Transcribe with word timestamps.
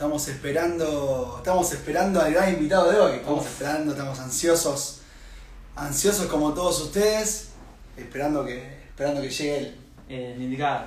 Estamos 0.00 0.26
esperando, 0.28 1.34
estamos 1.36 1.72
esperando 1.74 2.22
al 2.22 2.32
gran 2.32 2.54
invitado 2.54 2.90
de 2.90 2.98
hoy. 2.98 3.16
Estamos 3.16 3.44
esperando, 3.44 3.92
estamos 3.92 4.18
ansiosos, 4.18 5.02
ansiosos 5.76 6.24
como 6.24 6.54
todos 6.54 6.80
ustedes, 6.80 7.52
esperando 7.98 8.42
que, 8.42 8.84
esperando 8.88 9.20
que 9.20 9.28
llegue 9.28 9.58
él. 9.58 9.76
eh, 10.08 10.32
el 10.34 10.40
indicado. 10.40 10.86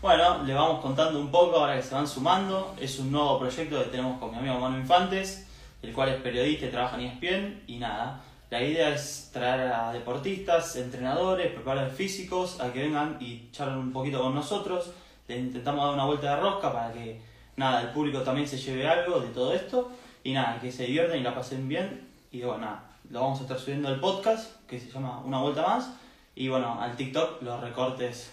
Bueno, 0.00 0.44
le 0.44 0.54
vamos 0.54 0.80
contando 0.80 1.18
un 1.18 1.32
poco 1.32 1.56
ahora 1.56 1.74
que 1.74 1.82
se 1.82 1.96
van 1.96 2.06
sumando. 2.06 2.76
Es 2.80 2.96
un 3.00 3.10
nuevo 3.10 3.40
proyecto 3.40 3.76
que 3.82 3.90
tenemos 3.90 4.20
con 4.20 4.30
mi 4.30 4.38
amigo 4.38 4.60
Manu 4.60 4.78
Infantes, 4.78 5.48
el 5.82 5.92
cual 5.92 6.10
es 6.10 6.22
periodista 6.22 6.66
y 6.66 6.70
trabaja 6.70 6.96
en 6.96 7.06
ESPN. 7.06 7.62
Y 7.66 7.78
nada, 7.78 8.22
la 8.50 8.62
idea 8.62 8.94
es 8.94 9.30
traer 9.32 9.72
a 9.72 9.92
deportistas, 9.92 10.76
entrenadores, 10.76 11.48
preparadores 11.48 11.96
físicos 11.96 12.60
a 12.60 12.72
que 12.72 12.82
vengan 12.82 13.16
y 13.18 13.50
charlen 13.50 13.78
un 13.78 13.92
poquito 13.92 14.22
con 14.22 14.32
nosotros. 14.32 14.92
Le 15.26 15.38
intentamos 15.38 15.84
dar 15.84 15.94
una 15.94 16.04
vuelta 16.04 16.36
de 16.36 16.40
rosca 16.40 16.72
para 16.72 16.92
que 16.92 17.33
nada, 17.56 17.82
el 17.82 17.88
público 17.88 18.22
también 18.22 18.46
se 18.48 18.58
lleve 18.58 18.86
algo 18.86 19.20
de 19.20 19.28
todo 19.28 19.54
esto. 19.54 19.90
Y 20.22 20.32
nada, 20.32 20.58
que 20.60 20.72
se 20.72 20.84
diviertan 20.84 21.18
y 21.18 21.22
la 21.22 21.34
pasen 21.34 21.68
bien. 21.68 22.08
Y 22.30 22.42
bueno, 22.42 22.62
nada, 22.62 22.90
lo 23.10 23.20
vamos 23.20 23.40
a 23.40 23.42
estar 23.42 23.58
subiendo 23.58 23.88
al 23.88 24.00
podcast 24.00 24.52
que 24.66 24.80
se 24.80 24.90
llama 24.90 25.20
Una 25.20 25.40
Vuelta 25.40 25.62
Más. 25.62 25.90
Y 26.34 26.48
bueno, 26.48 26.80
al 26.80 26.96
TikTok 26.96 27.42
los 27.42 27.60
recortes 27.60 28.30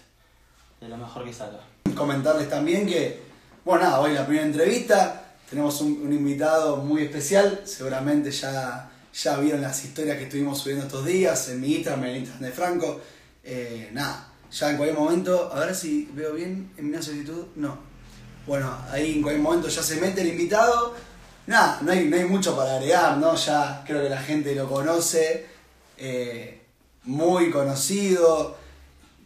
de 0.80 0.88
lo 0.88 0.96
mejor 0.96 1.24
que 1.24 1.32
salga. 1.32 1.60
Comentarles 1.94 2.48
también 2.48 2.86
que, 2.86 3.22
bueno, 3.64 3.84
nada, 3.84 4.00
hoy 4.00 4.12
la 4.12 4.26
primera 4.26 4.46
entrevista, 4.46 5.34
tenemos 5.48 5.80
un, 5.80 6.02
un 6.02 6.12
invitado 6.12 6.78
muy 6.78 7.02
especial, 7.02 7.60
seguramente 7.64 8.30
ya, 8.30 8.90
ya 9.12 9.36
vieron 9.36 9.60
las 9.60 9.84
historias 9.84 10.16
que 10.16 10.24
estuvimos 10.24 10.58
subiendo 10.58 10.86
estos 10.86 11.04
días 11.04 11.48
en 11.50 11.60
mi 11.60 11.74
Instagram, 11.74 12.04
en 12.04 12.10
el 12.10 12.16
Instagram 12.16 12.42
de 12.42 12.50
Franco. 12.50 13.00
Eh, 13.44 13.90
nada, 13.92 14.32
ya 14.50 14.70
en 14.70 14.76
cualquier 14.76 14.98
momento, 14.98 15.52
a 15.52 15.60
ver 15.60 15.74
si 15.74 16.10
veo 16.12 16.34
bien 16.34 16.72
en 16.76 16.90
mi 16.90 17.02
solicitud, 17.02 17.46
no. 17.56 17.91
Bueno, 18.46 18.76
ahí 18.90 19.12
en 19.16 19.22
cualquier 19.22 19.42
momento 19.42 19.68
ya 19.68 19.82
se 19.82 19.96
mete 20.00 20.22
el 20.22 20.28
invitado. 20.28 20.94
Nada, 21.46 21.78
no 21.82 21.92
hay, 21.92 22.04
no 22.06 22.16
hay 22.16 22.24
mucho 22.24 22.56
para 22.56 22.76
agregar, 22.76 23.16
¿no? 23.18 23.34
Ya 23.34 23.82
creo 23.86 24.02
que 24.02 24.08
la 24.08 24.20
gente 24.20 24.54
lo 24.54 24.68
conoce, 24.68 25.46
eh, 25.96 26.62
muy 27.04 27.50
conocido. 27.50 28.56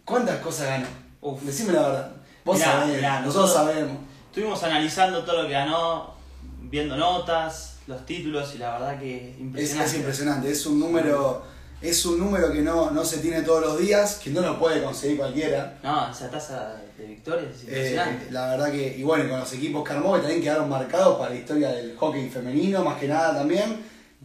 ¿Cuántas 0.05 0.39
cosas 0.41 0.67
ganó? 0.69 0.87
Uf. 1.21 1.43
Decime 1.43 1.73
la 1.73 1.83
verdad. 1.83 2.13
Vos 2.45 2.59
Mirá, 2.59 2.73
sabés, 2.73 2.97
mirá, 2.97 3.21
nosotros 3.21 3.51
nosotros- 3.51 3.75
sabemos. 3.75 3.97
Estuvimos 4.29 4.63
analizando 4.63 5.25
todo 5.25 5.43
lo 5.43 5.49
que 5.49 5.55
ganó, 5.55 6.15
viendo 6.63 6.97
notas, 6.97 7.77
los 7.87 8.05
títulos 8.05 8.55
y 8.55 8.59
la 8.59 8.73
verdad 8.79 8.99
que 9.01 9.31
Es, 9.33 9.41
impresionante. 9.41 9.91
es 9.91 9.97
impresionante, 9.97 10.51
es 10.53 10.67
un 10.67 10.79
número, 10.81 11.45
es 11.83 12.05
un 12.07 12.19
número 12.19 12.51
que 12.53 12.63
no, 12.63 12.91
no 12.91 13.05
se 13.05 13.19
tiene 13.19 13.43
todos 13.43 13.61
los 13.61 13.79
días, 13.79 14.17
que 14.23 14.31
no 14.31 14.41
lo 14.41 14.59
puede 14.59 14.83
conseguir 14.83 15.19
cualquiera. 15.19 15.79
No, 15.83 16.11
esa 16.11 16.31
tasa 16.31 16.77
de 16.97 17.05
victorias 17.07 17.51
es 17.55 17.63
Eh, 17.63 17.67
impresionante. 17.67 18.31
la 18.31 18.47
verdad 18.51 18.71
que, 18.73 18.97
y 18.99 19.03
bueno, 19.03 19.29
con 19.29 19.41
los 19.41 19.53
equipos 19.53 19.85
que 19.87 19.93
armó, 19.93 20.15
que 20.15 20.21
también 20.21 20.43
quedaron 20.43 20.69
marcados 20.69 21.19
para 21.19 21.31
la 21.31 21.37
historia 21.37 21.69
del 21.71 21.97
hockey 21.97 22.29
femenino, 22.31 22.83
más 22.85 22.99
que 22.99 23.09
nada 23.09 23.35
también, 23.35 23.85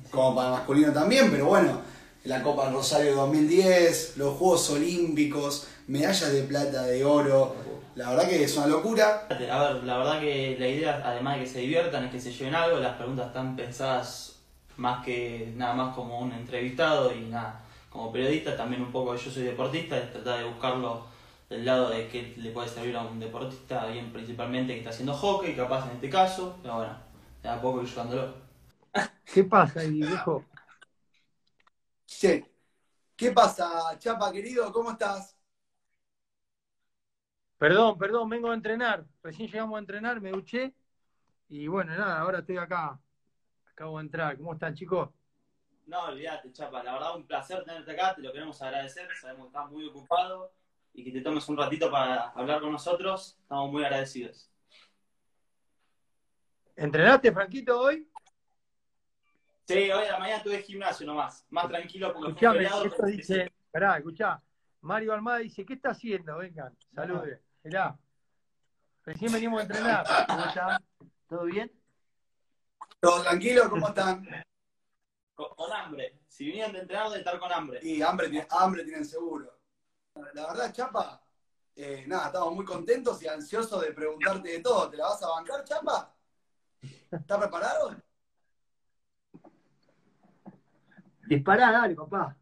como 0.10 0.36
para 0.36 0.48
el 0.48 0.54
masculino 0.56 0.92
también, 0.94 1.30
pero 1.30 1.46
bueno, 1.48 1.82
la 2.24 2.42
Copa 2.42 2.70
Rosario 2.70 3.16
2010, 3.16 4.18
los 4.18 4.38
Juegos 4.38 4.70
Olímpicos, 4.70 5.68
medallas 5.88 6.32
de 6.32 6.44
plata, 6.44 6.84
de 6.84 7.04
oro, 7.04 7.56
la 7.96 8.12
verdad 8.12 8.30
que 8.30 8.44
es 8.44 8.56
una 8.56 8.68
locura. 8.68 9.28
A 9.30 9.34
ver, 9.64 9.84
la 9.84 9.98
verdad 9.98 10.20
que 10.22 10.56
la 10.58 10.68
idea, 10.68 11.02
además 11.04 11.38
de 11.38 11.44
que 11.44 11.50
se 11.50 11.60
diviertan, 11.60 12.06
es 12.06 12.12
que 12.12 12.22
se 12.22 12.32
lleven 12.32 12.56
algo. 12.56 12.78
Las 12.80 12.96
preguntas 12.96 13.28
están 13.28 13.56
pensadas 13.58 14.31
más 14.82 15.06
que 15.06 15.54
nada 15.56 15.74
más 15.76 15.96
como 15.96 16.20
un 16.20 16.32
entrevistado 16.34 17.14
y 17.16 17.22
nada, 17.22 17.62
como 17.90 18.12
periodista, 18.12 18.58
también 18.58 18.82
un 18.82 18.92
poco 18.92 19.16
yo 19.16 19.32
soy 19.32 19.44
deportista, 19.44 19.98
es 19.98 20.12
tratar 20.12 20.40
de 20.40 20.46
buscarlo 20.46 21.06
del 21.50 21.66
lado 21.66 21.90
de 21.90 22.08
qué 22.08 22.34
le 22.38 22.52
puede 22.52 22.68
servir 22.68 22.96
a 22.98 23.04
un 23.04 23.20
deportista, 23.20 23.86
bien 23.88 24.12
principalmente 24.12 24.74
que 24.74 24.80
está 24.80 24.90
haciendo 24.90 25.14
hockey, 25.14 25.56
capaz 25.56 25.86
en 25.86 25.92
este 25.98 26.10
caso, 26.10 26.58
pero 26.64 26.76
bueno, 26.78 26.98
de 27.44 27.50
a 27.50 27.62
poco 27.62 27.82
ir 27.84 27.90
llevándolo. 27.90 28.34
¿Qué 29.26 29.44
pasa 29.44 29.82
ahí, 29.82 30.02
viejo? 30.02 30.44
Che, 32.08 32.44
¿qué 33.16 33.32
pasa, 33.32 33.98
Chapa 34.00 34.32
querido? 34.32 34.72
¿Cómo 34.74 34.92
estás? 34.92 35.38
Perdón, 37.58 37.98
perdón, 38.00 38.30
vengo 38.30 38.50
a 38.50 38.56
entrenar. 38.56 39.06
Recién 39.22 39.48
llegamos 39.48 39.76
a 39.76 39.80
entrenar, 39.80 40.20
me 40.20 40.32
duché. 40.32 40.74
Y 41.50 41.68
bueno, 41.68 41.96
nada, 41.96 42.20
ahora 42.20 42.40
estoy 42.40 42.58
acá. 42.58 43.00
Acabo 43.82 43.98
de 43.98 44.04
entrar. 44.04 44.38
¿Cómo 44.38 44.54
están, 44.54 44.76
chicos? 44.76 45.10
No, 45.88 46.04
olvídate, 46.04 46.52
Chapa, 46.54 46.84
la 46.84 46.94
verdad 46.94 47.16
un 47.16 47.26
placer 47.26 47.64
tenerte 47.64 47.92
acá, 47.94 48.14
te 48.14 48.22
lo 48.22 48.32
queremos 48.32 48.62
agradecer, 48.62 49.10
sabemos 49.20 49.46
que 49.46 49.58
estás 49.58 49.72
muy 49.72 49.88
ocupado 49.88 50.54
y 50.94 51.04
que 51.04 51.12
te 51.12 51.22
tomes 51.22 51.50
un 51.50 51.58
ratito 51.58 51.90
para 51.90 52.30
hablar 52.30 52.62
con 52.62 52.72
nosotros, 52.72 53.40
estamos 53.42 53.72
muy 53.72 53.84
agradecidos. 53.84 54.52
¿Entrenaste, 56.76 57.32
Franquito, 57.32 57.80
hoy? 57.82 58.08
Sí, 59.66 59.74
hoy 59.92 60.06
a 60.06 60.12
la 60.12 60.20
mañana 60.20 60.44
tuve 60.44 60.62
gimnasio 60.62 61.08
nomás, 61.08 61.48
más 61.50 61.68
tranquilo 61.68 62.14
porque 62.14 62.22
fue 62.22 62.30
Escuchame, 62.34 62.58
feriado, 62.60 62.86
esto 62.86 62.98
pero- 63.00 63.18
dice. 63.18 63.52
Pará, 63.72 63.98
escuchá. 63.98 64.44
Mario 64.82 65.12
Almada 65.14 65.40
dice: 65.40 65.66
¿Qué 65.66 65.74
está 65.74 65.90
haciendo? 65.90 66.38
Vengan, 66.38 66.78
salude. 66.94 67.42
Mirá. 67.64 67.98
Recién 69.06 69.32
venimos 69.34 69.60
a 69.60 69.64
entrenar. 69.64 70.06
¿Cómo 70.28 70.46
están? 70.46 70.84
¿Todo 71.28 71.46
bien? 71.46 71.72
¿Todo 73.02 73.24
tranquilo? 73.24 73.70
¿Cómo 73.70 73.88
están? 73.88 74.24
con, 75.34 75.56
con 75.56 75.74
hambre. 75.74 76.20
Si 76.28 76.46
vinieron 76.46 76.72
de 76.74 76.80
entrenar, 76.82 77.10
de 77.10 77.18
estar 77.18 77.40
con 77.40 77.52
hambre. 77.52 77.80
Y 77.82 78.02
hambre, 78.02 78.30
tiene- 78.30 78.48
hambre 78.52 78.84
tienen 78.84 79.06
seguro. 79.06 79.60
La 80.34 80.48
verdad, 80.48 80.72
Chapa, 80.72 81.24
eh, 81.76 82.04
nada, 82.08 82.28
estamos 82.28 82.54
muy 82.54 82.64
contentos 82.66 83.22
y 83.24 83.28
ansiosos 83.28 83.82
de 83.82 83.92
preguntarte 83.92 84.50
de 84.50 84.60
todo. 84.60 84.90
¿Te 84.90 84.98
la 84.98 85.06
vas 85.06 85.24
a 85.24 85.30
bancar, 85.30 85.64
Chapa? 85.64 86.14
¿Estás 87.12 87.40
preparado? 87.40 87.96
Dispará, 91.28 91.72
dale, 91.72 91.96
papá. 91.96 92.36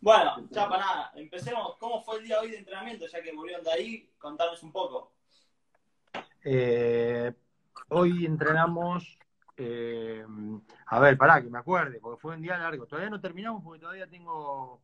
Bueno, 0.00 0.48
Chapa, 0.50 0.78
nada, 0.78 1.12
empecemos. 1.14 1.76
¿Cómo 1.78 2.02
fue 2.02 2.18
el 2.18 2.24
día 2.24 2.40
hoy 2.40 2.50
de 2.50 2.58
entrenamiento? 2.58 3.06
Ya 3.06 3.22
que 3.22 3.32
volvieron 3.32 3.62
de 3.64 3.72
ahí, 3.72 4.12
contanos 4.18 4.62
un 4.62 4.72
poco. 4.72 5.15
Eh, 6.48 7.32
hoy 7.88 8.24
entrenamos. 8.24 9.18
eh, 9.56 10.24
a 10.86 11.00
ver, 11.00 11.18
pará, 11.18 11.42
que 11.42 11.50
me 11.50 11.58
acuerde, 11.58 11.98
porque 12.00 12.20
fue 12.20 12.36
un 12.36 12.42
día 12.42 12.56
largo. 12.56 12.86
Todavía 12.86 13.10
no 13.10 13.20
terminamos 13.20 13.64
porque 13.64 13.80
todavía 13.80 14.06
tengo. 14.06 14.80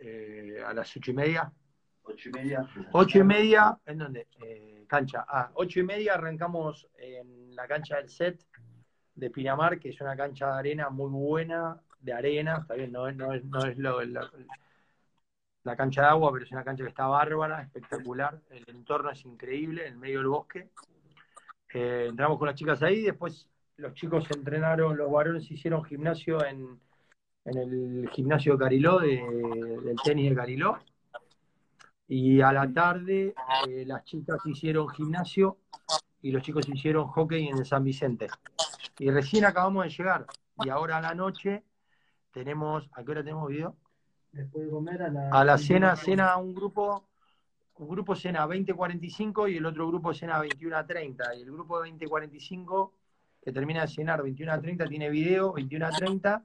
eh, 0.00 0.62
a 0.66 0.74
las 0.74 0.94
ocho 0.94 1.12
y 1.12 1.14
media. 1.14 1.50
Ocho 2.02 2.28
y 2.28 2.32
media. 2.32 2.68
Ocho 2.92 3.18
y 3.20 3.24
media, 3.24 3.78
¿en 3.86 3.98
dónde? 3.98 4.26
Eh, 4.42 4.84
cancha. 4.86 5.24
Ah, 5.26 5.50
ocho 5.54 5.80
y 5.80 5.84
media 5.84 6.14
arrancamos 6.14 6.86
en 6.98 7.56
la 7.56 7.66
cancha 7.66 7.96
del 7.96 8.10
set 8.10 8.44
de 9.14 9.30
Pinamar, 9.30 9.78
que 9.78 9.90
es 9.90 10.00
una 10.02 10.14
cancha 10.14 10.48
de 10.48 10.58
arena 10.58 10.90
muy 10.90 11.08
buena, 11.08 11.80
de 12.00 12.12
arena, 12.12 12.58
está 12.60 12.74
bien, 12.74 12.92
no 12.92 13.08
es, 13.08 13.16
no 13.16 13.32
es, 13.32 13.44
no 13.44 13.64
es 13.64 13.78
lo, 13.78 14.02
la, 14.02 14.30
la 15.64 15.76
cancha 15.76 16.02
de 16.02 16.08
agua, 16.08 16.32
pero 16.32 16.44
es 16.44 16.52
una 16.52 16.64
cancha 16.64 16.82
que 16.82 16.90
está 16.90 17.06
bárbara, 17.06 17.62
espectacular, 17.62 18.40
el 18.50 18.64
entorno 18.68 19.10
es 19.10 19.24
increíble, 19.24 19.86
en 19.86 19.98
medio 19.98 20.18
del 20.18 20.28
bosque. 20.28 20.70
Eh, 21.72 22.06
entramos 22.08 22.38
con 22.38 22.48
las 22.48 22.56
chicas 22.56 22.82
ahí, 22.82 23.02
después 23.02 23.48
los 23.76 23.94
chicos 23.94 24.24
entrenaron, 24.30 24.96
los 24.96 25.10
varones 25.10 25.50
hicieron 25.50 25.84
gimnasio 25.84 26.44
en, 26.44 26.80
en 27.44 27.58
el 27.58 28.10
gimnasio 28.10 28.54
de 28.54 28.58
Cariló, 28.58 28.98
de- 28.98 29.80
del 29.84 29.96
tenis 30.04 30.30
de 30.30 30.36
Cariló. 30.36 30.78
Y 32.08 32.40
a 32.42 32.52
la 32.52 32.70
tarde 32.70 33.34
eh, 33.68 33.84
las 33.86 34.04
chicas 34.04 34.38
hicieron 34.44 34.88
gimnasio 34.88 35.58
y 36.20 36.30
los 36.30 36.42
chicos 36.42 36.68
hicieron 36.68 37.06
hockey 37.06 37.48
en 37.48 37.58
el 37.58 37.64
San 37.64 37.84
Vicente. 37.84 38.28
Y 38.98 39.10
recién 39.10 39.44
acabamos 39.44 39.84
de 39.84 39.90
llegar. 39.90 40.26
Y 40.62 40.68
ahora 40.68 40.98
a 40.98 41.00
la 41.00 41.14
noche 41.14 41.64
tenemos, 42.32 42.88
¿a 42.92 43.02
qué 43.02 43.10
hora 43.12 43.22
tenemos 43.22 43.48
video? 43.48 43.76
Después 44.32 44.64
de 44.64 44.70
comer 44.70 45.02
a 45.02 45.10
la, 45.10 45.28
A 45.30 45.44
la 45.44 45.58
cena, 45.58 45.94
cena 45.94 46.38
un 46.38 46.54
grupo, 46.54 47.06
un 47.76 47.88
grupo 47.88 48.16
cena 48.16 48.42
a 48.42 48.46
20.45 48.46 49.52
y 49.52 49.58
el 49.58 49.66
otro 49.66 49.86
grupo 49.86 50.14
cena 50.14 50.36
a 50.36 50.44
21.30. 50.44 51.38
Y 51.38 51.42
el 51.42 51.52
grupo 51.52 51.82
de 51.82 51.90
20.45, 51.90 52.92
que 53.42 53.52
termina 53.52 53.82
de 53.82 53.88
cenar 53.88 54.22
21.30, 54.22 54.88
tiene 54.88 55.10
video, 55.10 55.52
21.30. 55.54 56.42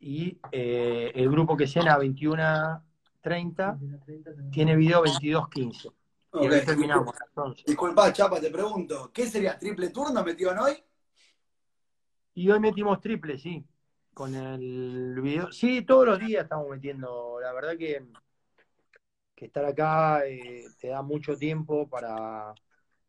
Y 0.00 0.38
eh, 0.50 1.12
el 1.14 1.30
grupo 1.30 1.56
que 1.56 1.68
cena 1.68 1.94
a 1.94 2.00
21.30 2.00 4.50
tiene 4.50 4.76
video 4.76 5.04
22.15. 5.04 5.92
Y 6.34 6.46
hoy 6.46 6.64
terminamos 6.64 7.14
11. 7.34 7.64
Disculpa, 7.66 8.12
Chapa, 8.12 8.40
te 8.40 8.50
pregunto, 8.50 9.10
¿qué 9.12 9.26
sería 9.26 9.58
triple 9.58 9.90
turno 9.90 10.24
metieron 10.24 10.58
hoy? 10.58 10.72
Y 12.34 12.50
hoy 12.50 12.60
metimos 12.60 13.00
triple, 13.00 13.38
sí. 13.38 13.64
Con 14.18 14.34
el 14.34 15.20
video. 15.22 15.50
Sí, 15.52 15.82
todos 15.82 16.06
los 16.06 16.18
días 16.18 16.42
estamos 16.42 16.68
metiendo. 16.68 17.38
La 17.40 17.52
verdad 17.52 17.76
que, 17.78 18.04
que 19.34 19.46
estar 19.46 19.64
acá 19.64 20.26
eh, 20.26 20.64
te 20.80 20.88
da 20.88 21.02
mucho 21.02 21.36
tiempo 21.36 21.88
para, 21.88 22.52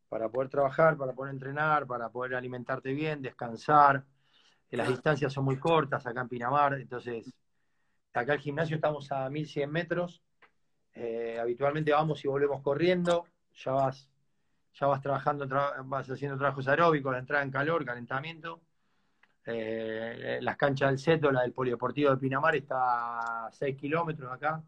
para 0.09 0.29
poder 0.29 0.49
trabajar, 0.49 0.97
para 0.97 1.13
poder 1.13 1.33
entrenar, 1.33 1.87
para 1.87 2.09
poder 2.09 2.35
alimentarte 2.35 2.93
bien, 2.93 3.21
descansar. 3.21 4.05
Eh, 4.71 4.77
Las 4.77 4.89
distancias 4.89 5.33
son 5.33 5.45
muy 5.45 5.57
cortas 5.59 6.05
acá 6.07 6.21
en 6.21 6.29
Pinamar, 6.29 6.75
entonces 6.75 7.33
acá 8.13 8.33
el 8.33 8.39
gimnasio 8.39 8.75
estamos 8.77 9.11
a 9.11 9.29
1100 9.29 9.71
metros. 9.71 10.23
Eh, 10.95 11.39
habitualmente 11.41 11.91
vamos 11.93 12.23
y 12.25 12.27
volvemos 12.29 12.61
corriendo, 12.63 13.25
ya 13.55 13.73
vas, 13.73 14.09
ya 14.75 14.87
vas 14.87 15.01
trabajando, 15.01 15.47
tra- 15.47 15.81
vas 15.85 16.09
haciendo 16.09 16.37
trabajos 16.37 16.67
aeróbicos, 16.67 17.13
la 17.13 17.19
entrada 17.19 17.43
en 17.43 17.51
calor, 17.51 17.85
calentamiento. 17.85 18.61
Eh, 19.51 20.39
las 20.41 20.57
canchas 20.57 20.89
del 20.89 20.99
Seto, 20.99 21.31
la 21.31 21.41
del 21.41 21.53
Polideportivo 21.53 22.11
de 22.11 22.17
Pinamar, 22.17 22.55
está 22.55 23.47
a 23.47 23.51
6 23.51 23.75
kilómetros 23.75 24.31
acá. 24.31 24.63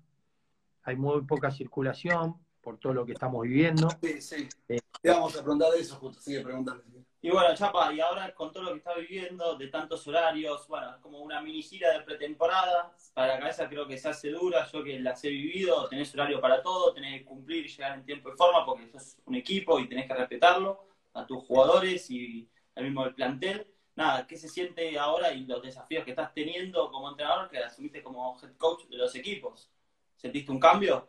Hay 0.83 0.95
muy 0.95 1.21
poca 1.21 1.51
circulación 1.51 2.35
por 2.61 2.77
todo 2.77 2.93
lo 2.93 3.05
que 3.05 3.13
estamos 3.13 3.43
viviendo. 3.43 3.89
Sí, 4.01 4.21
sí. 4.21 4.49
Eh. 4.67 4.79
Te 5.01 5.09
vamos 5.09 5.35
a 5.35 5.41
preguntar 5.41 5.71
de 5.71 5.79
eso 5.79 5.95
justo, 5.95 6.21
sigue 6.21 6.41
preguntando. 6.41 6.83
Y 7.23 7.29
bueno, 7.29 7.53
Chapa, 7.55 7.93
y 7.93 7.99
ahora 7.99 8.33
con 8.33 8.51
todo 8.51 8.63
lo 8.63 8.71
que 8.71 8.77
está 8.77 8.95
viviendo, 8.95 9.55
de 9.55 9.67
tantos 9.67 10.07
horarios, 10.07 10.67
bueno, 10.67 10.91
es 10.91 10.97
como 10.97 11.19
una 11.19 11.41
mini 11.41 11.61
gira 11.61 11.91
de 11.91 12.01
pretemporada. 12.01 12.95
Para 13.13 13.35
la 13.35 13.39
cabeza 13.39 13.69
creo 13.69 13.87
que 13.87 13.97
se 13.97 14.09
hace 14.09 14.29
dura, 14.29 14.65
yo 14.71 14.83
que 14.83 14.99
las 14.99 15.23
he 15.23 15.29
vivido, 15.29 15.87
tenés 15.87 16.13
horario 16.15 16.41
para 16.41 16.61
todo, 16.63 16.93
tenés 16.93 17.19
que 17.19 17.25
cumplir 17.25 17.65
y 17.65 17.69
llegar 17.69 17.97
en 17.97 18.05
tiempo 18.05 18.29
y 18.29 18.37
forma 18.37 18.65
porque 18.65 18.87
sos 18.87 19.17
un 19.25 19.35
equipo 19.35 19.79
y 19.79 19.87
tenés 19.87 20.07
que 20.07 20.15
respetarlo 20.15 20.87
a 21.13 21.25
tus 21.25 21.43
jugadores 21.43 22.09
y 22.09 22.49
al 22.75 22.85
mismo 22.85 23.05
el 23.05 23.13
plantel. 23.13 23.67
Nada, 24.01 24.25
¿qué 24.25 24.35
se 24.35 24.49
siente 24.49 24.97
ahora 24.97 25.31
y 25.31 25.45
los 25.45 25.61
desafíos 25.61 26.03
que 26.03 26.09
estás 26.09 26.33
teniendo 26.33 26.91
como 26.91 27.07
entrenador 27.09 27.49
que 27.49 27.59
asumiste 27.59 28.01
como 28.01 28.35
head 28.41 28.53
coach 28.57 28.85
de 28.87 28.97
los 28.97 29.13
equipos? 29.13 29.69
¿Sentiste 30.15 30.51
un 30.51 30.59
cambio? 30.59 31.07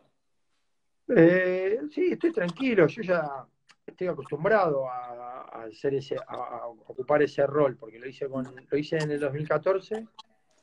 Eh, 1.07 1.79
sí, 1.91 2.11
estoy 2.11 2.31
tranquilo, 2.31 2.85
yo 2.85 3.01
ya 3.01 3.47
estoy 3.83 4.07
acostumbrado 4.07 4.87
a, 4.87 5.41
a 5.41 5.63
hacer 5.63 5.95
ese, 5.95 6.17
a, 6.17 6.33
a 6.35 6.67
ocupar 6.67 7.23
ese 7.23 7.47
rol, 7.47 7.75
porque 7.77 7.97
lo 7.97 8.07
hice 8.07 8.29
con, 8.29 8.43
lo 8.69 8.77
hice 8.77 8.97
en 8.97 9.09
el 9.09 9.19
2014, 9.19 10.07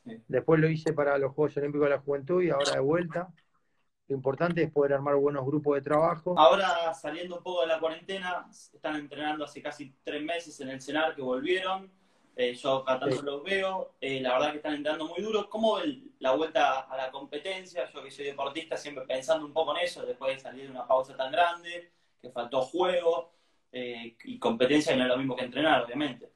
Sí. 0.05 0.19
después 0.29 0.59
lo 0.61 0.69
hice 0.69 0.93
para 0.93 1.17
los 1.17 1.33
Juegos 1.33 1.57
Olímpicos 1.57 1.85
de 1.85 1.95
la 1.95 1.99
Juventud 1.99 2.41
y 2.41 2.49
ahora 2.49 2.71
de 2.71 2.79
vuelta. 2.79 3.27
Lo 4.07 4.15
importante 4.15 4.63
es 4.63 4.71
poder 4.71 4.93
armar 4.93 5.15
buenos 5.15 5.45
grupos 5.45 5.75
de 5.75 5.81
trabajo. 5.81 6.33
Ahora 6.37 6.93
saliendo 6.93 7.37
un 7.37 7.43
poco 7.43 7.61
de 7.61 7.67
la 7.67 7.79
cuarentena, 7.79 8.47
están 8.49 8.95
entrenando 8.95 9.45
hace 9.45 9.61
casi 9.61 9.93
tres 10.03 10.23
meses 10.23 10.59
en 10.61 10.69
el 10.69 10.81
CENAR 10.81 11.13
que 11.13 11.21
volvieron. 11.21 11.91
Eh, 12.35 12.53
yo 12.53 12.83
cada 12.85 13.01
tanto 13.01 13.17
Sí. 13.17 13.25
los 13.25 13.43
veo, 13.43 13.95
eh, 13.99 14.21
la 14.21 14.33
verdad 14.33 14.51
que 14.51 14.57
están 14.57 14.73
entrenando 14.75 15.07
muy 15.07 15.21
duro. 15.21 15.49
¿Cómo 15.49 15.75
ven 15.75 16.11
la 16.19 16.31
vuelta 16.31 16.81
a 16.81 16.97
la 16.97 17.11
competencia? 17.11 17.89
Yo 17.91 18.03
que 18.03 18.11
soy 18.11 18.25
deportista, 18.25 18.77
siempre 18.77 19.05
pensando 19.05 19.45
un 19.45 19.53
poco 19.53 19.75
en 19.77 19.83
eso, 19.83 20.05
después 20.05 20.35
de 20.35 20.39
salir 20.39 20.65
de 20.65 20.71
una 20.71 20.87
pausa 20.87 21.15
tan 21.17 21.31
grande, 21.31 21.91
que 22.21 22.29
faltó 22.29 22.61
juego 22.61 23.33
eh, 23.71 24.15
y 24.23 24.39
competencia 24.39 24.93
que 24.93 24.97
no 24.97 25.03
es 25.03 25.09
lo 25.09 25.17
mismo 25.17 25.35
que 25.35 25.45
entrenar, 25.45 25.83
obviamente. 25.83 26.29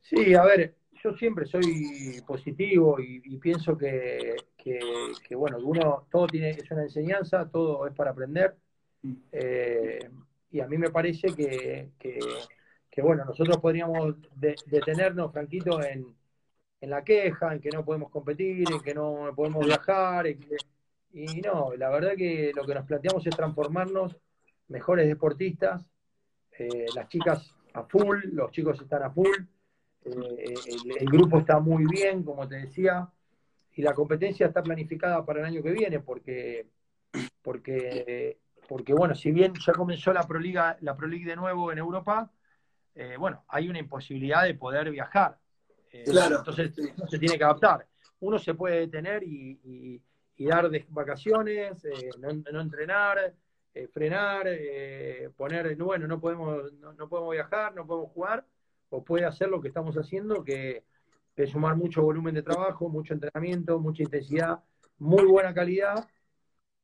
Sí, 0.00 0.34
a 0.34 0.42
ver, 0.44 0.74
yo 1.02 1.12
siempre 1.14 1.46
soy 1.46 2.20
positivo 2.26 3.00
y, 3.00 3.22
y 3.24 3.36
pienso 3.38 3.76
que, 3.76 4.36
que, 4.56 4.78
que, 5.26 5.34
bueno, 5.34 5.58
uno, 5.58 6.06
todo 6.10 6.26
tiene, 6.26 6.50
es 6.50 6.70
una 6.70 6.82
enseñanza, 6.82 7.48
todo 7.50 7.86
es 7.86 7.94
para 7.94 8.10
aprender. 8.10 8.56
Mm. 9.02 9.16
Y 10.52 10.60
a 10.60 10.66
mí 10.66 10.78
me 10.78 10.90
parece 10.90 11.28
que, 11.34 11.90
que, 11.98 12.18
que, 12.90 13.02
bueno, 13.02 13.24
nosotros 13.24 13.58
podríamos 13.58 14.16
de- 14.34 14.56
detenernos, 14.66 15.32
Franquito, 15.32 15.82
en, 15.82 16.06
en 16.80 16.90
la 16.90 17.04
queja, 17.04 17.52
en 17.52 17.60
que 17.60 17.70
no 17.70 17.84
podemos 17.84 18.10
competir, 18.10 18.70
en 18.70 18.80
que 18.80 18.94
no 18.94 19.32
podemos 19.34 19.64
viajar. 19.64 20.26
y 21.12 21.40
no, 21.40 21.74
la 21.76 21.90
verdad 21.90 22.14
que 22.16 22.52
lo 22.54 22.64
que 22.64 22.74
nos 22.74 22.86
planteamos 22.86 23.26
es 23.26 23.36
transformarnos 23.36 24.16
mejores 24.68 25.06
deportistas, 25.08 25.84
eh, 26.58 26.86
las 26.94 27.08
chicas 27.08 27.54
a 27.74 27.84
full, 27.84 28.18
los 28.32 28.50
chicos 28.50 28.80
están 28.80 29.02
a 29.02 29.10
full, 29.10 29.36
eh, 30.04 30.54
el, 31.00 31.06
grupo 31.06 31.38
está 31.38 31.58
muy 31.60 31.84
bien, 31.86 32.22
como 32.22 32.48
te 32.48 32.56
decía, 32.56 33.08
y 33.74 33.82
la 33.82 33.94
competencia 33.94 34.46
está 34.46 34.62
planificada 34.62 35.24
para 35.24 35.40
el 35.40 35.46
año 35.46 35.62
que 35.62 35.72
viene, 35.72 36.00
porque, 36.00 36.66
porque, 37.42 38.38
porque 38.68 38.94
bueno, 38.94 39.14
si 39.14 39.30
bien 39.32 39.52
ya 39.54 39.72
comenzó 39.72 40.12
la 40.12 40.26
Proliga, 40.26 40.76
la 40.80 40.96
Pro 40.96 41.08
de 41.08 41.36
nuevo 41.36 41.72
en 41.72 41.78
Europa, 41.78 42.30
eh, 42.94 43.16
bueno, 43.18 43.44
hay 43.48 43.68
una 43.68 43.78
imposibilidad 43.78 44.44
de 44.44 44.54
poder 44.54 44.90
viajar. 44.90 45.38
Eh, 45.92 46.04
Claro, 46.04 46.38
Entonces 46.38 46.72
uno 46.78 47.06
se 47.08 47.18
tiene 47.18 47.36
que 47.38 47.44
adaptar. 47.44 47.86
Uno 48.20 48.38
se 48.38 48.54
puede 48.54 48.80
detener 48.80 49.22
y, 49.22 49.60
y- 49.64 50.02
y 50.36 50.46
dar 50.46 50.70
de- 50.70 50.86
vacaciones, 50.88 51.84
eh, 51.84 52.10
no, 52.18 52.28
no 52.52 52.60
entrenar, 52.60 53.34
eh, 53.74 53.88
frenar, 53.88 54.46
poner, 55.36 55.76
bueno, 55.76 56.06
no 56.06 56.18
podemos, 56.20 56.72
no, 56.74 56.92
no 56.94 57.08
podemos 57.08 57.32
viajar, 57.32 57.74
no 57.74 57.86
podemos 57.86 58.10
jugar, 58.12 58.44
o 58.88 59.04
puede 59.04 59.24
hacer 59.24 59.48
lo 59.48 59.60
que 59.60 59.68
estamos 59.68 59.96
haciendo, 59.96 60.42
que, 60.42 60.84
que 61.36 61.42
es 61.44 61.50
sumar 61.50 61.76
mucho 61.76 62.02
volumen 62.02 62.34
de 62.34 62.42
trabajo, 62.42 62.88
mucho 62.88 63.14
entrenamiento, 63.14 63.78
mucha 63.78 64.02
intensidad, 64.02 64.60
muy 64.98 65.24
buena 65.24 65.52
calidad. 65.54 66.08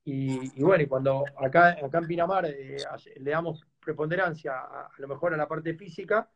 Y, 0.05 0.53
y 0.61 0.63
bueno, 0.63 0.85
y 0.85 0.87
cuando 0.87 1.25
acá, 1.37 1.71
acá 1.85 1.99
en 1.99 2.07
Pinamar 2.07 2.47
eh, 2.47 2.77
le 3.17 3.31
damos 3.31 3.67
preponderancia 3.87 4.53
a, 4.59 4.87
a 4.87 4.93
lo 4.99 5.07
mejor 5.09 5.33
a 5.33 5.37
la 5.37 5.47
parte 5.47 5.73
física, 5.75 6.29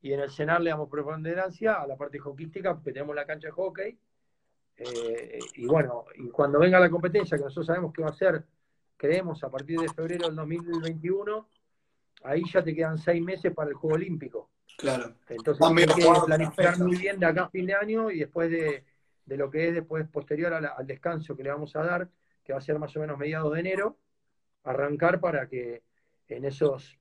y 0.00 0.12
en 0.12 0.20
el 0.20 0.30
cenar 0.30 0.60
le 0.60 0.70
damos 0.70 0.88
preponderancia 0.88 1.74
a 1.80 1.86
la 1.86 1.96
parte 1.96 2.18
hockeyística, 2.20 2.74
porque 2.74 2.92
tenemos 2.92 3.16
la 3.16 3.26
cancha 3.26 3.48
de 3.48 3.52
hockey. 3.52 3.98
Eh, 4.76 5.38
y 5.54 5.66
bueno, 5.66 6.04
y 6.14 6.28
cuando 6.28 6.60
venga 6.60 6.78
la 6.78 6.88
competencia, 6.90 7.36
que 7.36 7.44
nosotros 7.44 7.66
sabemos 7.66 7.92
que 7.92 8.02
va 8.02 8.10
a 8.10 8.12
ser, 8.12 8.44
creemos, 8.96 9.42
a 9.42 9.50
partir 9.50 9.80
de 9.80 9.88
febrero 9.88 10.26
del 10.26 10.36
2021, 10.36 11.48
ahí 12.24 12.42
ya 12.52 12.62
te 12.62 12.74
quedan 12.74 12.98
seis 12.98 13.20
meses 13.22 13.52
para 13.52 13.70
el 13.70 13.74
Juego 13.74 13.96
Olímpico. 13.96 14.50
Claro. 14.76 15.14
Entonces 15.28 15.66
hay 15.66 15.86
que 15.86 16.04
planificar 16.26 16.78
muy 16.78 16.96
bien 16.96 17.18
de 17.18 17.26
acá 17.26 17.44
a 17.44 17.48
fin 17.48 17.66
de 17.66 17.74
año 17.74 18.10
y 18.12 18.20
después 18.20 18.48
de, 18.50 18.84
de 19.24 19.36
lo 19.36 19.50
que 19.50 19.68
es 19.68 19.74
después 19.74 20.06
posterior 20.08 20.52
la- 20.62 20.68
al 20.78 20.86
descanso 20.86 21.34
que 21.36 21.42
le 21.42 21.50
vamos 21.50 21.74
a 21.74 21.82
dar, 21.82 22.08
que 22.44 22.52
va 22.52 22.58
a 22.58 22.62
ser 22.62 22.78
más 22.78 22.96
o 22.96 23.00
menos 23.00 23.18
mediados 23.18 23.52
de 23.54 23.60
enero, 23.60 23.96
arrancar 24.62 25.18
para 25.18 25.48
que 25.48 25.82
en 26.28 26.44
esos 26.44 26.98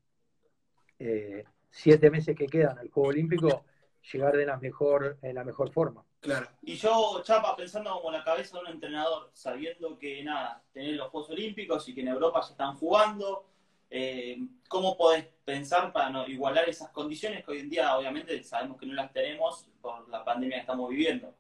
eh, 1.00 1.44
siete 1.69 2.09
meses 2.09 2.35
que 2.35 2.47
quedan 2.47 2.77
al 2.79 2.89
Juego 2.89 3.09
Olímpico 3.09 3.65
llegar 4.12 4.38
de 4.38 4.45
la 4.45 4.57
mejor, 4.57 5.18
en 5.21 5.35
la 5.35 5.44
mejor 5.44 5.71
forma. 5.71 6.06
Claro. 6.19 6.47
Y 6.62 6.75
yo, 6.75 7.21
Chapa, 7.24 7.56
pensando 7.56 7.91
como 7.91 8.12
la 8.12 8.24
cabeza 8.24 8.57
de 8.57 8.63
un 8.63 8.69
entrenador, 8.71 9.29
sabiendo 9.33 9.97
que 10.00 10.24
nada, 10.24 10.63
tener 10.71 10.95
los 10.95 11.09
Juegos 11.09 11.29
Olímpicos 11.29 11.88
y 11.88 11.94
que 11.94 12.01
en 12.01 12.07
Europa 12.07 12.41
se 12.41 12.53
están 12.53 12.75
jugando, 12.75 13.45
eh, 13.89 14.38
¿cómo 14.68 14.97
podés 14.97 15.25
pensar 15.45 15.94
para 15.94 16.09
no 16.09 16.27
igualar 16.27 16.68
esas 16.68 16.89
condiciones 16.89 17.45
que 17.45 17.51
hoy 17.51 17.59
en 17.59 17.69
día 17.69 17.95
obviamente 17.95 18.44
sabemos 18.44 18.77
que 18.77 18.85
no 18.85 18.94
las 18.94 19.13
tenemos 19.13 19.68
por 19.81 20.09
la 20.09 20.25
pandemia 20.25 20.57
que 20.57 20.62
estamos 20.62 20.89
viviendo? 20.89 21.33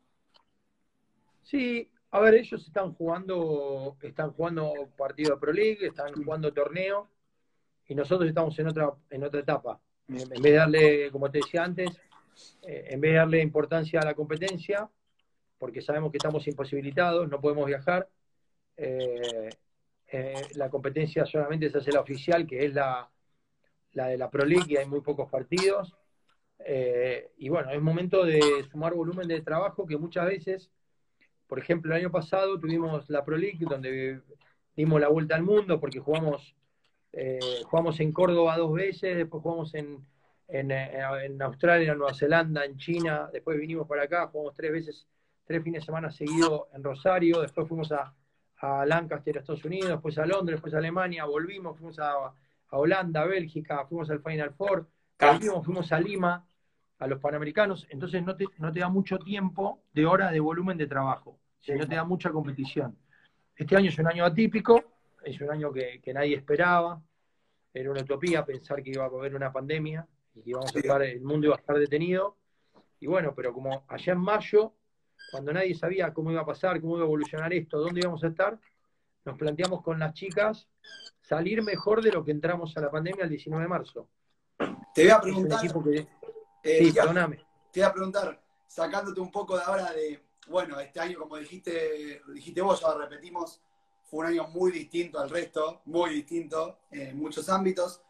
Sí, 1.41 1.89
a 2.11 2.19
ver, 2.19 2.35
ellos 2.35 2.65
están 2.65 2.93
jugando, 2.93 3.97
están 4.01 4.31
jugando 4.31 4.73
partido 4.97 5.35
de 5.35 5.39
Pro 5.39 5.51
League, 5.51 5.87
están 5.87 6.13
jugando 6.13 6.53
torneo, 6.53 7.09
y 7.87 7.95
nosotros 7.95 8.27
estamos 8.27 8.57
en 8.59 8.67
otra, 8.67 8.93
en 9.09 9.23
otra 9.23 9.39
etapa. 9.39 9.79
En 10.07 10.29
vez 10.29 10.41
de 10.41 10.53
darle, 10.53 11.11
como 11.11 11.29
te 11.29 11.39
decía 11.39 11.63
antes, 11.63 11.89
eh, 12.63 12.87
en 12.89 13.01
vez 13.01 13.11
de 13.11 13.17
darle 13.17 13.41
importancia 13.41 13.99
a 13.99 14.05
la 14.05 14.13
competencia, 14.13 14.89
porque 15.57 15.81
sabemos 15.81 16.11
que 16.11 16.17
estamos 16.17 16.47
imposibilitados, 16.47 17.27
no 17.27 17.41
podemos 17.41 17.65
viajar, 17.65 18.07
eh, 18.77 19.49
eh, 20.07 20.41
la 20.55 20.69
competencia 20.69 21.25
solamente 21.25 21.69
se 21.69 21.79
hace 21.79 21.91
la 21.91 22.01
oficial, 22.01 22.47
que 22.47 22.65
es 22.65 22.73
la, 22.73 23.09
la 23.93 24.07
de 24.07 24.17
la 24.17 24.29
Pro 24.29 24.45
League, 24.45 24.67
y 24.67 24.77
hay 24.77 24.85
muy 24.85 25.01
pocos 25.01 25.29
partidos. 25.29 25.95
Y 27.37 27.49
bueno, 27.49 27.71
es 27.71 27.81
momento 27.81 28.25
de 28.25 28.41
sumar 28.71 28.93
volumen 28.93 29.27
de 29.27 29.41
trabajo 29.41 29.85
que 29.85 29.97
muchas 29.97 30.25
veces 30.25 30.71
por 31.47 31.59
ejemplo, 31.59 31.93
el 31.93 32.01
año 32.01 32.11
pasado 32.11 32.59
tuvimos 32.59 33.09
la 33.09 33.23
Pro 33.23 33.37
League, 33.37 33.65
donde 33.67 34.21
dimos 34.75 34.99
la 34.99 35.07
vuelta 35.07 35.35
al 35.35 35.43
mundo, 35.43 35.79
porque 35.79 35.99
jugamos, 35.99 36.55
eh, 37.13 37.39
jugamos 37.65 37.99
en 37.99 38.11
Córdoba 38.11 38.57
dos 38.57 38.73
veces, 38.73 39.17
después 39.17 39.41
jugamos 39.41 39.73
en, 39.75 40.05
en, 40.47 40.71
eh, 40.71 41.25
en 41.25 41.41
Australia, 41.41 41.91
en 41.91 41.97
Nueva 41.97 42.13
Zelanda, 42.13 42.65
en 42.65 42.77
China, 42.77 43.29
después 43.31 43.57
vinimos 43.59 43.87
para 43.87 44.03
acá, 44.03 44.27
jugamos 44.27 44.53
tres 44.53 44.71
veces, 44.71 45.07
tres 45.45 45.63
fines 45.63 45.81
de 45.81 45.85
semana 45.85 46.11
seguidos 46.11 46.63
en 46.73 46.83
Rosario, 46.83 47.41
después 47.41 47.67
fuimos 47.67 47.91
a, 47.91 48.13
a 48.57 48.85
Lancaster, 48.85 49.37
Estados 49.37 49.65
Unidos, 49.65 49.89
después 49.89 50.17
a 50.17 50.25
Londres, 50.25 50.57
después 50.57 50.73
a 50.73 50.77
Alemania, 50.77 51.25
volvimos, 51.25 51.77
fuimos 51.77 51.99
a, 51.99 52.11
a 52.11 52.77
Holanda, 52.77 53.21
a 53.21 53.25
Bélgica, 53.25 53.85
fuimos 53.87 54.09
al 54.09 54.21
Final 54.21 54.53
Four, 54.53 54.87
volvimos, 55.19 55.65
fuimos 55.65 55.91
a 55.91 55.99
Lima, 55.99 56.45
a 56.99 57.07
los 57.07 57.19
panamericanos, 57.19 57.87
entonces 57.89 58.23
no 58.23 58.35
te, 58.35 58.45
no 58.57 58.71
te 58.71 58.79
da 58.79 58.89
mucho 58.89 59.19
tiempo 59.19 59.83
de 59.93 60.05
horas 60.05 60.31
de 60.31 60.39
volumen 60.39 60.77
de 60.77 60.87
trabajo, 60.87 61.39
si 61.59 61.73
no 61.73 61.87
te 61.87 61.95
da 61.95 62.03
mucha 62.03 62.31
competición. 62.31 62.97
Este 63.55 63.75
año 63.75 63.89
es 63.89 63.97
un 63.99 64.07
año 64.07 64.25
atípico, 64.25 64.96
es 65.29 65.41
un 65.41 65.51
año 65.51 65.71
que, 65.71 65.99
que 66.01 66.13
nadie 66.13 66.35
esperaba, 66.35 67.01
era 67.73 67.91
una 67.91 68.01
utopía 68.01 68.45
pensar 68.45 68.81
que 68.81 68.91
iba 68.91 69.03
a 69.03 69.07
haber 69.07 69.35
una 69.35 69.51
pandemia 69.51 70.07
y 70.33 70.41
que 70.41 70.49
íbamos 70.51 70.75
a 70.75 70.79
estar, 70.79 71.01
el 71.01 71.21
mundo 71.21 71.47
iba 71.47 71.55
a 71.55 71.59
estar 71.59 71.77
detenido. 71.77 72.37
Y 72.99 73.07
bueno, 73.07 73.33
pero 73.35 73.53
como 73.53 73.85
allá 73.87 74.13
en 74.13 74.19
mayo, 74.19 74.73
cuando 75.31 75.53
nadie 75.53 75.75
sabía 75.75 76.13
cómo 76.13 76.31
iba 76.31 76.41
a 76.41 76.45
pasar, 76.45 76.79
cómo 76.81 76.95
iba 76.95 77.03
a 77.03 77.07
evolucionar 77.07 77.53
esto, 77.53 77.79
dónde 77.79 78.01
íbamos 78.01 78.23
a 78.23 78.27
estar, 78.27 78.59
nos 79.25 79.37
planteamos 79.37 79.83
con 79.83 79.99
las 79.99 80.13
chicas 80.13 80.67
salir 81.21 81.61
mejor 81.61 82.01
de 82.01 82.11
lo 82.11 82.23
que 82.23 82.31
entramos 82.31 82.75
a 82.77 82.81
la 82.81 82.89
pandemia 82.89 83.25
el 83.25 83.29
19 83.29 83.63
de 83.63 83.69
marzo. 83.69 84.09
Te 84.95 85.03
voy 85.03 85.11
a 85.11 85.21
preguntar, 85.21 85.59
que, 85.61 86.07
eh, 86.63 86.85
sí, 86.85 86.91
perdóname. 86.93 87.45
te 87.71 87.81
voy 87.81 87.89
a 87.89 87.93
preguntar, 87.93 88.41
sacándote 88.65 89.19
un 89.19 89.29
poco 89.29 89.57
de 89.57 89.63
ahora 89.63 89.91
de, 89.91 90.23
bueno, 90.47 90.79
este 90.79 90.99
año, 90.99 91.19
como 91.19 91.37
dijiste, 91.37 92.21
dijiste 92.33 92.61
vos, 92.61 92.81
lo 92.81 92.97
repetimos, 92.97 93.61
fue 94.09 94.19
un 94.19 94.25
año 94.27 94.47
muy 94.47 94.71
distinto 94.71 95.19
al 95.19 95.29
resto, 95.29 95.81
muy 95.85 96.11
distinto 96.11 96.79
en 96.91 97.17
muchos 97.17 97.49
ámbitos. 97.49 98.01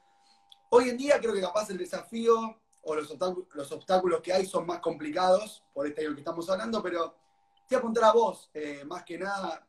Hoy 0.70 0.90
en 0.90 0.98
día 0.98 1.20
creo 1.20 1.34
que 1.34 1.42
capaz 1.42 1.70
el 1.72 1.78
desafío 1.78 2.60
o 2.84 2.96
los 2.96 3.10
obstáculos, 3.10 3.48
los 3.54 3.72
obstáculos 3.72 4.22
que 4.22 4.32
hay 4.32 4.46
son 4.46 4.66
más 4.66 4.80
complicados 4.80 5.64
por 5.74 5.88
este 5.88 6.06
año 6.06 6.14
que 6.14 6.22
estamos 6.22 6.48
hablando, 6.50 6.84
pero 6.84 7.16
te 7.68 7.76
voy 7.76 7.78
a 7.78 7.80
apuntar 7.80 8.04
a 8.06 8.12
vos, 8.14 8.50
eh, 8.54 8.84
más 8.86 9.04
que 9.04 9.18
nada 9.18 9.68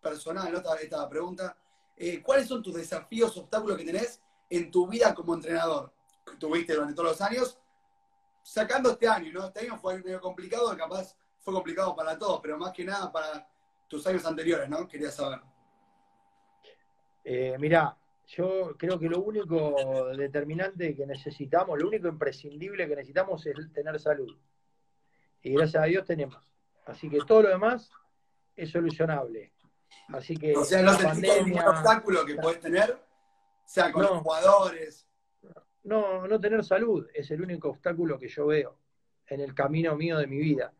personal, 0.00 0.52
¿no? 0.52 0.58
esta, 0.58 0.74
esta 0.76 1.08
pregunta. 1.08 1.56
Eh, 1.96 2.20
¿Cuáles 2.22 2.48
son 2.48 2.62
tus 2.62 2.74
desafíos, 2.74 3.36
obstáculos 3.36 3.78
que 3.78 3.84
tenés 3.84 4.20
en 4.50 4.70
tu 4.70 4.86
vida 4.88 5.14
como 5.14 5.34
entrenador? 5.34 5.92
Que 6.24 6.36
tuviste 6.36 6.74
durante 6.74 6.94
todos 6.94 7.10
los 7.10 7.20
años, 7.20 7.58
sacando 8.42 8.90
este 8.90 9.08
año, 9.08 9.32
¿no? 9.32 9.46
Este 9.46 9.60
año 9.60 9.78
fue 9.78 10.02
medio 10.02 10.20
complicado, 10.20 10.76
capaz 10.76 11.16
fue 11.38 11.54
complicado 11.54 11.94
para 11.94 12.18
todos, 12.18 12.40
pero 12.42 12.58
más 12.58 12.72
que 12.72 12.84
nada 12.84 13.10
para 13.10 13.48
tus 13.88 14.06
años 14.06 14.24
anteriores, 14.26 14.68
¿no? 14.68 14.86
Quería 14.86 15.10
saber. 15.10 15.40
Eh, 17.24 17.56
mirá, 17.58 17.96
yo 18.28 18.76
creo 18.76 18.98
que 18.98 19.08
lo 19.08 19.20
único 19.20 20.14
determinante 20.16 20.94
que 20.94 21.06
necesitamos, 21.06 21.78
lo 21.78 21.88
único 21.88 22.08
imprescindible 22.08 22.88
que 22.88 22.96
necesitamos 22.96 23.44
es 23.46 23.72
tener 23.72 23.98
salud. 24.00 24.36
Y 25.42 25.52
gracias 25.52 25.82
a 25.82 25.86
Dios 25.86 26.04
tenemos. 26.04 26.44
Así 26.86 27.08
que 27.08 27.18
todo 27.18 27.42
lo 27.42 27.48
demás 27.48 27.90
es 28.56 28.70
solucionable. 28.70 29.52
Así 30.08 30.36
que 30.36 30.56
o 30.56 30.64
sea, 30.64 30.82
no 30.82 30.94
se 30.94 31.42
ningún 31.44 31.60
obstáculo 31.60 32.24
que 32.24 32.36
puedes 32.36 32.60
tener, 32.60 32.92
o 32.92 33.68
sea, 33.68 33.92
con 33.92 34.02
los 34.02 34.18
jugadores. 34.22 35.06
No, 35.84 36.26
no 36.26 36.40
tener 36.40 36.64
salud 36.64 37.08
es 37.14 37.30
el 37.30 37.42
único 37.42 37.70
obstáculo 37.70 38.18
que 38.18 38.28
yo 38.28 38.46
veo 38.46 38.78
en 39.28 39.40
el 39.40 39.54
camino 39.54 39.96
mío 39.96 40.18
de 40.18 40.26
mi 40.26 40.38
vida. 40.38 40.72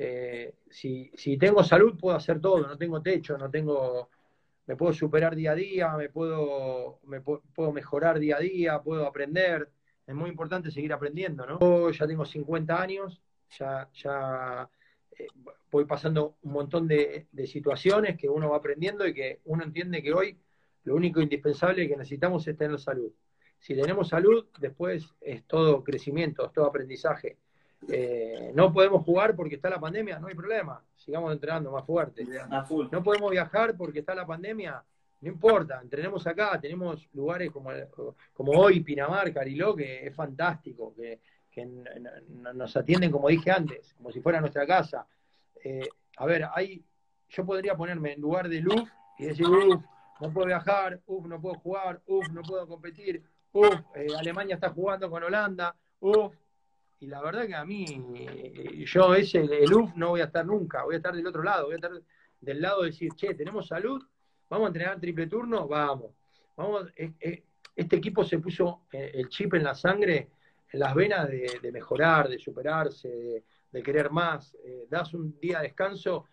Eh, 0.00 0.54
si, 0.70 1.10
tengo 1.38 1.64
salud 1.64 1.98
puedo 1.98 2.16
hacer 2.16 2.40
todo, 2.40 2.64
no 2.64 2.78
tengo 2.78 3.02
techo, 3.02 3.36
no 3.36 3.50
tengo 3.50 4.08
me 4.66 4.76
puedo 4.76 4.92
superar 4.92 5.34
día 5.34 5.52
a 5.52 5.54
día, 5.54 5.96
me 5.96 6.10
puedo, 6.10 7.00
me 7.04 7.22
puedo 7.22 7.72
mejorar 7.72 8.18
día 8.18 8.36
a 8.36 8.40
día, 8.40 8.80
puedo 8.82 9.06
aprender. 9.06 9.70
Es 10.06 10.14
muy 10.14 10.28
importante 10.28 10.70
seguir 10.70 10.92
aprendiendo, 10.92 11.46
¿no? 11.46 11.90
Ya 11.90 12.06
tengo 12.06 12.26
50 12.26 12.80
años, 12.80 13.22
ya, 13.58 13.88
eh, 15.18 15.26
voy 15.70 15.86
pasando 15.86 16.36
un 16.42 16.52
montón 16.52 16.86
de, 16.86 17.28
situaciones 17.46 18.18
que 18.18 18.28
uno 18.28 18.50
va 18.50 18.58
aprendiendo 18.58 19.06
y 19.06 19.14
que 19.14 19.40
uno 19.46 19.64
entiende 19.64 20.02
que 20.02 20.12
hoy 20.12 20.38
lo 20.84 20.94
único 20.94 21.22
indispensable 21.22 21.88
que 21.88 21.96
necesitamos 21.96 22.46
es 22.46 22.56
tener 22.56 22.78
salud. 22.78 23.10
Si 23.58 23.74
tenemos 23.74 24.08
salud, 24.08 24.46
después 24.60 25.14
es 25.22 25.44
todo 25.44 25.82
crecimiento, 25.82 26.46
es 26.46 26.52
todo 26.52 26.66
aprendizaje. 26.66 27.38
Eh, 27.86 28.50
no 28.54 28.72
podemos 28.72 29.04
jugar 29.04 29.36
porque 29.36 29.54
está 29.54 29.70
la 29.70 29.78
pandemia, 29.78 30.18
no 30.18 30.26
hay 30.26 30.34
problema, 30.34 30.82
sigamos 30.96 31.32
entrenando 31.32 31.70
más 31.70 31.84
fuerte. 31.86 32.26
No 32.90 33.02
podemos 33.02 33.30
viajar 33.30 33.76
porque 33.76 34.00
está 34.00 34.14
la 34.14 34.26
pandemia, 34.26 34.82
no 35.20 35.28
importa, 35.28 35.80
entrenemos 35.82 36.26
acá, 36.26 36.60
tenemos 36.60 37.08
lugares 37.12 37.50
como, 37.50 37.70
como 38.32 38.52
hoy, 38.52 38.80
Pinamar, 38.80 39.32
Cariló, 39.32 39.74
que 39.74 40.06
es 40.06 40.14
fantástico, 40.14 40.94
que, 40.94 41.20
nos 42.54 42.76
atienden 42.76 43.10
como 43.10 43.28
dije 43.28 43.50
antes, 43.50 43.92
como 43.94 44.12
si 44.12 44.20
fuera 44.20 44.40
nuestra 44.40 44.64
casa. 44.64 45.04
Eh, 45.64 45.88
a 46.18 46.24
ver, 46.24 46.46
hay, 46.54 46.84
yo 47.30 47.44
podría 47.44 47.76
ponerme 47.76 48.12
en 48.12 48.20
lugar 48.20 48.48
de 48.48 48.60
Luz 48.60 48.84
y 49.18 49.24
decir, 49.24 49.46
uff, 49.46 49.82
no 50.20 50.32
puedo 50.32 50.46
viajar, 50.46 51.00
uff, 51.06 51.26
no 51.26 51.40
puedo 51.40 51.56
jugar, 51.56 52.00
uff, 52.06 52.28
no 52.28 52.42
puedo 52.42 52.68
competir, 52.68 53.24
uff, 53.52 53.74
eh, 53.96 54.06
Alemania 54.16 54.54
está 54.54 54.70
jugando 54.70 55.10
con 55.10 55.24
Holanda, 55.24 55.74
uff, 55.98 56.32
y 57.00 57.06
la 57.06 57.22
verdad 57.22 57.46
que 57.46 57.54
a 57.54 57.64
mí, 57.64 57.84
yo 58.86 59.14
ese, 59.14 59.40
el 59.40 59.72
UF 59.72 59.94
no 59.94 60.10
voy 60.10 60.20
a 60.20 60.24
estar 60.24 60.44
nunca, 60.44 60.84
voy 60.84 60.94
a 60.94 60.98
estar 60.98 61.14
del 61.14 61.26
otro 61.26 61.42
lado, 61.42 61.66
voy 61.66 61.74
a 61.74 61.76
estar 61.76 61.92
del 62.40 62.60
lado 62.60 62.82
de 62.82 62.90
decir, 62.90 63.12
che, 63.14 63.34
tenemos 63.34 63.68
salud, 63.68 64.02
vamos 64.48 64.66
a 64.66 64.68
entrenar 64.68 65.00
triple 65.00 65.26
turno, 65.26 65.68
vamos. 65.68 66.12
vamos 66.56 66.86
este 67.78 67.94
equipo 67.94 68.24
se 68.24 68.40
puso 68.40 68.82
eh, 68.90 69.12
el 69.14 69.28
chip 69.28 69.54
en 69.54 69.62
la 69.62 69.74
sangre, 69.74 70.30
en 70.72 70.80
las 70.80 70.94
venas 70.94 71.28
de, 71.28 71.70
mejorar, 71.72 72.28
de 72.28 72.38
superarse, 72.38 73.44
de, 73.70 73.82
querer 73.82 74.10
más. 74.10 74.56
Eh, 74.64 74.86
das 74.90 75.14
un 75.14 75.38
día 75.38 75.58
de 75.58 75.68
descanso, 75.68 76.26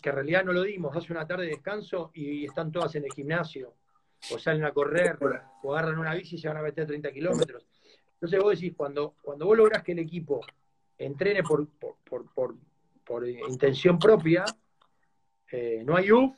que 0.00 0.10
en 0.10 0.14
realidad 0.14 0.44
no 0.44 0.52
lo 0.52 0.62
dimos, 0.62 0.94
das 0.94 1.08
una 1.08 1.26
tarde 1.26 1.44
de 1.44 1.52
descanso 1.52 2.10
y 2.12 2.44
están 2.44 2.70
todas 2.70 2.94
en 2.96 3.04
el 3.04 3.12
gimnasio, 3.12 3.74
o 4.30 4.38
salen 4.38 4.64
a 4.64 4.72
correr, 4.72 5.18
o 5.62 5.74
agarran 5.74 5.98
una 5.98 6.14
bici 6.14 6.36
y 6.36 6.38
se 6.38 6.48
van 6.48 6.58
a 6.58 6.62
meter 6.62 6.86
30 6.86 7.10
kilómetros. 7.10 7.66
Entonces 8.22 8.40
vos 8.40 8.54
decís, 8.54 8.72
cuando, 8.76 9.16
cuando 9.20 9.46
vos 9.46 9.56
lográs 9.56 9.82
que 9.82 9.90
el 9.90 9.98
equipo 9.98 10.42
entrene 10.96 11.42
por, 11.42 11.66
por, 11.74 13.26
intención 13.26 13.98
propia, 13.98 14.44
eh, 15.50 15.82
no 15.84 15.96
hay 15.96 16.12
UF, 16.12 16.32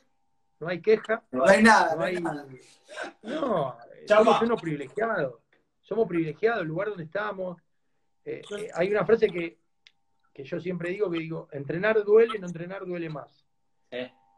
no 0.61 0.67
hay 0.67 0.81
queja. 0.81 1.23
No 1.29 1.45
hay 1.45 1.61
nada. 1.61 1.95
No, 1.95 2.01
hay, 2.01 2.15
no 3.23 3.77
somos 4.39 4.59
privilegiados. 4.59 5.35
Somos 5.79 6.07
privilegiados, 6.07 6.63
el 6.63 6.67
lugar 6.69 6.89
donde 6.89 7.03
estamos. 7.03 7.61
Eh, 8.23 8.41
eh, 8.57 8.69
hay 8.73 8.89
una 8.89 9.05
frase 9.05 9.27
que, 9.27 9.59
que, 10.33 10.43
yo 10.43 10.59
siempre 10.59 10.89
digo, 10.89 11.11
que 11.11 11.19
digo, 11.19 11.49
entrenar 11.51 12.03
duele, 12.03 12.39
no 12.39 12.47
entrenar 12.47 12.83
duele 12.83 13.09
más. 13.09 13.45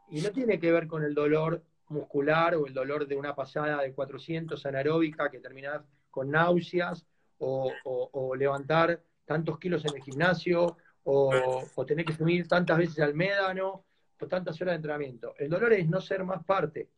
Y 0.10 0.20
no 0.20 0.32
tiene 0.32 0.60
que 0.60 0.70
ver 0.70 0.86
con 0.86 1.02
el 1.02 1.16
dolor 1.16 1.64
muscular 1.88 2.56
o 2.56 2.68
el 2.68 2.74
dolor 2.74 3.08
de 3.08 3.16
una 3.16 3.34
pasada 3.34 3.84
de 3.84 3.94
400 3.94 4.66
anaeróbica 4.66 5.32
que 5.32 5.40
terminás 5.40 5.82
con 6.12 6.30
náuseas 6.30 7.08
o, 7.40 8.36
levantar 8.36 9.02
tantos 9.26 9.60
kilos 9.60 9.86
en 9.86 9.96
el 9.96 10.04
gimnasio, 10.04 10.78
o, 11.04 11.86
tener 11.86 12.06
que 12.06 12.14
subir 12.14 12.48
tantas 12.48 12.78
veces 12.78 13.00
al 13.00 13.14
médano, 13.14 13.86
o 14.20 14.28
tantas 14.28 14.60
horas 14.62 14.74
de 14.74 14.76
entrenamiento. 14.78 15.34
El 15.38 15.50
dolor 15.50 15.74
es 15.74 15.88
no 15.88 16.02
ser 16.02 16.24
más 16.24 16.44
parte. 16.44 16.90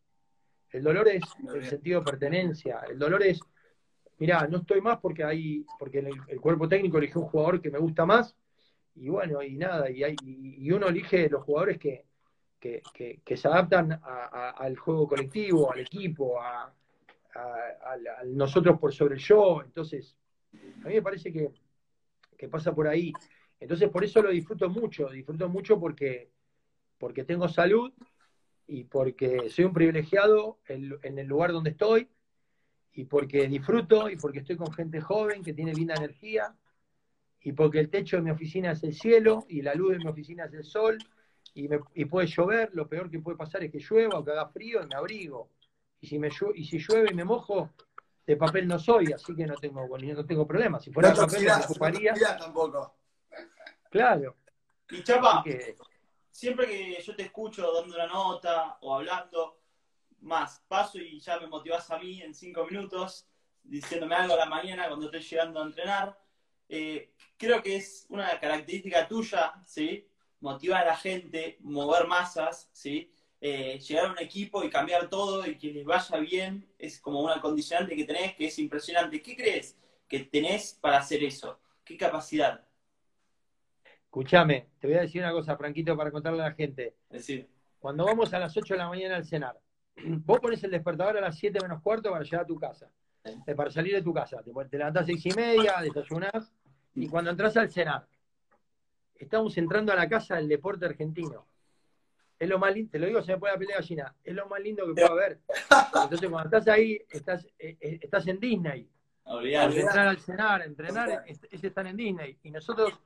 El 0.70 0.82
dolor 0.82 1.08
es 1.08 1.22
el 1.54 1.64
sentido 1.64 2.00
de 2.00 2.06
pertenencia. 2.06 2.80
El 2.88 2.98
dolor 2.98 3.22
es, 3.22 3.40
mirá, 4.18 4.46
no 4.46 4.58
estoy 4.58 4.80
más 4.80 4.98
porque 4.98 5.24
hay, 5.24 5.66
porque 5.78 5.98
el, 5.98 6.40
cuerpo 6.40 6.68
técnico 6.68 6.98
eligió 6.98 7.20
un 7.20 7.28
jugador 7.28 7.60
que 7.60 7.70
me 7.70 7.78
gusta 7.78 8.06
más, 8.06 8.36
y 8.94 9.08
bueno, 9.08 9.42
y 9.42 9.56
nada, 9.56 9.90
y, 9.90 10.02
hay, 10.02 10.16
y 10.22 10.70
uno 10.72 10.88
elige 10.88 11.28
los 11.28 11.44
jugadores 11.44 11.78
que, 11.78 12.04
que, 12.60 13.36
se 13.36 13.48
adaptan 13.48 14.00
al 14.02 14.76
juego 14.76 15.08
colectivo, 15.08 15.72
al 15.72 15.80
equipo, 15.80 16.40
a, 16.40 16.72
a, 17.34 18.24
nosotros 18.26 18.78
por 18.78 18.92
sobre 18.92 19.14
el 19.14 19.20
yo. 19.20 19.62
Entonces, 19.64 20.16
a 20.52 20.88
mí 20.88 20.94
me 20.94 21.02
parece 21.02 21.32
que, 21.32 21.50
pasa 22.48 22.74
por 22.74 22.88
ahí. 22.88 23.12
Entonces, 23.58 23.90
por 23.90 24.02
eso 24.02 24.22
lo 24.22 24.30
disfruto 24.30 24.68
mucho. 24.70 25.08
Disfruto 25.10 25.48
mucho 25.48 25.78
porque, 25.78 26.30
porque 26.98 27.24
tengo 27.24 27.48
salud 27.48 27.92
y 28.66 28.84
porque 28.84 29.50
soy 29.50 29.64
un 29.64 29.72
privilegiado 29.72 30.58
en, 30.66 31.18
el 31.18 31.26
lugar 31.26 31.52
donde 31.52 31.70
estoy 31.70 32.08
y 32.92 33.04
porque 33.04 33.46
disfruto 33.48 34.08
y 34.08 34.16
porque 34.16 34.38
estoy 34.38 34.56
con 34.56 34.72
gente 34.72 35.00
joven 35.00 35.42
que 35.42 35.52
tiene 35.52 35.74
linda 35.74 35.94
energía 35.96 36.54
y 37.42 37.52
porque 37.52 37.80
el 37.80 37.90
techo 37.90 38.16
de 38.16 38.22
mi 38.22 38.30
oficina 38.30 38.72
es 38.72 38.82
el 38.84 38.94
cielo 38.94 39.44
y 39.48 39.62
la 39.62 39.74
luz 39.74 39.92
de 39.92 39.98
mi 39.98 40.06
oficina 40.06 40.44
es 40.44 40.54
el 40.54 40.64
sol 40.64 40.98
y, 41.54 41.68
me, 41.68 41.80
y 41.94 42.04
puede 42.04 42.26
llover, 42.26 42.70
lo 42.74 42.88
peor 42.88 43.10
que 43.10 43.18
puede 43.18 43.36
pasar 43.36 43.64
es 43.64 43.72
que 43.72 43.80
llueva 43.80 44.18
o 44.18 44.24
que 44.24 44.30
haga 44.30 44.48
frío 44.48 44.82
y 44.82 44.86
me 44.86 44.94
abrigo. 44.94 45.50
Y 46.00 46.06
si, 46.06 46.18
me, 46.18 46.30
y 46.54 46.64
si 46.64 46.78
llueve 46.78 47.10
y 47.10 47.14
me 47.14 47.24
mojo, 47.24 47.70
de 48.26 48.36
papel 48.36 48.68
no 48.68 48.78
soy, 48.78 49.12
así 49.12 49.34
que 49.34 49.46
no 49.46 49.54
tengo, 49.56 49.86
no 49.86 50.26
tengo 50.26 50.46
problema. 50.46 50.78
Si 50.78 50.92
fuera 50.92 51.10
de 51.10 51.16
papel 51.16 51.44
me 51.44 51.52
ocuparía. 51.52 52.14
tampoco. 52.38 52.96
Claro. 53.90 54.36
Y 54.90 55.02
Chapa, 55.02 55.44
siempre 56.30 56.66
que 56.66 57.02
yo 57.02 57.14
te 57.14 57.22
escucho 57.22 57.72
dando 57.72 57.94
una 57.94 58.06
nota 58.06 58.78
o 58.80 58.94
hablando, 58.94 59.60
más 60.20 60.62
paso 60.68 60.98
y 60.98 61.18
ya 61.20 61.38
me 61.40 61.46
motivas 61.46 61.90
a 61.90 61.98
mí 61.98 62.20
en 62.22 62.34
cinco 62.34 62.66
minutos, 62.66 63.26
diciéndome 63.62 64.14
algo 64.14 64.34
a 64.34 64.38
la 64.38 64.46
mañana 64.46 64.86
cuando 64.88 65.06
estoy 65.06 65.22
llegando 65.22 65.60
a 65.60 65.66
entrenar. 65.66 66.18
Eh, 66.68 67.14
creo 67.36 67.62
que 67.62 67.76
es 67.76 68.06
una 68.10 68.38
característica 68.38 69.08
tuya, 69.08 69.54
¿sí? 69.66 70.06
Motivar 70.40 70.82
a 70.82 70.90
la 70.90 70.96
gente, 70.96 71.58
mover 71.60 72.06
masas, 72.06 72.70
¿sí? 72.72 73.12
Eh, 73.42 73.78
llegar 73.78 74.06
a 74.06 74.12
un 74.12 74.18
equipo 74.18 74.62
y 74.62 74.68
cambiar 74.68 75.08
todo 75.08 75.46
y 75.46 75.56
que 75.56 75.72
les 75.72 75.84
vaya 75.86 76.18
bien 76.18 76.68
es 76.78 77.00
como 77.00 77.20
una 77.20 77.40
condicionante 77.40 77.96
que 77.96 78.04
tenés 78.04 78.36
que 78.36 78.46
es 78.46 78.58
impresionante. 78.58 79.22
¿Qué 79.22 79.34
crees 79.34 79.78
que 80.06 80.20
tenés 80.20 80.78
para 80.78 80.98
hacer 80.98 81.24
eso? 81.24 81.58
¿Qué 81.82 81.96
capacidad? 81.96 82.62
Escúchame, 84.04 84.68
te 84.78 84.88
voy 84.88 84.96
a 84.96 85.02
decir 85.02 85.22
una 85.22 85.32
cosa, 85.32 85.56
Franquito, 85.56 85.96
para 85.96 86.10
contarle 86.10 86.42
a 86.42 86.48
la 86.48 86.54
gente. 86.54 86.96
Decir. 87.08 87.48
Cuando 87.78 88.04
vamos 88.04 88.34
a 88.34 88.38
las 88.38 88.54
8 88.54 88.74
de 88.74 88.78
la 88.78 88.88
mañana 88.88 89.16
al 89.16 89.24
cenar, 89.24 89.58
vos 90.04 90.38
pones 90.38 90.62
el 90.62 90.72
despertador 90.72 91.16
a 91.16 91.22
las 91.22 91.38
7 91.38 91.60
menos 91.62 91.80
cuarto 91.80 92.10
para 92.10 92.22
llegar 92.22 92.42
a 92.42 92.46
tu 92.46 92.56
casa, 92.56 92.90
eh, 93.24 93.54
para 93.54 93.70
salir 93.70 93.94
de 93.94 94.02
tu 94.02 94.12
casa. 94.12 94.42
Te, 94.42 94.52
te 94.68 94.76
levantás 94.76 95.04
a 95.04 95.06
6 95.06 95.26
y 95.26 95.30
media, 95.30 95.76
desayunás, 95.80 96.52
y 96.94 97.08
cuando 97.08 97.30
entras 97.30 97.56
al 97.56 97.70
cenar, 97.70 98.06
estamos 99.14 99.56
entrando 99.56 99.92
a 99.92 99.96
la 99.96 100.08
casa 100.10 100.36
del 100.36 100.48
deporte 100.48 100.84
argentino 100.84 101.46
es 102.40 102.48
lo 102.48 102.58
más 102.58 102.74
lindo, 102.74 102.90
te 102.90 102.98
lo 102.98 103.06
digo, 103.06 103.22
se 103.22 103.32
me 103.32 103.38
puede 103.38 103.52
la 103.52 103.58
pelea 103.58 103.76
gallina, 103.76 104.14
es 104.24 104.34
lo 104.34 104.46
más 104.48 104.60
lindo 104.60 104.86
que 104.86 104.94
puedo 104.94 105.12
haber. 105.12 105.38
Entonces 106.04 106.28
cuando 106.30 106.44
estás 106.56 106.66
ahí, 106.74 106.98
estás, 107.10 107.46
eh, 107.58 107.76
eh, 107.80 107.98
estás 108.02 108.26
en 108.26 108.40
Disney. 108.40 108.88
Al 109.64 109.72
entrar 109.82 110.08
al 110.08 110.18
cenar, 110.18 110.62
entrenar, 110.62 111.24
es, 111.26 111.40
estar 111.64 111.86
en 111.86 111.96
Disney. 111.96 112.38
Y 112.42 112.50
nosotros, 112.50 112.98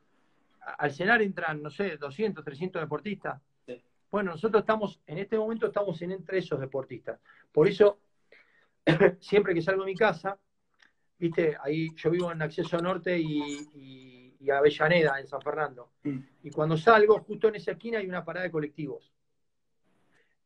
al 0.78 0.92
cenar 0.92 1.20
entran, 1.20 1.60
no 1.60 1.68
sé, 1.68 1.96
200, 1.96 2.44
300 2.44 2.80
deportistas. 2.80 3.42
Bueno, 4.10 4.30
nosotros 4.30 4.60
estamos, 4.62 5.00
en 5.08 5.18
este 5.18 5.36
momento 5.36 5.66
estamos 5.66 6.00
en 6.02 6.12
entre 6.12 6.38
esos 6.38 6.60
deportistas. 6.60 7.18
Por 7.50 7.66
eso, 7.66 7.98
siempre 9.20 9.52
que 9.52 9.60
salgo 9.62 9.82
de 9.84 9.90
mi 9.90 9.96
casa, 9.96 10.38
viste, 11.18 11.56
ahí 11.60 11.88
yo 11.96 12.10
vivo 12.10 12.30
en 12.30 12.40
Acceso 12.40 12.78
Norte 12.78 13.18
y, 13.18 13.42
y- 13.74 14.36
y 14.40 14.50
Avellaneda, 14.50 15.18
en 15.18 15.26
San 15.26 15.40
Fernando. 15.40 15.92
Mm. 16.02 16.18
Y 16.42 16.50
cuando 16.50 16.76
salgo, 16.76 17.18
justo 17.20 17.48
en 17.48 17.54
esa 17.56 17.72
esquina 17.72 17.98
hay 17.98 18.06
una 18.06 18.24
parada 18.24 18.44
de 18.44 18.52
colectivos. 18.52 19.10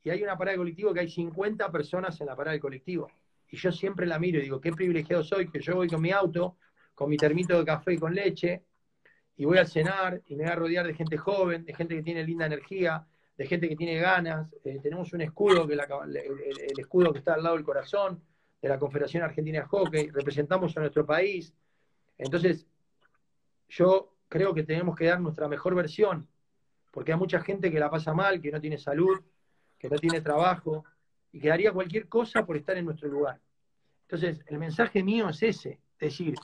Y 0.08 0.10
hay 0.10 0.22
una 0.22 0.38
parada 0.38 0.52
de 0.52 0.58
colectivo 0.60 0.94
que 0.94 1.00
hay 1.00 1.10
50 1.10 1.70
personas 1.70 2.18
en 2.22 2.28
la 2.28 2.34
parada 2.34 2.54
de 2.54 2.60
colectivo. 2.60 3.10
Y 3.50 3.58
yo 3.58 3.70
siempre 3.70 4.06
la 4.06 4.18
miro 4.18 4.38
y 4.38 4.44
digo, 4.44 4.58
qué 4.58 4.72
privilegiado 4.72 5.22
soy, 5.22 5.50
que 5.50 5.60
yo 5.60 5.74
voy 5.74 5.86
con 5.86 6.00
mi 6.00 6.12
auto, 6.12 6.56
con 6.94 7.10
mi 7.10 7.18
termito 7.18 7.58
de 7.58 7.64
café 7.66 7.92
y 7.92 7.98
con 7.98 8.14
leche, 8.14 8.64
y 9.36 9.44
voy 9.44 9.58
al 9.58 9.66
cenar 9.66 10.22
y 10.24 10.34
me 10.34 10.44
voy 10.44 10.52
a 10.52 10.56
rodear 10.56 10.86
de 10.86 10.94
gente 10.94 11.18
joven, 11.18 11.66
de 11.66 11.74
gente 11.74 11.94
que 11.94 12.02
tiene 12.02 12.24
linda 12.24 12.46
energía, 12.46 13.06
de 13.36 13.46
gente 13.46 13.68
que 13.68 13.76
tiene 13.76 13.98
ganas. 13.98 14.50
Eh, 14.64 14.78
tenemos 14.82 15.12
un 15.12 15.20
escudo, 15.20 15.66
que 15.66 15.74
el 15.74 16.78
escudo 16.78 17.12
que 17.12 17.18
está 17.18 17.34
al 17.34 17.42
lado 17.42 17.56
del 17.56 17.64
corazón, 17.66 18.24
de 18.62 18.68
la 18.70 18.78
Confederación 18.78 19.24
Argentina 19.24 19.60
de 19.60 19.66
Hockey, 19.66 20.08
representamos 20.08 20.74
a 20.74 20.80
nuestro 20.80 21.04
país. 21.04 21.52
Entonces, 22.16 22.66
yo 23.68 24.16
creo 24.26 24.54
que 24.54 24.62
tenemos 24.62 24.96
que 24.96 25.04
dar 25.04 25.20
nuestra 25.20 25.48
mejor 25.48 25.74
versión, 25.74 26.26
porque 26.92 27.12
hay 27.12 27.18
mucha 27.18 27.40
gente 27.40 27.70
que 27.70 27.78
la 27.78 27.90
pasa 27.90 28.14
mal, 28.14 28.40
que 28.40 28.50
no 28.50 28.58
tiene 28.58 28.78
salud, 28.78 29.20
que 29.78 29.88
no 29.88 29.96
tiene 29.96 30.20
trabajo, 30.20 30.84
y 31.32 31.40
que 31.40 31.48
daría 31.48 31.72
cualquier 31.72 32.08
cosa 32.08 32.44
por 32.44 32.56
estar 32.56 32.76
en 32.76 32.84
nuestro 32.84 33.08
lugar. 33.08 33.40
Entonces, 34.02 34.42
el 34.46 34.58
mensaje 34.58 35.02
mío 35.02 35.28
es 35.28 35.42
ese, 35.42 35.80
es 35.98 36.10
decir, 36.10 36.34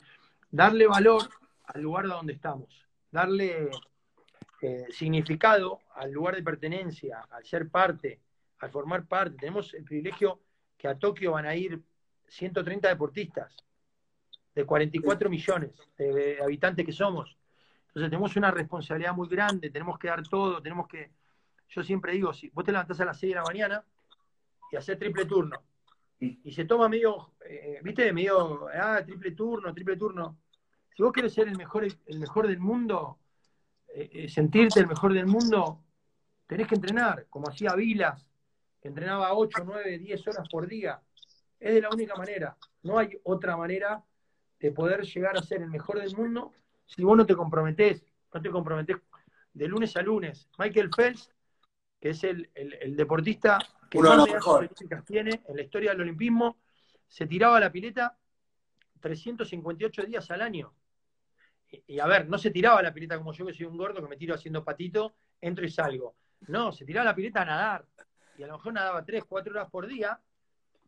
darle 0.51 0.87
valor 0.87 1.23
al 1.63 1.81
lugar 1.81 2.07
donde 2.07 2.33
estamos, 2.33 2.87
darle 3.11 3.69
eh, 4.61 4.85
significado 4.91 5.79
al 5.95 6.11
lugar 6.11 6.35
de 6.35 6.43
pertenencia, 6.43 7.25
al 7.31 7.43
ser 7.45 7.69
parte, 7.69 8.19
al 8.59 8.69
formar 8.69 9.05
parte. 9.05 9.37
Tenemos 9.37 9.73
el 9.73 9.83
privilegio 9.83 10.41
que 10.77 10.87
a 10.87 10.97
Tokio 10.97 11.31
van 11.31 11.45
a 11.45 11.55
ir 11.55 11.81
130 12.27 12.87
deportistas 12.87 13.55
de 14.53 14.65
44 14.65 15.29
millones 15.29 15.71
de 15.97 16.39
habitantes 16.41 16.85
que 16.85 16.91
somos. 16.91 17.37
Entonces 17.87 18.09
tenemos 18.09 18.35
una 18.35 18.51
responsabilidad 18.51 19.13
muy 19.13 19.27
grande, 19.27 19.69
tenemos 19.69 19.97
que 19.97 20.07
dar 20.07 20.23
todo, 20.27 20.61
tenemos 20.61 20.87
que... 20.87 21.11
Yo 21.69 21.83
siempre 21.83 22.13
digo, 22.13 22.33
si 22.33 22.49
vos 22.49 22.63
te 22.63 22.71
levantás 22.71 22.99
a 23.01 23.05
las 23.05 23.19
6 23.19 23.31
de 23.31 23.35
la 23.35 23.43
mañana 23.43 23.83
y 24.71 24.75
haces 24.75 24.97
triple 24.97 25.25
turno, 25.25 25.61
y 26.19 26.51
se 26.53 26.65
toma 26.65 26.87
medio, 26.87 27.33
eh, 27.45 27.79
viste, 27.83 28.11
medio, 28.13 28.67
ah, 28.73 29.03
triple 29.05 29.31
turno, 29.31 29.73
triple 29.73 29.97
turno. 29.97 30.39
Si 30.95 31.03
vos 31.03 31.11
querés 31.11 31.33
ser 31.33 31.47
el 31.49 31.57
mejor, 31.57 31.85
el 31.85 32.19
mejor 32.19 32.47
del 32.47 32.59
mundo, 32.59 33.19
eh, 33.89 34.09
eh, 34.11 34.29
sentirte 34.29 34.79
el 34.79 34.87
mejor 34.87 35.13
del 35.13 35.27
mundo, 35.27 35.83
tenés 36.47 36.67
que 36.67 36.75
entrenar, 36.75 37.27
como 37.29 37.49
hacía 37.49 37.75
Vilas, 37.75 38.25
que 38.81 38.87
entrenaba 38.87 39.33
8, 39.33 39.63
9, 39.65 39.99
10 39.99 40.27
horas 40.27 40.47
por 40.49 40.67
día. 40.67 41.01
Es 41.59 41.73
de 41.73 41.81
la 41.81 41.89
única 41.89 42.15
manera. 42.15 42.57
No 42.83 42.97
hay 42.97 43.19
otra 43.23 43.57
manera 43.57 44.03
de 44.59 44.71
poder 44.71 45.01
llegar 45.01 45.37
a 45.37 45.41
ser 45.41 45.61
el 45.61 45.69
mejor 45.69 45.99
del 45.99 46.15
mundo 46.15 46.53
si 46.85 47.03
vos 47.03 47.17
no 47.17 47.25
te 47.25 47.35
comprometés, 47.35 48.05
no 48.33 48.41
te 48.41 48.49
comprometés 48.49 48.97
de 49.53 49.67
lunes 49.67 49.95
a 49.97 50.01
lunes. 50.01 50.49
Michael 50.57 50.89
Phelps, 50.95 51.31
que 52.05 52.11
es 52.11 52.23
el, 52.23 52.51
el- 52.53 52.73
el 52.81 52.95
deportista 52.95 53.57
que 53.89 53.97
Uno 53.97 54.09
más 54.17 54.27
medallas 54.27 55.03
tiene 55.07 55.41
en 55.47 55.55
la 55.55 55.63
historia 55.63 55.89
del 55.89 56.01
olimpismo, 56.01 56.59
se 57.07 57.25
tiraba 57.25 57.57
a 57.57 57.59
la 57.59 57.71
pileta 57.71 58.15
358 58.99 60.03
días 60.03 60.29
al 60.29 60.41
año. 60.43 60.71
Y, 61.71 61.83
y 61.95 61.99
a 61.99 62.05
ver, 62.05 62.29
no 62.29 62.37
se 62.37 62.51
tiraba 62.51 62.77
a 62.77 62.83
la 62.83 62.93
pileta 62.93 63.17
como 63.17 63.33
yo, 63.33 63.43
que 63.47 63.55
soy 63.55 63.65
un 63.65 63.75
gordo, 63.75 64.03
que 64.03 64.07
me 64.07 64.17
tiro 64.17 64.35
haciendo 64.35 64.63
patito, 64.63 65.15
entro 65.41 65.65
y 65.65 65.71
salgo. 65.71 66.15
No, 66.41 66.71
se 66.71 66.85
tiraba 66.85 67.09
a 67.09 67.11
la 67.11 67.15
pileta 67.15 67.41
a 67.41 67.45
nadar. 67.45 67.87
Y 68.37 68.43
a 68.43 68.47
lo 68.47 68.53
mejor 68.53 68.73
nadaba 68.73 69.03
3, 69.03 69.23
4 69.27 69.51
horas 69.53 69.71
por 69.71 69.87
día 69.87 70.19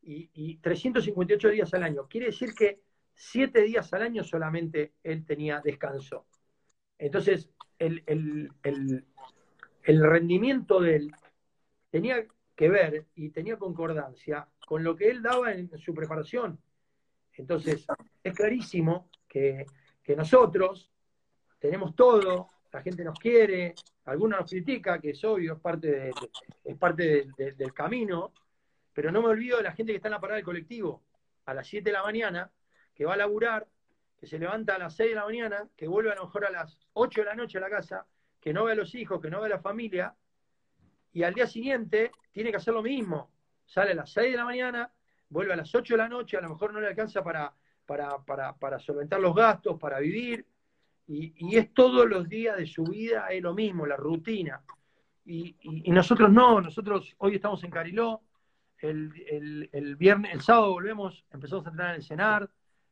y, 0.03 0.29
y 0.35 0.57
358 0.57 1.49
días 1.49 1.73
al 1.73 1.81
año. 1.81 2.07
Quiere 2.07 2.27
decir 2.27 2.53
que 2.53 2.83
7 3.15 3.63
días 3.63 3.91
al 3.91 4.03
año 4.03 4.23
solamente 4.23 4.93
él 5.01 5.25
tenía 5.25 5.61
descanso. 5.65 6.27
Entonces, 6.99 7.49
el, 7.79 8.03
el- 8.05 8.51
el- 8.61 9.03
el 9.87 10.03
rendimiento 10.05 10.81
de 10.81 10.95
él 10.97 11.11
tenía 11.89 12.25
que 12.55 12.69
ver 12.69 13.05
y 13.15 13.29
tenía 13.29 13.57
concordancia 13.57 14.47
con 14.65 14.83
lo 14.83 14.95
que 14.95 15.09
él 15.09 15.21
daba 15.21 15.53
en 15.53 15.69
su 15.79 15.93
preparación. 15.93 16.59
Entonces, 17.33 17.85
es 18.23 18.33
clarísimo 18.33 19.09
que, 19.27 19.65
que 20.03 20.15
nosotros 20.15 20.91
tenemos 21.59 21.95
todo, 21.95 22.49
la 22.73 22.81
gente 22.81 23.03
nos 23.03 23.17
quiere, 23.17 23.75
algunos 24.05 24.41
nos 24.41 24.49
critica, 24.49 24.99
que 24.99 25.11
es 25.11 25.23
obvio, 25.23 25.53
es 25.53 25.59
parte, 25.59 25.87
de- 25.87 26.13
es 26.65 26.77
parte 26.77 27.03
de- 27.03 27.27
de- 27.37 27.51
del 27.53 27.73
camino, 27.73 28.33
pero 28.93 29.11
no 29.11 29.21
me 29.21 29.29
olvido 29.29 29.57
de 29.57 29.63
la 29.63 29.71
gente 29.71 29.93
que 29.93 29.97
está 29.97 30.09
en 30.09 30.13
la 30.15 30.19
parada 30.19 30.35
del 30.37 30.45
colectivo 30.45 31.03
a 31.45 31.53
las 31.53 31.65
7 31.67 31.89
de 31.91 31.93
la 31.93 32.03
mañana, 32.03 32.51
que 32.93 33.05
va 33.05 33.13
a 33.13 33.17
laburar, 33.17 33.67
que 34.17 34.27
se 34.27 34.37
levanta 34.39 34.75
a 34.75 34.79
las 34.79 34.95
6 34.95 35.11
de 35.11 35.15
la 35.15 35.25
mañana, 35.25 35.69
que 35.77 35.87
vuelve 35.87 36.11
a 36.11 36.15
lo 36.15 36.25
mejor 36.25 36.43
a 36.45 36.49
las 36.51 36.77
8 36.93 37.21
de 37.21 37.25
la 37.25 37.35
noche 37.35 37.57
a 37.59 37.61
la 37.61 37.69
casa, 37.69 38.05
que 38.39 38.53
no 38.53 38.65
ve 38.65 38.73
a 38.73 38.75
los 38.75 38.93
hijos, 38.95 39.21
que 39.21 39.29
no 39.29 39.39
ve 39.39 39.47
a 39.47 39.49
la 39.49 39.59
familia, 39.59 40.15
y 41.13 41.23
al 41.23 41.33
día 41.33 41.47
siguiente 41.47 42.11
tiene 42.31 42.51
que 42.51 42.57
hacer 42.57 42.73
lo 42.73 42.83
mismo. 42.83 43.31
Sale 43.65 43.91
a 43.91 43.95
las 43.95 44.11
6 44.13 44.31
de 44.31 44.37
la 44.37 44.45
mañana, 44.45 44.91
vuelve 45.29 45.53
a 45.53 45.57
las 45.57 45.73
8 45.73 45.95
de 45.95 45.97
la 45.97 46.09
noche, 46.09 46.37
a 46.37 46.41
lo 46.41 46.49
mejor 46.49 46.73
no 46.73 46.79
le 46.79 46.87
alcanza 46.87 47.23
para, 47.23 47.53
para, 47.85 48.17
para, 48.23 48.55
para 48.55 48.79
solventar 48.79 49.19
los 49.19 49.33
gastos, 49.35 49.79
para 49.79 49.99
vivir, 49.99 50.45
y, 51.07 51.33
y 51.37 51.57
es 51.57 51.73
todos 51.73 52.07
los 52.07 52.27
días 52.27 52.57
de 52.57 52.65
su 52.67 52.83
vida, 52.83 53.27
es 53.29 53.41
lo 53.41 53.53
mismo, 53.53 53.85
la 53.85 53.95
rutina. 53.95 54.61
Y, 55.25 55.55
y- 55.61 55.91
nosotros 55.91 56.31
no, 56.31 56.61
nosotros 56.61 57.15
hoy 57.17 57.35
estamos 57.35 57.63
en 57.63 57.71
Cariló, 57.71 58.21
el, 58.79 59.11
el- 59.27 59.69
el 59.73 59.95
viernes, 59.95 60.33
el 60.33 60.41
sábado 60.41 60.71
volvemos, 60.73 61.25
empezamos 61.31 61.65
a 61.65 61.69
entrenar 61.69 61.91
en 61.95 62.01
el 62.01 62.03
CENAR, 62.07 62.49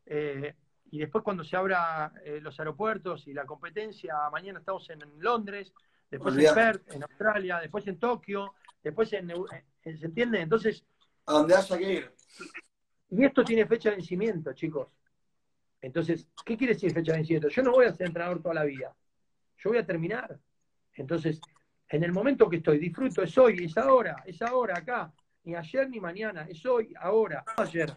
eh, 0.07 0.55
y 0.95 0.99
después 0.99 1.25
cuando 1.25 1.43
se 1.43 1.57
abra 1.57 2.09
eh, 2.23 2.39
los 2.41 2.57
aeropuertos 2.57 3.27
y 3.27 3.33
la 3.33 3.45
competencia, 3.45 4.15
mañana 4.31 4.59
estamos 4.59 4.89
en, 4.91 5.01
en 5.01 5.19
Londres, 5.21 5.73
después 6.09 6.37
en. 6.37 6.53
Perth, 6.55 6.89
en 6.93 7.03
Australia, 7.03 7.59
después 7.59 7.85
en 7.87 7.99
Tokio, 7.99 8.53
después 8.81 9.11
en, 9.11 9.27
¿se 9.83 10.05
entiende? 10.05 10.39
Entonces, 10.39 10.85
A 11.25 11.33
donde 11.33 11.53
haya 11.53 11.77
que 11.77 11.93
ir. 11.93 12.11
y 13.09 13.25
esto 13.25 13.43
tiene 13.43 13.65
fecha 13.65 13.89
de 13.89 13.97
vencimiento, 13.97 14.53
chicos. 14.53 14.87
Entonces, 15.81 16.27
¿qué 16.45 16.55
quiere 16.55 16.75
decir 16.75 16.93
fecha 16.93 17.11
de 17.11 17.17
vencimiento? 17.17 17.49
Yo 17.49 17.61
no 17.61 17.71
voy 17.71 17.87
a 17.87 17.93
ser 17.93 18.07
entrenador 18.07 18.41
toda 18.41 18.55
la 18.55 18.63
vida. 18.63 18.95
Yo 19.57 19.71
voy 19.71 19.79
a 19.79 19.85
terminar. 19.85 20.39
Entonces, 20.93 21.41
en 21.89 22.05
el 22.05 22.13
momento 22.13 22.49
que 22.49 22.55
estoy, 22.57 22.79
disfruto, 22.79 23.21
es 23.21 23.37
hoy, 23.37 23.65
es 23.65 23.77
ahora, 23.77 24.15
es 24.25 24.41
ahora, 24.41 24.77
acá. 24.77 25.11
Ni 25.43 25.55
ayer 25.55 25.89
ni 25.89 25.99
mañana, 25.99 26.47
es 26.49 26.65
hoy, 26.65 26.93
ahora, 27.01 27.43
no 27.57 27.63
ayer. 27.65 27.93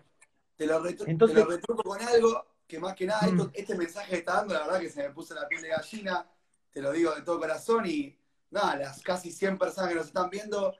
Te 0.56 0.66
lo, 0.66 0.82
retru- 0.82 1.04
Entonces- 1.06 1.37
te 1.38 1.44
lo 1.44 1.50
retruco 1.50 1.82
con 1.84 2.02
algo 2.02 2.57
que 2.68 2.78
más 2.78 2.94
que 2.94 3.07
nada, 3.07 3.22
Mm. 3.26 3.31
esto- 3.40 3.50
este 3.54 3.74
mensaje 3.76 4.11
que 4.11 4.16
está 4.18 4.35
dando, 4.35 4.54
la 4.54 4.61
verdad 4.66 4.81
que 4.81 4.90
se 4.90 5.02
me 5.02 5.11
puso 5.11 5.35
la 5.35 5.48
piel 5.48 5.62
de 5.62 5.68
gallina, 5.68 6.31
te 6.70 6.83
lo 6.83 6.92
digo 6.92 7.14
de 7.14 7.22
todo 7.22 7.40
corazón 7.40 7.87
y 7.87 8.16
nada, 8.50 8.76
las 8.76 9.02
casi 9.02 9.33
100 9.33 9.57
personas 9.59 9.88
que 9.88 9.96
nos 9.96 10.07
están 10.07 10.28
viendo 10.28 10.76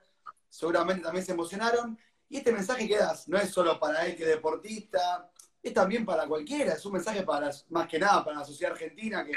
seguramente 0.47 1.03
también 1.03 1.25
se 1.25 1.31
emocionaron. 1.31 1.97
Y 2.29 2.37
este 2.37 2.51
mensaje 2.51 2.87
que 2.87 2.97
das 2.97 3.27
no 3.27 3.37
es 3.39 3.49
solo 3.49 3.79
para 3.79 4.05
él 4.05 4.15
que 4.15 4.23
es 4.23 4.29
deportista, 4.29 5.29
es 5.61 5.73
también 5.73 6.05
para 6.05 6.27
cualquiera, 6.27 6.73
es 6.73 6.85
un 6.85 6.93
mensaje 6.93 7.23
para, 7.23 7.49
más 7.69 7.87
que 7.87 7.97
nada 7.99 8.23
para 8.23 8.39
la 8.39 8.45
sociedad 8.45 8.73
argentina 8.73 9.25
que 9.25 9.33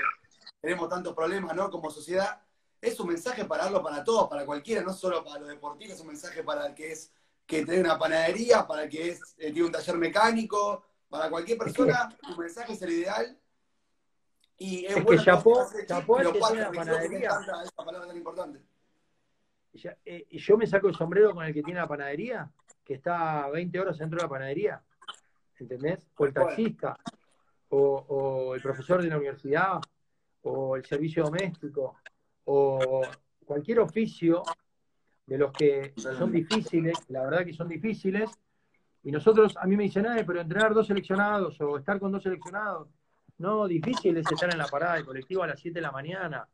tenemos 0.61 0.89
tantos 0.91 1.15
problemas, 1.15 1.57
¿no? 1.57 1.71
Como 1.71 1.91
sociedad. 1.91 2.41
Es 2.81 2.99
un 3.01 3.09
mensaje 3.09 3.45
para 3.47 3.65
darlo 3.65 3.83
para 3.83 4.05
todos, 4.05 4.29
para 4.29 4.45
cualquiera, 4.45 4.83
no 4.83 4.93
solo 4.93 5.25
para 5.25 5.41
los 5.41 5.49
deportistas, 5.49 5.97
es 5.97 6.03
un 6.03 6.09
mensaje 6.09 6.43
para 6.43 6.67
el 6.67 6.75
que 6.75 6.93
es 6.93 7.13
que 7.47 7.65
tiene 7.65 7.81
una 7.81 7.99
panadería, 7.99 8.67
para 8.67 8.85
el 8.85 8.89
que 8.91 9.11
es, 9.11 9.21
eh, 9.39 9.53
tiene 9.53 9.65
un 9.65 9.73
taller 9.73 9.97
mecánico, 9.99 10.85
para 11.13 11.29
cualquier 11.29 11.59
persona, 11.59 12.09
tu 12.23 12.35
mensaje 12.41 12.73
es 12.73 12.81
el 12.83 12.91
ideal. 12.91 13.39
Y 14.57 14.87
es, 14.87 14.93
Es 14.93 14.97
que 14.97 15.03
bueno 15.03 15.23
que 15.23 15.27
pases, 15.27 15.87
tiene 15.87 16.01
la 16.01 16.07
porque 16.07 16.39
creo 16.41 16.73
que 16.73 16.79
me 16.79 16.85
panadería. 16.85 17.29
esa 17.65 17.85
palabra 17.85 18.07
tan 18.09 18.17
importante. 18.17 18.63
Ya- 19.75 19.97
eh, 20.07 20.27
yo 20.31 20.57
me 20.57 20.67
saco 20.67 20.89
el 20.89 20.95
sombrero 20.95 21.35
con 21.35 21.45
el 21.45 21.53
que 21.53 21.63
tiene 21.63 21.81
la 21.81 21.87
panadería, 21.89 22.51
que 22.83 22.95
está 22.95 23.49
20 23.51 23.79
horas 23.79 23.99
dentro 23.99 24.17
de 24.19 24.23
la 24.25 24.29
panadería. 24.31 24.83
¿Entendés? 25.59 26.07
O 26.17 26.25
el 26.25 26.33
taxista, 26.33 26.97
o, 27.69 27.79
o 28.09 28.55
el 28.55 28.63
profesor 28.63 29.03
de 29.03 29.09
la 29.09 29.17
universidad, 29.19 29.81
o 30.43 30.77
el 30.77 30.85
servicio 30.87 31.25
doméstico, 31.25 31.99
o 32.45 33.03
cualquier 33.45 33.81
oficio 33.81 34.43
de 35.27 35.39
los 35.39 35.53
que 35.53 35.93
son 35.99 36.33
difíciles, 36.33 36.99
la 37.09 37.23
verdad 37.25 37.45
que 37.45 37.53
son 37.53 37.69
difíciles, 37.69 38.31
y 39.05 39.11
nosotros, 39.11 39.57
a 39.57 39.67
mí 39.67 39.77
me 39.77 39.85
dicen, 39.85 40.07
"Ay, 40.07 40.25
pero 40.25 40.41
entrenar 40.41 40.75
dos 40.75 40.87
seleccionados 40.87 41.61
o 41.61 41.77
estar 41.79 41.99
con 41.99 42.13
dos 42.13 42.23
seleccionados, 42.23 42.89
no, 43.39 43.67
difícil 43.67 44.17
es 44.17 44.31
estar 44.31 44.51
en 44.53 44.59
la 44.59 44.69
parada 44.69 44.95
del 44.95 45.05
colectivo 45.05 45.43
a 45.43 45.47
las 45.49 45.59
7 45.61 45.77
de 45.77 45.83
la 45.83 45.91
mañana 45.91 46.47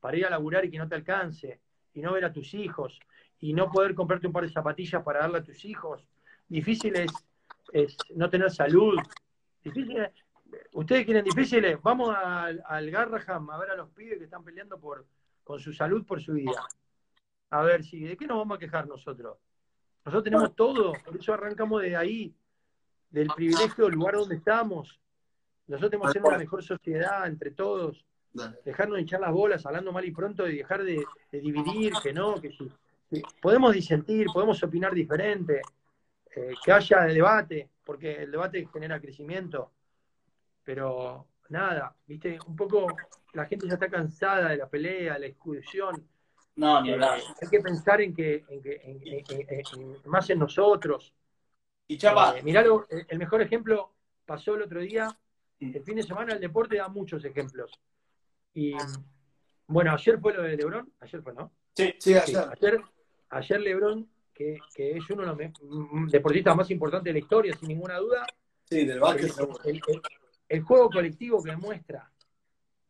para 0.00 0.16
ir 0.16 0.26
a 0.26 0.30
laburar 0.30 0.64
y 0.64 0.70
que 0.70 0.78
no 0.78 0.88
te 0.88 0.94
alcance, 0.94 1.60
y 1.94 2.00
no 2.00 2.12
ver 2.12 2.24
a 2.26 2.32
tus 2.32 2.54
hijos, 2.54 3.00
y 3.40 3.52
no 3.52 3.70
poder 3.70 3.94
comprarte 3.94 4.26
un 4.26 4.32
par 4.32 4.44
de 4.44 4.50
zapatillas 4.52 5.02
para 5.02 5.20
darle 5.20 5.38
a 5.38 5.42
tus 5.44 5.64
hijos. 5.64 6.06
Difícil 6.48 6.94
es, 6.96 7.12
es 7.72 7.96
no 8.14 8.30
tener 8.30 8.50
salud. 8.50 8.98
Difícil 9.64 9.98
es- 9.98 10.12
¿Ustedes 10.72 11.04
quieren 11.04 11.24
difíciles? 11.24 11.82
Vamos 11.82 12.14
al, 12.16 12.62
al 12.66 12.90
Garraham 12.90 13.50
a 13.50 13.58
ver 13.58 13.70
a 13.70 13.74
los 13.76 13.90
pibes 13.90 14.18
que 14.18 14.24
están 14.24 14.44
peleando 14.44 14.78
por, 14.78 15.04
con 15.42 15.58
su 15.58 15.72
salud 15.72 16.06
por 16.06 16.22
su 16.22 16.34
vida. 16.34 16.62
A 17.50 17.62
ver, 17.62 17.82
sí, 17.82 18.00
¿de 18.04 18.16
qué 18.16 18.26
nos 18.26 18.38
vamos 18.38 18.56
a 18.56 18.60
quejar 18.60 18.86
nosotros? 18.86 19.38
Nosotros 20.06 20.22
tenemos 20.22 20.54
todo, 20.54 20.92
por 21.04 21.16
eso 21.16 21.34
arrancamos 21.34 21.82
de 21.82 21.96
ahí, 21.96 22.32
del 23.10 23.26
privilegio 23.26 23.86
del 23.86 23.94
lugar 23.94 24.14
donde 24.14 24.36
estamos. 24.36 25.00
Nosotros 25.66 25.90
tenemos 25.90 26.12
que 26.12 26.20
ser 26.20 26.28
una 26.28 26.38
mejor 26.38 26.62
sociedad 26.62 27.26
entre 27.26 27.50
todos, 27.50 28.06
dejarnos 28.64 28.98
de 28.98 29.02
echar 29.02 29.20
las 29.20 29.32
bolas 29.32 29.66
hablando 29.66 29.90
mal 29.90 30.04
y 30.04 30.12
pronto 30.12 30.46
y 30.46 30.58
dejar 30.58 30.84
de, 30.84 31.04
de 31.32 31.40
dividir, 31.40 31.92
que 32.00 32.12
no, 32.12 32.40
que 32.40 32.52
sí. 32.52 32.70
podemos 33.42 33.74
disentir, 33.74 34.28
podemos 34.32 34.62
opinar 34.62 34.94
diferente, 34.94 35.60
eh, 36.36 36.54
que 36.64 36.70
haya 36.70 37.00
debate, 37.00 37.68
porque 37.84 38.22
el 38.22 38.30
debate 38.30 38.68
genera 38.72 39.00
crecimiento, 39.00 39.72
pero 40.62 41.26
nada, 41.48 41.96
viste, 42.06 42.38
un 42.46 42.54
poco 42.54 42.86
la 43.32 43.46
gente 43.46 43.66
ya 43.66 43.74
está 43.74 43.88
cansada 43.88 44.50
de 44.50 44.58
la 44.58 44.68
pelea, 44.68 45.14
de 45.14 45.20
la 45.20 45.26
discusión, 45.26 46.06
No, 46.56 46.80
ni 46.82 46.92
hablar. 46.92 47.20
hay 47.40 47.48
que 47.48 47.60
pensar 47.60 48.00
en 48.00 48.14
que, 48.14 48.44
en 48.48 48.62
que 48.62 48.80
en- 48.82 49.00
en- 49.06 49.24
en- 49.28 49.94
en- 50.04 50.10
más 50.10 50.28
en 50.30 50.38
nosotros. 50.38 51.14
Y 51.86 51.98
Chapa, 51.98 52.38
Eh, 52.38 52.42
mirá 52.42 52.62
lo- 52.62 52.86
el 52.88 53.18
mejor 53.18 53.42
ejemplo 53.42 53.92
pasó 54.24 54.54
el 54.54 54.62
otro 54.62 54.80
día. 54.80 55.08
El 55.60 55.82
fin 55.82 55.96
de 55.96 56.02
semana 56.02 56.32
el 56.34 56.40
deporte 56.40 56.76
da 56.76 56.88
muchos 56.88 57.24
ejemplos. 57.24 57.70
Y 58.54 58.74
bueno, 59.66 59.92
ayer 59.92 60.18
fue 60.18 60.32
lo 60.34 60.42
de 60.42 60.56
Lebron, 60.56 60.92
ayer 61.00 61.22
fue, 61.22 61.34
¿no? 61.34 61.52
sí, 61.74 61.94
Sí, 61.98 62.14
Sí, 62.14 62.14
ayer. 62.14 62.48
ayer, 62.52 62.80
ayer 63.30 63.60
Lebron, 63.60 64.08
que, 64.32 64.58
que 64.74 64.96
es 64.96 65.10
uno 65.10 65.22
de 65.22 65.28
los 65.28 65.36
me- 65.36 65.52
mm, 65.62 66.08
deportistas 66.08 66.56
más 66.56 66.70
importantes 66.70 67.04
de 67.04 67.12
la 67.12 67.18
historia, 67.18 67.54
sin 67.54 67.68
ninguna 67.68 67.96
duda, 67.98 68.26
Sí, 68.64 68.78
del 68.84 68.90
el, 68.92 69.00
básquet 69.00 69.30
seguro. 69.30 69.58
el- 69.64 69.76
el- 69.88 70.02
el 70.48 70.62
juego 70.62 70.90
colectivo 70.90 71.42
que 71.42 71.50
demuestra, 71.50 72.10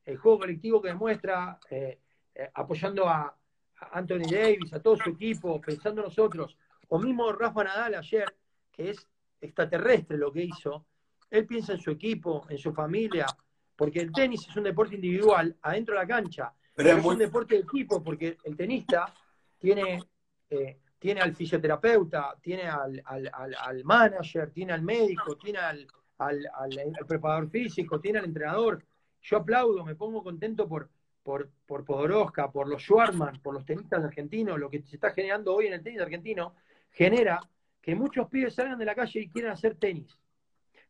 el 0.05 0.17
juego 0.19 0.39
colectivo 0.41 0.81
que 0.83 0.89
demuestra, 0.89 1.59
eh, 1.71 1.99
eh, 2.35 2.51
apoyando 2.55 3.09
a, 3.09 3.37
a 3.81 3.99
Anthony 3.99 4.29
Davis, 4.31 4.73
a 4.73 4.81
todo 4.81 4.97
su 4.97 5.11
equipo, 5.11 5.61
pensando 5.61 6.01
en 6.01 6.07
nosotros, 6.07 6.57
o 6.89 6.99
mismo 6.99 7.33
Rafa 7.33 7.65
Nadal 7.65 7.95
ayer, 7.97 8.35
que 8.73 8.91
es 8.91 9.09
extraterrestre 9.41 10.17
lo 10.17 10.33
que 10.33 10.45
hizo, 10.45 10.87
él 11.31 11.47
piensa 11.47 11.73
en 11.73 11.81
su 11.81 11.91
equipo, 11.91 12.47
en 12.49 12.59
su 12.59 12.73
familia, 12.73 13.27
porque 13.75 14.01
el 14.01 14.13
tenis 14.13 14.47
es 14.49 14.57
un 14.57 14.65
deporte 14.65 14.95
individual 14.95 15.55
adentro 15.63 15.95
de 15.95 16.01
la 16.01 16.07
cancha, 16.07 16.53
Pero 16.75 16.89
pero 16.89 16.99
es 16.99 17.05
muy. 17.05 17.13
un 17.15 17.19
deporte 17.19 17.55
de 17.57 17.61
equipo, 17.63 18.03
porque 18.03 18.39
el 18.45 18.57
tenista 18.57 19.13
tiene, 19.59 20.03
eh, 20.49 20.79
tiene 20.99 21.21
al 21.21 21.35
fisioterapeuta, 21.35 22.37
tiene 22.41 22.63
al, 22.69 23.03
al- 23.05 23.31
al- 23.33 23.55
al 23.55 23.85
manager, 23.85 24.51
tiene 24.51 24.73
al 24.73 24.83
médico, 24.83 25.37
tiene 25.37 25.59
al 25.59 25.87
preparador 27.07 27.51
físico, 27.51 28.01
tiene 28.01 28.19
al 28.21 28.25
entrenador. 28.27 28.83
Yo 29.23 29.39
aplaudo, 29.39 29.85
me 29.85 29.95
pongo 29.97 30.23
contento 30.23 30.67
por, 30.69 30.89
por, 31.27 31.51
por 31.67 31.85
Podoroska, 31.85 32.53
por 32.53 32.69
los 32.69 32.81
Schwarman, 32.83 33.41
por 33.43 33.53
los 33.53 33.65
tenistas 33.65 34.05
argentinos, 34.05 34.61
lo 34.61 34.71
que 34.71 34.81
se 34.83 34.95
está 34.95 35.11
generando 35.11 35.57
hoy 35.57 35.67
en 35.67 35.73
el 35.73 35.83
tenis 35.83 36.01
argentino, 36.01 36.55
genera 36.93 37.41
que 37.83 37.97
muchos 37.97 38.29
pibes 38.29 38.55
salgan 38.55 38.79
de 38.79 38.85
la 38.85 38.95
calle 38.95 39.23
y 39.23 39.29
quieran 39.29 39.51
hacer 39.51 39.75
tenis. 39.75 40.17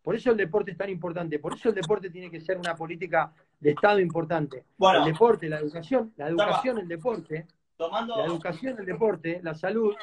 Por 0.03 0.14
eso 0.14 0.33
el 0.33 0.37
deporte 0.37 0.72
es 0.72 0.77
tan 0.77 0.90
importante, 0.90 1.38
por 1.38 1.55
eso 1.55 1.70
el 1.70 1.75
deporte 1.75 2.11
tiene 2.11 2.31
que 2.31 2.42
ser 2.42 2.59
una 2.59 2.77
política 2.77 3.33
de 3.59 3.70
Estado 3.70 3.99
importante. 3.99 4.66
bueno, 4.77 5.07
El 5.07 5.11
deporte, 5.14 5.49
la 5.49 5.59
educación, 5.59 6.12
la 6.18 6.29
educación, 6.29 6.79
el 6.81 6.88
deporte, 6.88 7.46
tomando. 7.75 8.18
la 8.18 8.27
educación, 8.27 8.79
el 8.79 8.85
deporte, 8.85 9.40
la 9.42 9.55
salud, 9.55 9.94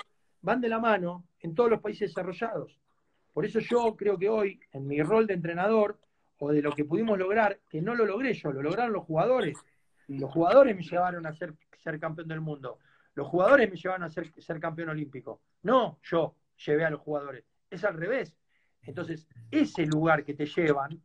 van 0.42 0.60
de 0.60 0.68
la 0.68 0.80
mano 0.80 1.26
en 1.42 1.54
todos 1.54 1.70
los 1.70 1.80
países 1.80 2.10
desarrollados. 2.10 2.80
Por 3.32 3.46
eso 3.46 3.60
yo 3.60 3.96
creo 3.96 4.18
que 4.18 4.30
hoy, 4.30 4.60
en 4.72 4.88
mi 4.88 5.00
rol 5.04 5.28
de 5.28 5.36
entrenador, 5.36 6.00
o 6.40 6.52
de 6.52 6.64
lo 6.64 6.72
que 6.72 6.86
pudimos 6.86 7.20
lograr, 7.20 7.60
que 7.70 7.84
no 7.84 7.94
lo 7.94 8.06
logré 8.06 8.34
yo, 8.34 8.52
lo 8.52 8.64
lograron 8.64 8.94
los 8.94 9.06
jugadores. 9.06 9.58
Los 10.20 10.32
jugadores 10.32 10.76
me 10.76 10.84
llevaron 10.84 11.26
a 11.26 11.34
ser, 11.34 11.54
ser 11.82 12.00
campeón 12.00 12.28
del 12.28 12.42
mundo. 12.42 12.80
Los 13.16 13.28
jugadores 13.28 13.70
me 13.70 13.78
llevaron 13.78 14.04
a 14.04 14.10
ser, 14.10 14.32
ser 14.42 14.60
campeón 14.60 14.90
olímpico. 14.90 15.42
No 15.64 16.00
yo 16.04 16.36
llevé 16.66 16.86
a 16.86 16.90
los 16.90 17.02
jugadores. 17.02 17.46
Es 17.70 17.84
al 17.84 17.98
revés. 17.98 18.36
Entonces, 18.82 19.28
ese 19.50 19.86
lugar 19.86 20.24
que 20.24 20.34
te 20.34 20.46
llevan 20.46 21.02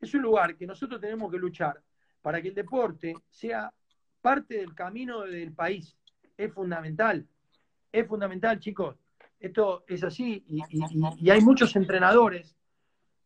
es 0.00 0.14
un 0.14 0.22
lugar 0.22 0.56
que 0.56 0.66
nosotros 0.66 1.00
tenemos 1.00 1.30
que 1.30 1.38
luchar 1.38 1.82
para 2.22 2.40
que 2.40 2.48
el 2.48 2.54
deporte 2.54 3.14
sea 3.28 3.72
parte 4.20 4.56
del 4.56 4.74
camino 4.74 5.22
del 5.22 5.52
país. 5.52 5.96
Es 6.36 6.52
fundamental. 6.52 7.26
Es 7.92 8.06
fundamental, 8.06 8.58
chicos. 8.58 8.96
Esto 9.38 9.84
es 9.88 10.02
así. 10.04 10.44
Y, 10.46 11.30
hay 11.30 11.40
muchos 11.40 11.74
entrenadores 11.76 12.56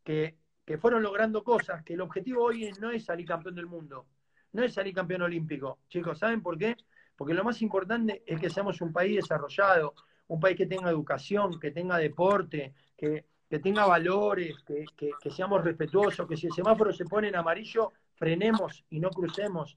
que, 0.02 0.37
que 0.64 0.78
fueron 0.78 1.02
logrando 1.02 1.42
cosas 1.42 1.82
que 1.82 1.94
el 1.94 2.00
objetivo 2.00 2.44
hoy 2.44 2.70
no 2.80 2.90
es 2.90 3.04
salir 3.04 3.26
campeón 3.26 3.54
del 3.54 3.66
mundo, 3.66 4.06
no 4.55 4.62
es 4.64 4.73
salir 4.73 4.95
campeón 4.95 5.23
olímpico. 5.23 5.79
Chicos, 5.88 6.19
¿saben 6.19 6.43
por 6.43 6.57
qué? 6.57 6.77
Porque 7.17 7.35
lo 7.35 7.45
más 7.45 7.61
importante 7.62 8.23
es 8.27 8.40
que 8.40 8.51
seamos 8.51 8.81
un 8.81 8.93
país 8.93 9.17
desarrollado, 9.17 9.95
un 10.29 10.40
país 10.40 10.57
que 10.57 10.67
tenga 10.67 10.90
educación, 10.90 11.61
que 11.61 11.71
tenga 11.71 11.99
deporte, 11.99 12.73
que, 12.97 13.25
que 13.49 13.59
tenga 13.59 13.87
valores, 13.87 14.57
que, 14.67 14.85
que- 14.97 15.31
seamos 15.31 15.62
respetuosos, 15.62 16.27
que 16.27 16.37
si 16.37 16.47
el 16.47 16.53
semáforo 16.53 16.93
se 16.93 17.05
pone 17.05 17.29
en 17.29 17.37
amarillo, 17.37 17.93
frenemos 18.14 18.85
y 18.90 19.01
no 19.01 19.11
crucemos. 19.11 19.77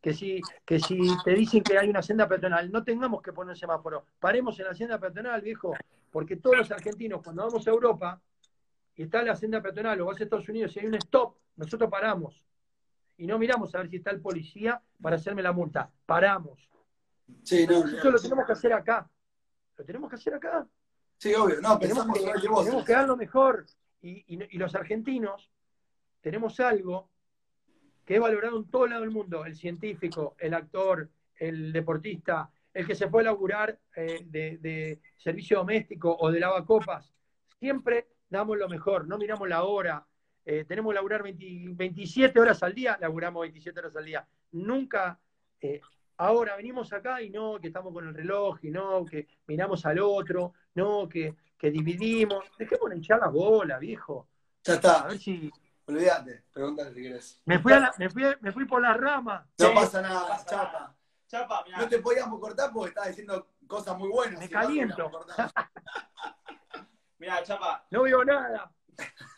Que 0.00 0.14
si, 0.14 0.40
que 0.64 0.78
si 0.78 0.98
te 1.24 1.34
dicen 1.34 1.62
que 1.62 1.76
hay 1.76 1.88
una 1.90 2.00
senda 2.00 2.26
peatonal, 2.26 2.70
no 2.72 2.82
tengamos 2.82 3.20
que 3.20 3.32
poner 3.34 3.56
semáforo. 3.56 4.06
Paremos 4.18 4.58
en 4.58 4.66
la 4.66 4.74
senda 4.74 4.98
peatonal, 4.98 5.42
viejo, 5.42 5.74
porque 6.10 6.36
todos 6.36 6.56
los 6.56 6.70
argentinos, 6.70 7.22
cuando 7.22 7.44
vamos 7.46 7.66
a 7.66 7.70
Europa 7.70 8.20
y 8.96 9.02
está 9.02 9.22
la 9.22 9.36
senda 9.36 9.60
peatonal 9.60 10.00
o 10.00 10.06
vas 10.06 10.20
a 10.20 10.24
Estados 10.24 10.48
Unidos 10.48 10.74
y 10.76 10.80
hay 10.80 10.86
un 10.86 10.94
stop, 10.94 11.36
nosotros 11.56 11.90
paramos. 11.90 12.42
Y 13.20 13.26
no 13.26 13.38
miramos 13.38 13.74
a 13.74 13.78
ver 13.78 13.90
si 13.90 13.96
está 13.96 14.10
el 14.12 14.20
policía 14.22 14.80
para 15.02 15.16
hacerme 15.16 15.42
la 15.42 15.52
multa. 15.52 15.90
Paramos. 16.06 16.70
Sí, 17.42 17.66
no, 17.66 17.84
Eso 17.86 18.10
lo 18.10 18.18
tenemos 18.18 18.46
que 18.46 18.52
hacer 18.52 18.72
acá. 18.72 19.10
Lo 19.76 19.84
tenemos 19.84 20.08
que 20.08 20.16
hacer 20.16 20.32
acá. 20.34 20.66
sí, 21.18 21.34
obvio. 21.34 21.60
No, 21.60 21.78
Tenemos 21.78 22.06
que, 22.06 22.40
que 22.40 22.48
vos. 22.48 22.64
tenemos 22.64 22.84
que 22.86 22.92
dar 22.94 23.06
lo 23.06 23.18
mejor. 23.18 23.66
Y, 24.00 24.24
y- 24.34 24.56
y 24.56 24.58
los 24.58 24.74
argentinos 24.74 25.50
tenemos 26.22 26.58
algo 26.60 27.10
que 28.06 28.16
he 28.16 28.18
valorado 28.18 28.56
en 28.56 28.70
todo 28.70 28.86
lado 28.86 29.02
del 29.02 29.10
mundo. 29.10 29.44
El 29.44 29.54
científico, 29.54 30.34
el 30.38 30.54
actor, 30.54 31.10
el 31.36 31.74
deportista, 31.74 32.50
el 32.72 32.86
que 32.86 32.94
se 32.94 33.10
fue 33.10 33.20
a 33.20 33.24
laburar 33.24 33.78
eh, 33.96 34.22
de, 34.24 34.56
de 34.62 35.02
servicio 35.18 35.58
doméstico 35.58 36.16
o 36.18 36.30
de 36.32 36.40
lavacopas. 36.40 37.12
Siempre 37.58 38.08
damos 38.30 38.56
lo 38.56 38.66
mejor, 38.66 39.06
no 39.06 39.18
miramos 39.18 39.46
la 39.46 39.64
hora. 39.64 40.06
Eh, 40.52 40.64
tenemos 40.64 40.90
que 40.90 40.94
laburar 40.96 41.22
20 41.22 41.46
27 41.76 42.40
horas 42.40 42.60
al 42.64 42.74
día, 42.74 42.98
laburamos 43.00 43.42
27 43.42 43.78
horas 43.78 43.94
al 43.94 44.04
día. 44.04 44.26
Nunca, 44.50 45.16
eh, 45.60 45.80
ahora 46.16 46.56
venimos 46.56 46.92
acá 46.92 47.22
y 47.22 47.30
no, 47.30 47.60
que 47.60 47.68
estamos 47.68 47.92
con 47.92 48.08
el 48.08 48.12
reloj, 48.14 48.58
y 48.64 48.70
no, 48.72 49.04
que 49.06 49.28
miramos 49.46 49.86
al 49.86 50.00
otro, 50.00 50.54
no, 50.74 51.08
que, 51.08 51.36
que 51.56 51.70
dividimos. 51.70 52.44
Dejemos 52.58 52.90
de 52.90 52.96
hinchar 52.96 53.20
la 53.20 53.28
bola, 53.28 53.78
viejo. 53.78 54.26
Ya 54.64 54.72
A 54.72 54.76
está. 54.76 55.06
ver 55.06 55.18
si. 55.20 55.52
Olvídate. 55.86 56.42
Pregúntale 56.52 56.92
si 56.94 57.00
querés. 57.02 57.40
Me 57.44 57.60
fui, 57.60 57.72
a 57.72 57.78
la- 57.78 57.94
me 57.96 58.10
fui, 58.10 58.24
me 58.40 58.50
fui 58.50 58.64
por 58.64 58.82
la 58.82 58.94
rama. 58.94 59.46
No 59.56 59.66
Sí, 59.68 59.72
pasa 59.72 60.02
nada, 60.02 60.26
pasa 60.26 60.46
chapa. 60.46 60.72
nada. 60.72 60.96
Chapa, 61.28 61.62
mirá. 61.64 61.78
No 61.78 61.88
te 61.88 62.00
podíamos 62.00 62.40
cortar 62.40 62.72
porque 62.72 62.88
estabas 62.88 63.10
diciendo 63.10 63.46
cosas 63.68 63.96
muy 63.96 64.08
buenas. 64.08 64.40
Me 64.40 64.46
Si 64.48 64.52
caliento. 64.52 65.12
Mirá, 67.18 67.40
Chapa, 67.44 67.86
No 67.92 68.02
veo 68.02 68.24
nada. 68.24 68.72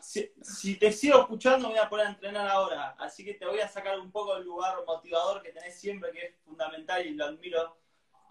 si, 0.00 0.32
si 0.42 0.76
te 0.76 0.92
sigo 0.92 1.20
escuchando 1.20 1.68
me 1.68 1.74
voy 1.74 1.84
a 1.84 1.88
poner 1.88 2.06
a 2.06 2.10
entrenar 2.10 2.48
ahora, 2.48 2.96
así 2.98 3.24
que 3.24 3.34
te 3.34 3.46
voy 3.46 3.60
a 3.60 3.68
sacar 3.68 3.98
un 3.98 4.10
poco 4.10 4.34
del 4.34 4.44
lugar 4.44 4.76
motivador 4.86 5.42
que 5.42 5.52
tenés 5.52 5.78
siempre, 5.78 6.12
que 6.12 6.26
es 6.26 6.34
fundamental 6.44 7.06
y 7.06 7.14
lo 7.14 7.26
admiro. 7.26 7.76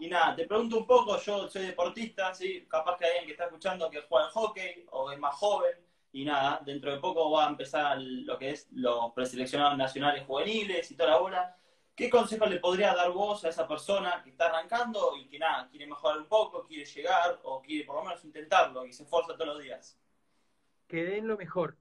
Y 0.00 0.08
nada, 0.08 0.36
te 0.36 0.46
pregunto 0.46 0.78
un 0.78 0.86
poco, 0.86 1.18
yo 1.18 1.48
soy 1.48 1.66
deportista, 1.66 2.32
¿sí? 2.32 2.66
capaz 2.68 2.96
que 2.96 3.04
hay 3.04 3.10
alguien 3.10 3.26
que 3.26 3.32
está 3.32 3.46
escuchando 3.46 3.90
que 3.90 4.02
juega 4.02 4.26
al 4.26 4.32
hockey 4.32 4.86
o 4.90 5.10
es 5.10 5.18
más 5.18 5.34
joven, 5.34 5.74
y 6.12 6.24
nada, 6.24 6.60
dentro 6.64 6.90
de 6.92 6.98
poco 6.98 7.30
va 7.30 7.46
a 7.46 7.50
empezar 7.50 7.98
lo 8.00 8.38
que 8.38 8.50
es 8.50 8.68
los 8.72 9.12
preseleccionados 9.12 9.76
nacionales 9.76 10.24
juveniles 10.26 10.90
y 10.90 10.96
toda 10.96 11.10
la 11.10 11.18
bola. 11.18 11.56
¿Qué 11.94 12.08
consejo 12.08 12.46
le 12.46 12.60
podría 12.60 12.94
dar 12.94 13.10
vos 13.10 13.44
a 13.44 13.48
esa 13.48 13.66
persona 13.66 14.22
que 14.22 14.30
está 14.30 14.46
arrancando 14.46 15.16
y 15.16 15.28
que 15.28 15.38
nada, 15.38 15.68
quiere 15.68 15.86
mejorar 15.86 16.18
un 16.18 16.26
poco, 16.28 16.64
quiere 16.64 16.84
llegar 16.84 17.40
o 17.42 17.60
quiere 17.60 17.84
por 17.84 17.96
lo 17.96 18.04
menos 18.04 18.24
intentarlo 18.24 18.86
y 18.86 18.92
se 18.92 19.02
esfuerza 19.02 19.34
todos 19.34 19.48
los 19.48 19.62
días? 19.62 19.98
Que 20.88 21.04
den 21.04 21.28
lo 21.28 21.36
mejor. 21.36 21.76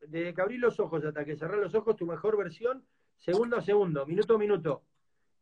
Desde 0.00 0.32
que 0.34 0.40
abrí 0.40 0.56
los 0.56 0.80
ojos 0.80 1.04
hasta 1.04 1.24
que 1.24 1.36
cerré 1.36 1.60
los 1.60 1.74
ojos, 1.74 1.96
tu 1.96 2.06
mejor 2.06 2.36
versión, 2.36 2.84
segundo 3.18 3.58
a 3.58 3.60
segundo, 3.60 4.06
minuto 4.06 4.36
a 4.36 4.38
minuto. 4.38 4.82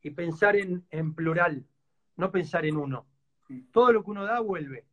Y 0.03 0.11
pensar 0.11 0.57
en, 0.57 0.85
en 0.91 1.15
plural, 1.15 1.65
no 2.17 2.33
pensar 2.33 2.67
en 2.67 2.77
uno. 2.77 3.07
Todo 3.71 3.93
lo 3.93 4.03
que 4.03 4.11
uno 4.11 4.25
da 4.25 4.41
vuelve. 4.41 4.87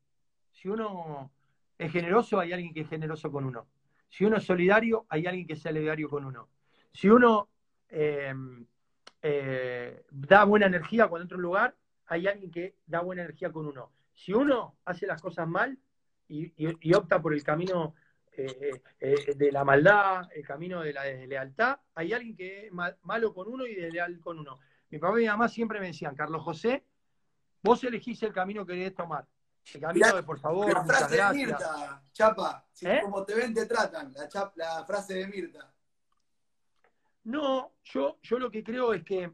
Si 0.52 0.68
uno 0.68 1.32
es 1.78 1.92
generoso, 1.92 2.40
hay 2.40 2.54
alguien 2.54 2.74
que 2.74 2.82
es 2.82 2.90
generoso 2.90 3.32
con 3.32 3.46
uno. 3.46 3.68
Si 4.10 4.26
uno 4.26 4.38
es 4.38 4.44
solidario, 4.44 5.06
hay 5.10 5.26
alguien 5.26 5.48
que 5.48 5.56
sea 5.56 5.72
solidario 5.72 6.10
con 6.10 6.26
uno. 6.26 6.50
Si 6.92 7.10
uno 7.10 7.50
eh, 7.90 8.34
eh, 9.22 10.06
da 10.10 10.44
buena 10.46 10.66
energía 10.66 11.08
cuando 11.08 11.24
entra 11.24 11.36
a 11.36 11.40
un 11.40 11.44
lugar, 11.44 11.76
hay 12.08 12.28
alguien 12.28 12.52
que 12.52 12.76
da 12.86 13.02
buena 13.02 13.24
energía 13.24 13.52
con 13.52 13.66
uno. 13.68 13.92
Si 14.14 14.34
uno 14.34 14.78
hace 14.86 15.06
las 15.06 15.22
cosas 15.22 15.48
mal 15.48 15.78
y, 16.30 16.46
y- 16.68 16.78
y 16.82 16.94
opta 16.94 17.22
por 17.22 17.34
el 17.34 17.44
camino 17.44 17.96
eh, 18.32 18.82
eh, 19.00 19.34
de 19.36 19.52
la 19.52 19.64
maldad, 19.64 20.30
el 20.34 20.46
camino 20.46 20.82
de 20.82 20.94
la 20.94 21.04
deslealtad, 21.04 21.80
hay 21.96 22.14
alguien 22.14 22.36
que 22.36 22.68
es 22.68 22.72
ma- 22.72 22.96
malo 23.04 23.34
con 23.34 23.48
uno 23.48 23.66
y 23.66 23.74
desleal 23.76 24.20
con 24.20 24.38
uno. 24.40 24.60
Mi 24.90 25.00
papá 25.00 25.18
y 25.20 25.24
mi 25.24 25.28
mamá 25.28 25.50
siempre 25.50 25.80
me 25.80 25.88
decían, 25.88 26.16
Carlos 26.16 26.44
José, 26.44 26.86
Vos 27.64 27.84
elegís 27.84 28.22
el 28.24 28.32
camino 28.32 28.66
que 28.66 28.74
querés 28.76 28.94
tomar. 28.96 29.26
El 29.74 29.82
camino 29.82 30.16
de 30.16 30.24
por 30.24 30.40
favor, 30.40 30.72
La 30.74 30.82
muchas 30.84 31.00
frase 31.00 31.12
de 31.12 31.18
gracias. 31.18 31.48
Mirta, 31.48 32.04
Chapa, 32.14 32.66
si 32.72 32.88
¿Eh? 32.88 33.00
como 33.02 33.26
te 33.26 33.34
ven 33.36 33.54
te 33.54 33.66
tratan, 33.66 34.14
la, 34.14 34.30
chap- 34.30 34.54
la 34.56 34.86
frase 34.86 35.16
de 35.16 35.28
Mirta. 35.28 35.74
No, 37.24 37.74
yo, 37.84 38.20
yo 38.22 38.40
lo 38.40 38.50
que 38.50 38.64
creo 38.64 38.94
es 38.94 39.04
que 39.04 39.32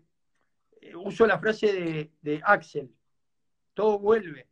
eh, 0.81 0.95
uso 0.95 1.27
la 1.27 1.37
frase 1.37 1.71
de, 1.73 2.11
de 2.21 2.41
Axel. 2.43 2.91
Todo 3.73 3.99
vuelve, 3.99 4.47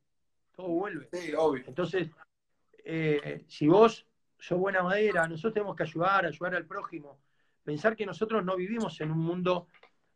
todo 0.56 0.68
vuelve. 0.68 1.10
Sí, 1.12 1.34
obvio. 1.36 1.64
Entonces, 1.66 2.10
eh, 2.86 3.46
si 3.48 3.68
vos 3.68 4.06
sos 4.38 4.60
buena 4.60 4.84
madera, 4.84 5.28
nosotros 5.28 5.54
tenemos 5.54 5.76
que 5.76 5.84
ayudar, 5.84 6.26
ayudar 6.26 6.56
al 6.56 6.66
prójimo. 6.66 7.20
Pensar 7.64 7.96
que 7.96 8.06
nosotros 8.06 8.44
no 8.44 8.56
vivimos 8.56 9.00
en 9.02 9.12
un 9.12 9.20
mundo. 9.20 9.68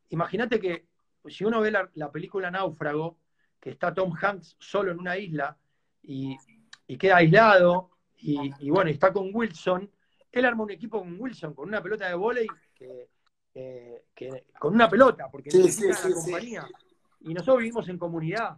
Imagínate 0.09 0.59
que 0.59 0.87
si 1.27 1.43
uno 1.45 1.61
ve 1.61 1.71
la, 1.71 1.89
la 1.95 2.11
película 2.11 2.49
Náufrago, 2.49 3.17
que 3.59 3.71
está 3.71 3.93
Tom 3.93 4.13
Hanks 4.19 4.55
solo 4.59 4.91
en 4.91 4.99
una 4.99 5.17
isla 5.17 5.57
y, 6.03 6.35
y 6.87 6.97
queda 6.97 7.17
aislado, 7.17 7.91
y, 8.17 8.51
y 8.59 8.69
bueno, 8.69 8.89
está 8.89 9.11
con 9.13 9.29
Wilson, 9.33 9.89
él 10.31 10.45
arma 10.45 10.63
un 10.63 10.71
equipo 10.71 10.99
con 10.99 11.19
Wilson, 11.19 11.53
con 11.53 11.67
una 11.67 11.81
pelota 11.81 12.07
de 12.07 12.15
vóley, 12.15 12.47
que, 12.73 13.07
con 14.59 14.73
una 14.73 14.89
pelota, 14.89 15.29
porque 15.31 15.49
Sí, 15.51 15.59
necesita 15.59 15.95
sí, 15.95 16.09
la 16.09 16.15
sí, 16.15 16.21
sí. 16.21 16.31
compañía. 16.31 16.67
Y 17.21 17.33
nosotros 17.33 17.59
vivimos 17.59 17.87
en 17.89 17.97
comunidad. 17.97 18.57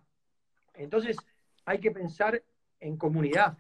Entonces, 0.74 1.18
hay 1.66 1.80
que 1.80 1.92
pensar 1.92 2.42
en 2.80 2.98
comunidad. 2.98 3.58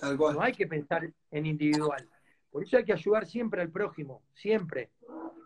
Tal 0.00 0.16
cual. 0.16 0.34
No 0.34 0.42
hay 0.42 0.52
que 0.52 0.66
pensar 0.66 1.08
en 1.30 1.46
individual. 1.46 2.08
Por 2.50 2.64
eso 2.64 2.76
hay 2.78 2.84
que 2.84 2.92
ayudar 2.92 3.26
siempre 3.26 3.62
al 3.62 3.70
prójimo, 3.70 4.22
siempre. 4.34 4.90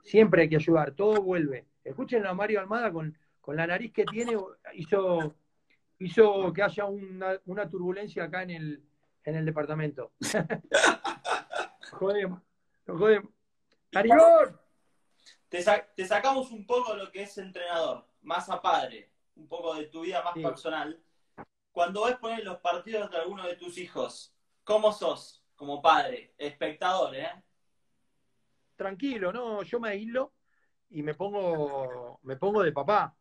Siempre 0.03 0.43
hay 0.43 0.49
que 0.49 0.57
ayudar, 0.57 0.93
todo 0.93 1.21
vuelve. 1.23 1.67
Escuchen 1.83 2.27
a 2.27 2.35
Mario 2.35 2.61
Almada 2.61 2.93
con, 2.93 3.17
con 3.41 3.57
la 3.57 3.67
nariz 3.67 3.93
que 3.93 4.05
tiene, 4.05 4.37
hizo, 4.75 5.35
hizo 5.99 6.53
que 6.53 6.63
haya 6.63 6.85
una, 6.87 7.41
una 7.47 7.69
turbulencia 7.69 8.25
acá 8.25 8.43
en 8.43 8.51
el, 8.51 8.83
en 9.25 9.37
el 9.37 9.45
departamento. 9.45 10.13
Joder, 11.93 12.29
joder. 12.87 13.23
¡Narigón! 13.93 14.59
Te, 15.49 15.63
sa- 15.63 15.87
te 15.95 16.07
sacamos 16.07 16.51
un 16.51 16.67
poco 16.67 16.95
lo 16.97 17.11
que 17.13 17.23
es 17.23 17.39
entrenador, 17.39 18.07
más 18.23 18.49
a 18.51 18.61
padre, 18.61 19.11
un 19.37 19.47
poco 19.47 19.75
de 19.75 19.87
tu 19.87 20.03
vida 20.03 20.23
más 20.23 20.35
Sí. 20.35 20.43
personal. 20.43 21.01
Cuando 21.71 22.05
ves 22.05 22.17
poner 22.17 22.45
los 22.45 22.59
partidos 22.59 23.11
de 23.11 23.17
alguno 23.19 23.47
de 23.47 23.57
tus 23.57 23.79
hijos, 23.79 24.34
¿cómo 24.65 24.93
sos 24.93 25.45
como 25.55 25.81
padre? 25.81 26.35
Espectador, 26.39 27.15
¿eh? 27.15 27.29
Tranquilo, 28.77 29.33
no, 29.33 29.63
yo 29.63 29.79
me 29.79 29.91
aíslo 29.91 30.33
y 30.91 31.03
me 31.03 31.15
pongo, 31.15 32.19
me 32.23 32.37
pongo 32.37 32.63
de 32.63 32.73
papá. 32.73 33.15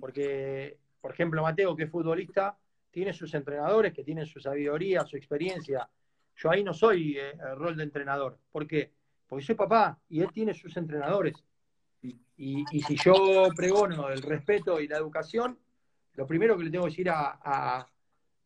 Porque, 0.00 0.78
por 1.00 1.12
ejemplo, 1.12 1.42
Mateo, 1.42 1.76
que 1.76 1.84
es 1.84 1.90
futbolista, 1.90 2.58
tiene 2.90 3.12
sus 3.12 3.34
entrenadores 3.34 3.92
que 3.92 4.02
tienen 4.02 4.26
su 4.26 4.40
sabiduría, 4.40 5.04
su 5.04 5.16
experiencia. 5.16 5.88
Yo 6.36 6.50
ahí 6.50 6.64
no 6.64 6.72
soy 6.72 7.18
eh, 7.18 7.32
el 7.32 7.56
rol 7.56 7.76
de 7.76 7.84
entrenador. 7.84 8.38
¿Por 8.50 8.66
qué? 8.66 8.92
Porque 9.28 9.44
soy 9.44 9.54
papá 9.54 9.98
y 10.08 10.22
él 10.22 10.30
tiene 10.32 10.54
sus 10.54 10.76
entrenadores. 10.76 11.34
Y, 12.02 12.64
y 12.70 12.80
si 12.82 12.96
yo 12.96 13.48
pregono 13.54 14.08
el 14.08 14.20
respeto 14.22 14.80
y 14.80 14.88
la 14.88 14.96
educación, 14.98 15.58
lo 16.14 16.26
primero 16.26 16.56
que 16.56 16.64
le 16.64 16.70
tengo 16.70 16.84
que 16.84 16.90
decir 16.90 17.08
a, 17.10 17.38
a- 17.42 17.88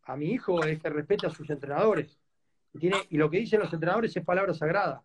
a 0.09 0.17
mi 0.17 0.27
hijo 0.33 0.65
es 0.65 0.81
que 0.81 0.89
respete 0.89 1.27
a 1.27 1.31
sus 1.31 1.49
entrenadores. 1.51 2.19
Y, 2.73 2.79
tiene, 2.79 2.97
y 3.11 3.17
lo 3.19 3.31
que 3.31 3.39
dicen 3.39 3.61
los 3.61 3.73
entrenadores 3.73 4.17
es 4.17 4.25
palabra 4.25 4.55
sagrada. 4.55 5.03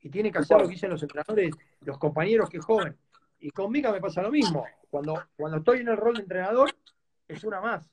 Y 0.00 0.08
tiene 0.08 0.32
que 0.32 0.38
hacer 0.38 0.56
lo 0.56 0.64
que 0.64 0.70
dicen 0.74 0.90
los 0.90 1.02
entrenadores, 1.02 1.54
los 1.82 1.98
compañeros 1.98 2.48
que 2.48 2.58
joven. 2.58 2.96
Y 3.38 3.50
con 3.50 3.70
Mica 3.70 3.92
me 3.92 4.00
pasa 4.00 4.22
lo 4.22 4.30
mismo. 4.30 4.66
Cuando, 4.90 5.22
cuando 5.36 5.58
estoy 5.58 5.80
en 5.80 5.88
el 5.88 5.96
rol 5.96 6.14
de 6.14 6.22
entrenador, 6.22 6.70
es 7.28 7.44
una 7.44 7.60
más. 7.60 7.88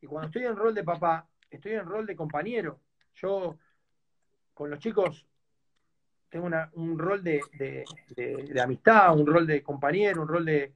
Y 0.00 0.06
cuando 0.06 0.28
estoy 0.28 0.42
en 0.44 0.48
el 0.50 0.56
rol 0.56 0.74
de 0.74 0.84
papá, 0.84 1.28
estoy 1.50 1.72
en 1.72 1.80
el 1.80 1.86
rol 1.86 2.06
de 2.06 2.16
compañero. 2.16 2.80
Yo, 3.16 3.58
con 4.54 4.70
los 4.70 4.78
chicos, 4.78 5.26
tengo 6.30 6.46
una- 6.46 6.70
un 6.74 6.98
rol 6.98 7.22
de, 7.22 7.40
de- 7.58 7.84
de- 8.16 8.44
de 8.54 8.60
amistad, 8.60 9.14
un 9.18 9.26
rol 9.26 9.46
de 9.46 9.62
compañero, 9.62 10.22
un 10.22 10.28
rol 10.28 10.44
de, 10.44 10.72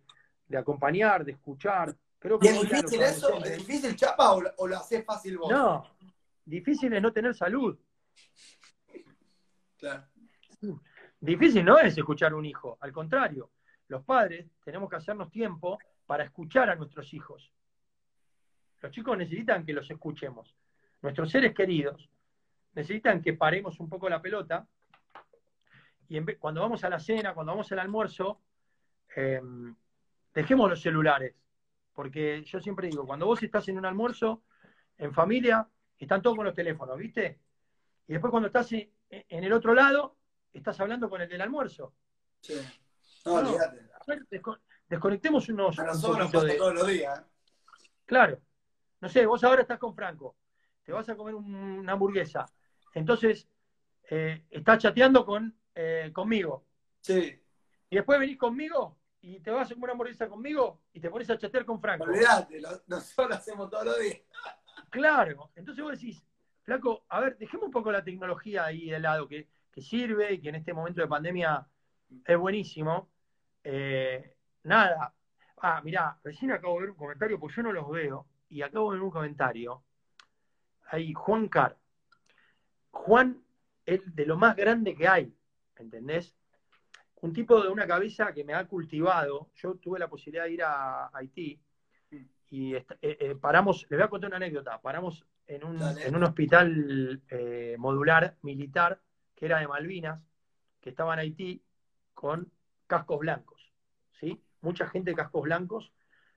de 0.49 0.59
acompañar, 0.59 1.25
de 1.25 1.33
escuchar. 1.33 1.95
Creo 2.23 2.37
¿Y 2.37 2.39
que 2.41 2.49
es 2.51 2.61
difícil 2.63 3.03
eso? 3.03 3.45
¿Es 3.45 3.59
difícil, 3.67 3.97
Chapa, 3.97 4.33
o, 4.33 4.41
lo- 4.41 4.53
o 4.59 4.67
lo 4.69 4.77
haces 4.77 5.05
fácil 5.05 5.39
vos? 5.39 5.51
No, 5.51 5.85
difícil 6.45 6.93
es 6.93 7.03
no 7.03 7.13
tener 7.13 7.35
salud. 7.35 7.77
Claro. 9.77 10.05
Difícil 11.21 11.65
no 11.65 11.79
es 11.79 11.99
escuchar 11.99 12.33
a 12.33 12.37
un 12.37 12.45
hijo, 12.47 12.79
al 12.81 12.93
contrario, 12.93 13.51
los 13.89 14.05
padres 14.05 14.47
tenemos 14.65 14.89
que 14.89 14.97
hacernos 14.97 15.31
tiempo 15.31 15.79
para 16.07 16.25
escuchar 16.25 16.71
a 16.71 16.77
nuestros 16.77 17.13
hijos. 17.13 17.53
Los 18.81 18.93
chicos 18.93 19.17
necesitan 19.19 19.65
que 19.65 19.73
los 19.73 19.91
escuchemos. 19.91 20.57
Nuestros 21.03 21.31
seres 21.31 21.53
queridos 21.55 22.09
necesitan 22.75 23.21
que 23.21 23.33
paremos 23.35 23.79
un 23.81 23.89
poco 23.89 24.09
la 24.09 24.23
pelota 24.23 24.67
y 26.09 26.17
en 26.17 26.25
vez- 26.27 26.39
cuando 26.39 26.61
vamos 26.61 26.83
a 26.85 26.89
la 26.89 26.99
cena, 27.01 27.35
cuando 27.35 27.53
vamos 27.53 27.71
al 27.73 27.81
almuerzo, 27.81 28.41
eh, 29.17 29.41
dejemos 30.35 30.71
los 30.71 30.81
celulares. 30.81 31.35
Porque 31.95 32.43
yo 32.45 32.61
siempre 32.61 32.89
digo, 32.89 33.07
cuando 33.07 33.27
vos 33.27 33.43
estás 33.43 33.69
en 33.69 33.79
un 33.79 33.87
almuerzo, 33.87 34.43
en 34.99 35.13
familia, 35.13 35.69
están 35.99 36.23
todos 36.23 36.37
con 36.37 36.47
los 36.47 36.55
teléfonos, 36.55 36.97
¿viste? 36.99 37.39
Y 38.09 38.13
después 38.13 38.31
cuando 38.31 38.47
estás 38.49 38.71
en 38.73 38.91
en 39.11 39.45
el 39.45 39.53
otro 39.53 39.75
lado, 39.75 40.17
estás 40.55 40.81
hablando 40.81 41.11
con 41.11 41.21
el 41.21 41.29
del 41.29 41.43
almuerzo. 41.43 41.93
Sí. 42.41 42.55
No, 43.27 43.43
No. 43.43 43.59
desco- 44.31 44.59
desconectemos 44.89 45.47
unos 45.51 45.79
A 45.79 45.85
nosotros 45.85 46.33
de. 46.45 46.55
todos 46.55 46.75
los 46.75 46.87
días. 46.87 47.21
¿eh? 47.21 47.25
Claro. 48.07 48.39
No 49.03 49.09
sé, 49.11 49.27
vos 49.27 49.45
ahora 49.45 49.61
estás 49.63 49.79
con 49.79 49.95
Franco, 49.95 50.37
te 50.83 50.93
vas 50.93 51.07
a 51.11 51.15
comer 51.17 51.35
un- 51.35 51.55
una 51.55 51.93
hamburguesa. 51.93 52.47
Entonces, 52.95 53.47
eh, 54.09 54.47
estás 54.49 54.79
chateando 54.79 55.27
con, 55.27 55.55
eh, 55.75 56.11
conmigo. 56.15 56.65
Sí. 57.03 57.39
Y 57.91 57.97
después 57.97 58.19
venís 58.19 58.39
conmigo 58.39 58.97
y 59.23 59.39
te 59.41 59.51
vas 59.51 59.71
a 59.71 59.75
una 59.75 59.93
hamburguesa 59.93 60.29
conmigo 60.29 60.83
y 60.93 61.01
te 61.01 61.09
pones 61.09 61.31
a 61.31 61.39
chatear 61.39 61.65
con 61.65 61.81
Franco. 61.81 62.05
Olvídate, 62.05 62.61
nosotros 62.89 63.31
lo 63.31 63.35
hacemos 63.37 63.71
todos 63.71 63.87
los 63.87 64.01
días. 64.01 64.21
Claro. 64.91 65.51
Entonces 65.55 65.83
vos 65.83 65.93
decís, 65.93 66.25
flaco, 66.63 67.05
a 67.09 67.21
ver, 67.21 67.39
dejemos 67.39 67.67
un 67.67 67.73
poco 67.73 67.93
la 67.93 68.03
tecnología 68.03 68.65
ahí 68.65 68.91
de 68.91 68.99
lado, 68.99 69.29
que, 69.29 69.49
que 69.71 69.81
sirve 69.81 70.33
y 70.33 70.41
que 70.41 70.49
en 70.49 70.57
este 70.57 70.75
momento 70.75 71.01
de 71.01 71.07
pandemia 71.07 71.67
es 72.27 72.37
buenísimo. 72.37 73.11
Eh, 73.63 74.37
nada. 74.65 75.15
Ah, 75.59 75.81
mirá, 75.85 76.19
recién 76.25 76.51
acabo 76.51 76.75
de 76.75 76.81
ver 76.81 76.91
un 76.91 76.97
comentario, 76.97 77.39
pues 77.39 77.55
yo 77.55 77.63
no 77.63 77.73
los 77.73 77.89
veo, 77.89 78.27
y 78.49 78.63
acabo 78.63 78.91
de 78.91 78.99
ver 78.99 79.05
un 79.05 79.13
comentario. 79.13 79.85
Ahí, 80.91 81.13
Juan 81.15 81.49
Car. 81.49 81.79
Juan 82.91 83.41
es 83.87 84.01
de 84.17 84.27
lo 84.27 84.37
más 84.37 84.57
grande 84.57 84.97
que 84.97 85.07
hay, 85.07 85.33
¿entendés? 85.77 86.37
Un 87.23 87.33
tipo 87.33 87.61
de 87.61 87.69
una 87.69 87.87
cabeza 87.87 88.33
que 88.33 88.45
me 88.45 88.55
ha 88.55 88.67
cultivado. 88.67 89.51
Yo 89.57 89.75
tuve 89.77 89.99
la 89.99 90.09
posibilidad 90.09 90.45
de 90.45 90.53
ir 90.53 90.63
a 90.63 91.11
Haití 91.13 91.61
y 92.53 92.75
eh, 92.75 92.85
eh, 93.01 93.35
paramos, 93.41 93.87
les 93.89 93.99
voy 93.99 94.05
a 94.05 94.11
contar 94.11 94.29
una 94.29 94.37
anécdota, 94.37 94.79
paramos 94.79 95.25
en 95.47 95.65
un, 95.65 95.81
en 95.99 96.15
un 96.15 96.23
hospital 96.23 97.23
eh, 97.31 97.77
modular 97.79 98.37
militar 98.43 99.01
que 99.35 99.47
era 99.47 99.59
de 99.59 99.67
Malvinas, 99.67 100.21
que 100.79 100.91
estaba 100.91 101.15
en 101.15 101.21
Haití 101.21 101.63
con 102.13 102.53
cascos 102.87 103.21
blancos, 103.21 103.73
¿sí? 104.21 104.39
Mucha 104.61 104.87
gente 104.89 105.13
de 105.13 105.17
cascos 105.17 105.45
blancos 105.45 105.95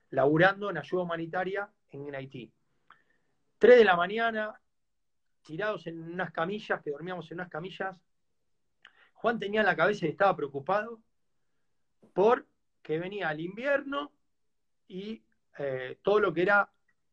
laburando 0.08 0.70
en 0.70 0.78
ayuda 0.78 1.02
humanitaria 1.02 1.68
en 1.90 2.14
Haití. 2.14 2.50
Tres 3.58 3.76
de 3.76 3.84
la 3.84 3.96
mañana, 3.96 4.58
tirados 5.42 5.86
en 5.86 6.02
unas 6.02 6.32
camillas, 6.32 6.80
que 6.80 6.92
dormíamos 6.92 7.30
en 7.30 7.40
unas 7.40 7.50
camillas. 7.50 7.94
Juan 9.26 9.40
tenía 9.40 9.58
en 9.58 9.66
la 9.66 9.74
cabeza 9.74 10.06
y 10.06 10.10
estaba 10.10 10.36
preocupado 10.36 11.00
por 12.14 12.46
que 12.80 13.00
venía 13.00 13.28
el 13.32 13.40
invierno 13.40 14.12
y 14.86 15.24
eh, 15.58 15.98
todo 16.02 16.20
lo 16.20 16.32
que 16.32 16.42
era 16.42 16.70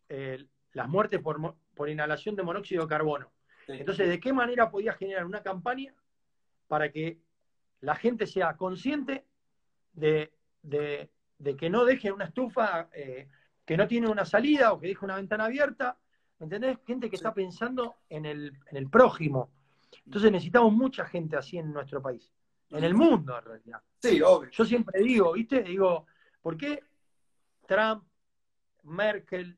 eh, 0.09 0.45
las 0.73 0.87
muertes 0.87 1.19
por, 1.21 1.55
por 1.73 1.89
inhalación 1.89 2.35
de 2.35 2.43
monóxido 2.43 2.83
de 2.83 2.87
carbono. 2.89 3.31
Entonces, 3.67 4.07
¿de 4.09 4.19
qué 4.19 4.31
manera 4.31 4.69
podía 4.69 4.93
generar 4.93 5.25
una 5.25 5.41
campaña 5.41 5.95
para 6.67 6.91
que 6.91 7.17
la 7.81 7.95
gente 7.95 8.27
sea 8.27 8.57
consciente 8.57 9.25
de, 9.93 10.31
de- 10.61 11.09
de 11.39 11.57
que 11.57 11.67
no 11.71 11.83
deje 11.83 12.11
una 12.11 12.25
estufa 12.25 12.89
eh, 12.93 13.27
que 13.65 13.75
no 13.75 13.87
tiene 13.87 14.07
una 14.07 14.23
salida 14.25 14.71
o 14.71 14.79
que 14.79 14.85
deje 14.89 15.03
una 15.03 15.15
ventana 15.15 15.45
abierta? 15.45 15.97
¿Entendés? 16.39 16.77
Gente 16.85 17.09
que 17.09 17.17
Sí. 17.17 17.21
está 17.21 17.33
pensando 17.33 17.95
en 18.07 18.27
el, 18.27 18.53
en 18.69 18.77
el 18.77 18.87
prójimo. 18.87 19.49
Entonces 20.05 20.31
necesitamos 20.31 20.73
mucha 20.73 21.05
gente 21.05 21.35
así 21.37 21.57
en 21.57 21.71
nuestro 21.71 22.01
país, 22.01 22.31
en 22.69 22.83
el 22.83 22.93
mundo 22.93 23.37
en 23.37 23.45
realidad. 23.45 23.81
Sí, 24.01 24.21
obvio. 24.21 24.49
Yo 24.51 24.65
siempre 24.65 25.01
digo, 25.01 25.33
¿viste? 25.33 25.63
Digo, 25.63 26.07
¿por 26.41 26.57
qué 26.57 26.83
Trump, 27.65 28.03
Merkel, 28.83 29.57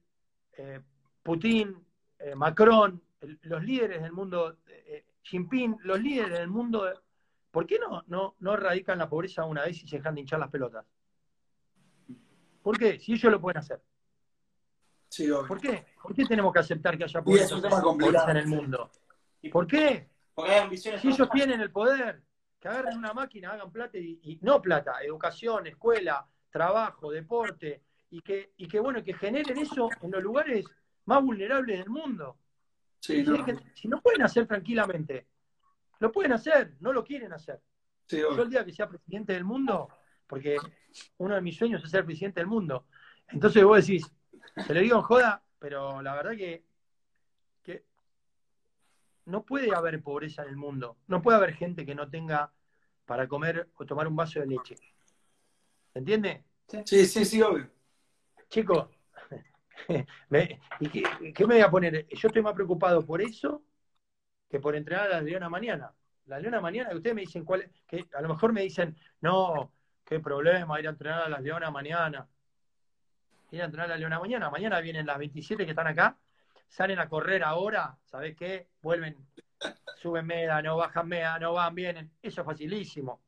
eh, 0.53 0.81
Putin, 1.23 1.83
eh, 2.19 2.35
Macron, 2.35 3.01
el- 3.21 3.39
los 3.43 3.63
líderes 3.63 4.01
del 4.03 4.11
mundo, 4.11 4.57
eh, 4.67 5.05
Jinping, 5.23 5.77
los 5.81 5.99
líderes 5.99 6.37
del 6.37 6.47
mundo, 6.47 6.87
¿por 7.49 7.65
qué 7.65 7.79
no, 7.79 8.03
no, 8.07 8.35
no 8.39 8.53
erradican 8.53 8.99
la 8.99 9.09
pobreza 9.09 9.43
una 9.45 9.63
vez 9.63 9.81
y 9.83 9.87
se 9.87 9.97
dejan 9.97 10.13
de 10.13 10.21
hinchar 10.21 10.39
las 10.39 10.51
pelotas? 10.51 10.85
¿Por 12.61 12.77
qué? 12.77 12.99
Si 12.99 13.13
ellos 13.13 13.31
lo 13.31 13.41
pueden 13.41 13.57
hacer. 13.57 13.81
Sí, 15.09 15.29
obvio. 15.31 15.47
¿Por 15.47 15.59
qué? 15.59 15.85
¿Por 16.01 16.13
qué 16.13 16.25
tenemos 16.25 16.53
que 16.53 16.59
aceptar 16.59 16.97
que 16.97 17.03
haya 17.05 17.19
Y 17.19 17.21
es 17.21 17.25
pobreza, 17.25 17.55
un 17.55 17.61
tema 17.61 17.81
complicado. 17.81 18.25
pobreza 18.25 18.31
en 18.31 18.37
el 18.37 18.47
mundo? 18.47 18.91
Y- 19.41 19.49
¿Por 19.49 19.65
qué? 19.67 20.09
Porque 20.35 20.51
hay 20.51 20.59
ambiciones. 20.59 21.01
Si 21.01 21.07
ellos 21.07 21.29
tienen 21.31 21.61
el 21.61 21.71
poder, 21.71 22.21
que 22.59 22.67
agarren 22.67 22.97
una 22.97 23.13
máquina, 23.13 23.53
hagan 23.53 23.71
plata 23.71 23.97
y, 23.97 24.19
y- 24.21 24.39
no 24.41 24.61
plata, 24.61 25.01
educación, 25.01 25.65
escuela, 25.67 26.27
trabajo, 26.51 27.09
deporte, 27.11 27.81
y 28.09 28.21
que, 28.21 28.53
y 28.57 28.67
que 28.67 28.79
bueno, 28.79 29.03
que 29.03 29.13
generen 29.13 29.57
eso 29.57 29.89
en 30.01 30.11
los 30.11 30.21
lugares 30.21 30.65
más 31.05 31.23
vulnerables 31.23 31.79
del 31.79 31.89
mundo. 31.89 32.37
Sí, 32.99 33.23
Si, 33.23 33.23
no. 33.23 33.35
es 33.35 33.43
que- 33.43 33.57
si 33.73 33.87
no 33.87 34.01
pueden 34.01 34.21
hacer 34.21 34.45
tranquilamente, 34.45 35.27
lo 35.99 36.11
pueden 36.11 36.33
hacer, 36.33 36.75
no 36.81 36.91
lo 36.91 37.03
quieren 37.03 37.31
hacer. 37.33 37.61
Sí, 38.07 38.17
Yo 38.19 38.41
el 38.41 38.49
día 38.49 38.63
que 38.65 38.73
sea 38.73 38.87
presidente 38.87 39.33
del 39.33 39.43
mundo, 39.45 39.89
porque 40.27 40.57
uno 41.17 41.35
de 41.35 41.41
mis 41.41 41.57
sueños 41.57 41.83
es 41.83 41.89
ser 41.89 42.05
presidente 42.05 42.39
del 42.39 42.47
mundo. 42.47 42.85
Entonces 43.29 43.63
vos 43.63 43.77
decís, 43.85 44.05
te 44.67 44.73
lo 44.73 44.79
digo 44.81 44.97
en 44.97 45.01
joda, 45.01 45.43
pero 45.59 46.01
la 46.01 46.13
verdad 46.13 46.35
que 46.35 46.63
no 49.25 49.43
puede 49.43 49.73
haber 49.75 50.01
pobreza 50.01 50.43
en 50.43 50.49
el 50.49 50.57
mundo. 50.57 50.97
No 51.07 51.21
puede 51.21 51.37
haber 51.37 51.53
gente 51.53 51.85
que 51.85 51.95
no 51.95 52.09
tenga 52.09 52.51
para 53.05 53.27
comer 53.27 53.69
o 53.75 53.85
tomar 53.85 54.07
un 54.07 54.15
vaso 54.15 54.39
de 54.39 54.47
leche. 54.47 54.75
¿Se 55.93 55.99
entiende? 55.99 56.43
Sí, 56.85 57.05
sí, 57.05 57.25
sí, 57.25 57.41
obvio. 57.41 57.69
Chicos, 58.49 58.89
me- 60.29 60.59
¿y 60.79 60.89
qué, 60.89 61.33
qué 61.33 61.47
me 61.47 61.55
voy 61.55 61.63
a 61.63 61.69
poner? 61.71 62.07
Yo 62.07 62.27
estoy 62.27 62.41
más 62.41 62.53
preocupado 62.53 63.05
por 63.05 63.21
eso 63.21 63.63
que 64.49 64.59
por 64.59 64.75
entrenar 64.75 65.07
a 65.07 65.15
la 65.15 65.21
Leona 65.21 65.49
mañana. 65.49 65.93
La 66.25 66.39
Leona 66.39 66.61
mañana, 66.61 66.89
que 66.89 66.97
ustedes 66.97 67.15
me 67.15 67.21
dicen 67.21 67.45
cuál 67.45 67.61
es, 67.61 67.69
que 67.87 68.07
a 68.13 68.21
lo 68.21 68.29
mejor 68.29 68.51
me 68.53 68.61
dicen, 68.61 68.95
no, 69.21 69.73
qué 70.03 70.19
problema 70.19 70.79
ir 70.79 70.87
a 70.87 70.91
entrenar 70.91 71.23
a 71.23 71.29
las 71.29 71.41
Leonas 71.41 71.71
mañana. 71.71 72.27
Ir 73.51 73.61
a 73.61 73.65
entrenar 73.65 73.87
a 73.87 73.93
la 73.93 73.97
Leona 73.97 74.19
mañana. 74.19 74.49
Mañana 74.49 74.79
vienen 74.81 75.05
las 75.05 75.17
27 75.17 75.65
que 75.65 75.71
están 75.71 75.87
acá, 75.87 76.17
salen 76.67 76.99
a 76.99 77.07
correr 77.09 77.43
ahora, 77.43 77.97
¿sabés 78.05 78.35
qué? 78.35 78.67
Vuelven, 78.81 79.15
suben 80.01 80.25
meda, 80.25 80.61
no 80.61 80.77
bajan 80.77 81.07
meda, 81.07 81.39
no 81.39 81.53
van, 81.53 81.73
vienen. 81.75 82.11
Eso 82.21 82.41
es 82.41 82.45
facilísimo. 82.45 83.21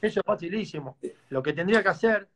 Eso 0.00 0.20
es 0.20 0.26
facilísimo. 0.26 0.98
Lo 1.30 1.42
que 1.42 1.52
tendría 1.52 1.82
que 1.82 1.88
hacer 1.88 2.28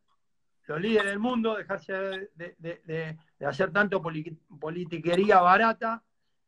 los 0.66 0.81
líderes 0.81 1.11
del 1.11 1.18
mundo, 1.18 1.57
dejarse 1.57 1.92
de, 1.92 2.31
de- 2.59 2.81
de- 2.85 3.18
de 3.38 3.46
hacer 3.46 3.73
tanto 3.73 4.01
poli- 4.01 4.37
politiquería 4.61 5.40
barata 5.40 6.03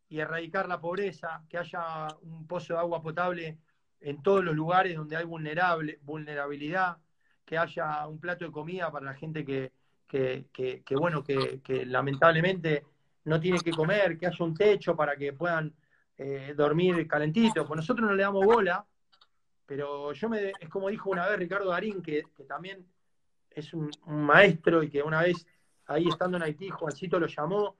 y 0.08 0.20
erradicar 0.20 0.68
la 0.68 0.80
pobreza, 0.80 1.42
que 1.48 1.58
haya 1.58 2.06
un 2.22 2.46
pozo 2.46 2.74
de 2.74 2.80
agua 2.80 3.02
potable 3.02 3.58
en 4.00 4.22
todos 4.22 4.44
los 4.44 4.54
lugares 4.54 4.96
donde 4.96 5.16
hay 5.16 5.24
vulnerable, 5.24 5.98
vulnerabilidad, 6.02 6.98
que 7.44 7.56
haya 7.58 8.06
un 8.06 8.20
plato 8.20 8.44
de 8.44 8.52
comida 8.52 8.90
para 8.92 9.06
la 9.06 9.14
gente 9.14 9.44
que, 9.44 9.72
que- 10.06 10.46
que- 10.52 10.82
que, 10.84 10.94
bueno, 10.96 11.24
que, 11.24 11.60
que 11.62 11.84
lamentablemente 11.86 12.84
no 13.24 13.40
tiene 13.40 13.60
que 13.60 13.70
comer, 13.70 14.18
que 14.18 14.26
haya 14.26 14.44
un 14.44 14.54
techo 14.54 14.96
para 14.96 15.16
que 15.16 15.32
puedan 15.32 15.74
eh, 16.18 16.54
dormir 16.56 17.06
calentitos. 17.06 17.66
Pues 17.66 17.76
nosotros 17.76 18.08
no 18.08 18.14
le 18.14 18.22
damos 18.22 18.44
bola, 18.44 18.84
pero 19.66 20.12
yo 20.12 20.28
me, 20.28 20.52
es 20.58 20.68
como 20.68 20.88
dijo 20.88 21.10
una 21.10 21.28
vez 21.28 21.38
Ricardo 21.38 21.70
Darín, 21.70 22.02
que, 22.02 22.24
que 22.34 22.44
también 22.44 22.86
es 23.50 23.72
un, 23.74 23.90
un 24.06 24.22
maestro 24.22 24.82
y 24.82 24.90
que 24.90 25.02
una 25.02 25.22
vez 25.22 25.46
ahí 25.86 26.08
estando 26.08 26.36
en 26.36 26.44
Haití, 26.44 26.70
Juancito 26.70 27.18
lo 27.18 27.26
llamó 27.26 27.76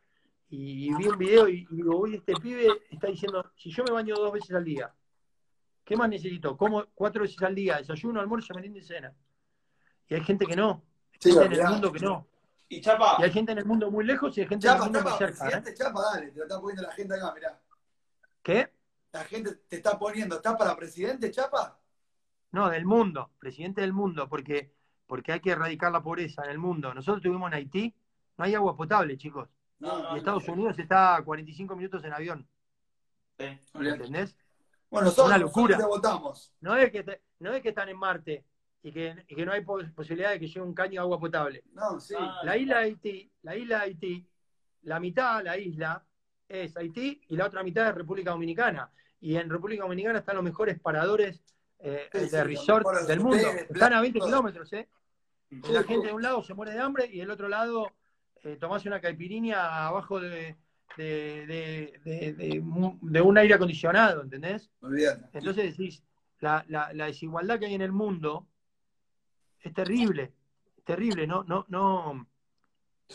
y 0.48 0.94
vi 0.94 1.06
un 1.08 1.18
video 1.18 1.48
y, 1.48 1.66
y 1.70 1.76
digo, 1.76 1.96
uy, 1.96 2.16
este 2.16 2.34
pibe 2.34 2.68
está 2.90 3.06
diciendo, 3.06 3.52
si 3.56 3.70
yo 3.70 3.84
me 3.84 3.92
baño 3.92 4.14
dos 4.14 4.32
veces 4.32 4.54
al 4.54 4.64
día, 4.64 4.92
¿qué 5.84 5.96
más 5.96 6.08
necesito? 6.08 6.56
Como 6.56 6.84
cuatro 6.94 7.22
veces 7.22 7.42
al 7.42 7.54
día, 7.54 7.78
desayuno, 7.78 8.20
almuerzo, 8.20 8.54
merienda 8.54 8.78
y 8.78 8.82
cena. 8.82 9.14
Y 10.08 10.14
hay 10.14 10.20
gente 10.22 10.44
que 10.44 10.54
no, 10.54 10.84
Sí, 11.22 11.30
hay 11.30 11.36
gente 11.36 11.54
en 11.54 11.66
el 11.66 11.72
mundo 11.72 11.92
que 11.92 12.00
no. 12.00 12.26
Y 12.72 12.80
Chapa, 12.80 13.16
Y 13.18 13.24
hay 13.24 13.30
gente 13.30 13.52
en 13.52 13.58
el 13.58 13.66
mundo 13.66 13.90
muy 13.90 14.02
lejos 14.02 14.36
y 14.38 14.40
hay 14.40 14.46
gente 14.48 14.66
en 14.66 14.72
el 14.72 14.78
Chapa, 14.78 14.84
mundo 14.86 15.02
muy 15.02 15.12
Chapa, 15.12 15.18
cerca. 15.18 15.44
¿eh? 15.44 15.50
presidente, 15.50 15.74
Chapa, 15.74 16.02
dale, 16.02 16.30
te 16.30 16.38
lo 16.38 16.42
está 16.44 16.58
poniendo 16.60 16.82
la 16.82 16.92
gente 16.92 17.14
acá, 17.14 17.34
mirá. 17.34 17.60
¿Qué? 18.42 18.72
La 19.12 19.24
gente 19.24 19.54
te 19.68 19.76
está 19.76 19.98
poniendo, 19.98 20.36
¿está 20.36 20.56
para 20.56 20.74
presidente, 20.74 21.30
Chapa? 21.30 21.78
No, 22.52 22.70
del 22.70 22.86
mundo, 22.86 23.30
presidente 23.38 23.82
del 23.82 23.92
mundo, 23.92 24.26
porque, 24.26 24.72
porque 25.06 25.32
hay 25.32 25.40
que 25.40 25.50
erradicar 25.50 25.92
la 25.92 26.02
pobreza 26.02 26.44
en 26.44 26.50
el 26.50 26.58
mundo. 26.58 26.94
Nosotros 26.94 27.22
tuvimos 27.22 27.48
en 27.48 27.54
Haití, 27.58 27.94
no 28.38 28.44
hay 28.44 28.54
agua 28.54 28.74
potable, 28.74 29.18
chicos. 29.18 29.50
no, 29.78 30.02
no, 30.02 30.14
Y 30.16 30.18
Estados 30.20 30.48
Unidos 30.48 30.78
está 30.78 31.16
a 31.16 31.22
45 31.22 31.76
minutos 31.76 32.02
en 32.04 32.12
avión, 32.14 32.48
sí. 33.38 33.44
¿entendés? 33.74 34.34
Bueno, 34.90 35.06
nosotros, 35.06 35.26
Una 35.28 35.38
locura. 35.38 35.76
nosotros 35.76 36.00
te 36.02 36.08
votamos. 36.08 36.52
No 36.60 36.76
es 36.76 36.90
que, 36.90 37.02
te- 37.02 37.22
no 37.40 37.52
es 37.52 37.62
que 37.62 37.68
están 37.68 37.90
en 37.90 37.98
Marte 37.98 38.46
y 38.82 38.92
que, 38.92 39.14
y 39.28 39.34
que 39.34 39.46
no 39.46 39.52
hay 39.52 39.60
pos- 39.62 39.90
posibilidad 39.94 40.30
de 40.30 40.40
que 40.40 40.46
llegue 40.48 40.60
un 40.60 40.74
caño 40.74 40.92
de 40.92 40.98
agua 40.98 41.18
potable. 41.20 41.62
No, 41.72 42.00
sí. 42.00 42.14
Ah, 42.18 42.40
La 42.44 42.56
isla 42.56 42.78
de 42.78 42.84
Haití, 42.84 43.30
la 43.42 43.56
isla 43.56 43.78
de 43.78 43.82
Haití, 43.84 44.26
la 44.82 44.98
mitad 45.00 45.38
de 45.38 45.44
la 45.44 45.56
isla 45.58 46.04
es 46.48 46.76
Haití 46.76 47.20
y 47.28 47.36
la 47.36 47.46
otra 47.46 47.62
mitad 47.62 47.88
es 47.88 47.94
República 47.94 48.30
Dominicana. 48.32 48.90
Y 49.20 49.36
en 49.36 49.48
República 49.48 49.84
Dominicana 49.84 50.18
están 50.18 50.34
los 50.36 50.44
mejores 50.44 50.78
paradores 50.80 51.42
eh, 51.78 52.08
Sí, 52.12 52.18
sí, 52.20 52.28
de 52.30 52.38
los 52.38 52.46
resort 52.46 52.86
del 53.06 53.20
mundo. 53.20 53.48
Están 53.70 53.92
a 53.92 54.00
20 54.00 54.18
todo. 54.18 54.28
kilómetros, 54.28 54.72
¿eh? 54.72 54.88
Sí, 55.48 55.60
La 55.72 55.82
gente 55.84 56.08
de 56.08 56.12
un 56.14 56.22
lado 56.22 56.42
se 56.42 56.54
muere 56.54 56.72
de 56.72 56.80
hambre 56.80 57.06
y 57.06 57.18
del 57.18 57.30
otro 57.30 57.48
lado 57.48 57.92
eh, 58.42 58.56
tomás 58.58 58.84
una 58.86 59.00
caipirinha 59.00 59.86
abajo 59.86 60.18
de, 60.18 60.56
de, 60.96 61.46
de- 61.46 62.00
de- 62.04 62.32
de 62.32 62.60
un- 62.60 62.98
de 63.02 63.20
un 63.20 63.38
aire 63.38 63.54
acondicionado, 63.54 64.22
¿entendés? 64.22 64.68
Olvídate. 64.80 65.24
Entonces 65.38 65.76
decís, 65.76 66.02
la, 66.40 66.64
la- 66.68 66.92
la 66.92 67.06
desigualdad 67.06 67.58
que 67.60 67.66
hay 67.66 67.74
en 67.74 67.82
el 67.82 67.92
mundo 67.92 68.48
es 69.62 69.74
terrible, 69.74 70.32
es 70.76 70.84
terrible, 70.84 71.26
no, 71.26 71.44
no, 71.44 71.64
no, 71.68 72.26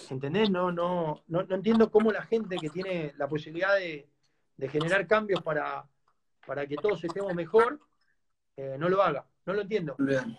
¿entendés? 0.09 0.49
No, 0.49 0.71
no, 0.71 1.23
no, 1.27 1.43
no 1.43 1.55
entiendo 1.55 1.91
cómo 1.91 2.11
la 2.11 2.23
gente 2.23 2.57
que 2.57 2.69
tiene 2.69 3.13
la 3.17 3.27
posibilidad 3.27 3.75
de, 3.75 4.09
de 4.55 4.69
generar 4.69 5.07
cambios 5.07 5.41
para, 5.41 5.87
para 6.45 6.65
que 6.65 6.75
todos 6.75 7.03
estemos 7.03 7.33
mejor, 7.33 7.79
eh, 8.55 8.75
no 8.79 8.89
lo 8.89 9.01
haga, 9.01 9.25
no 9.45 9.53
lo 9.53 9.61
entiendo. 9.61 9.95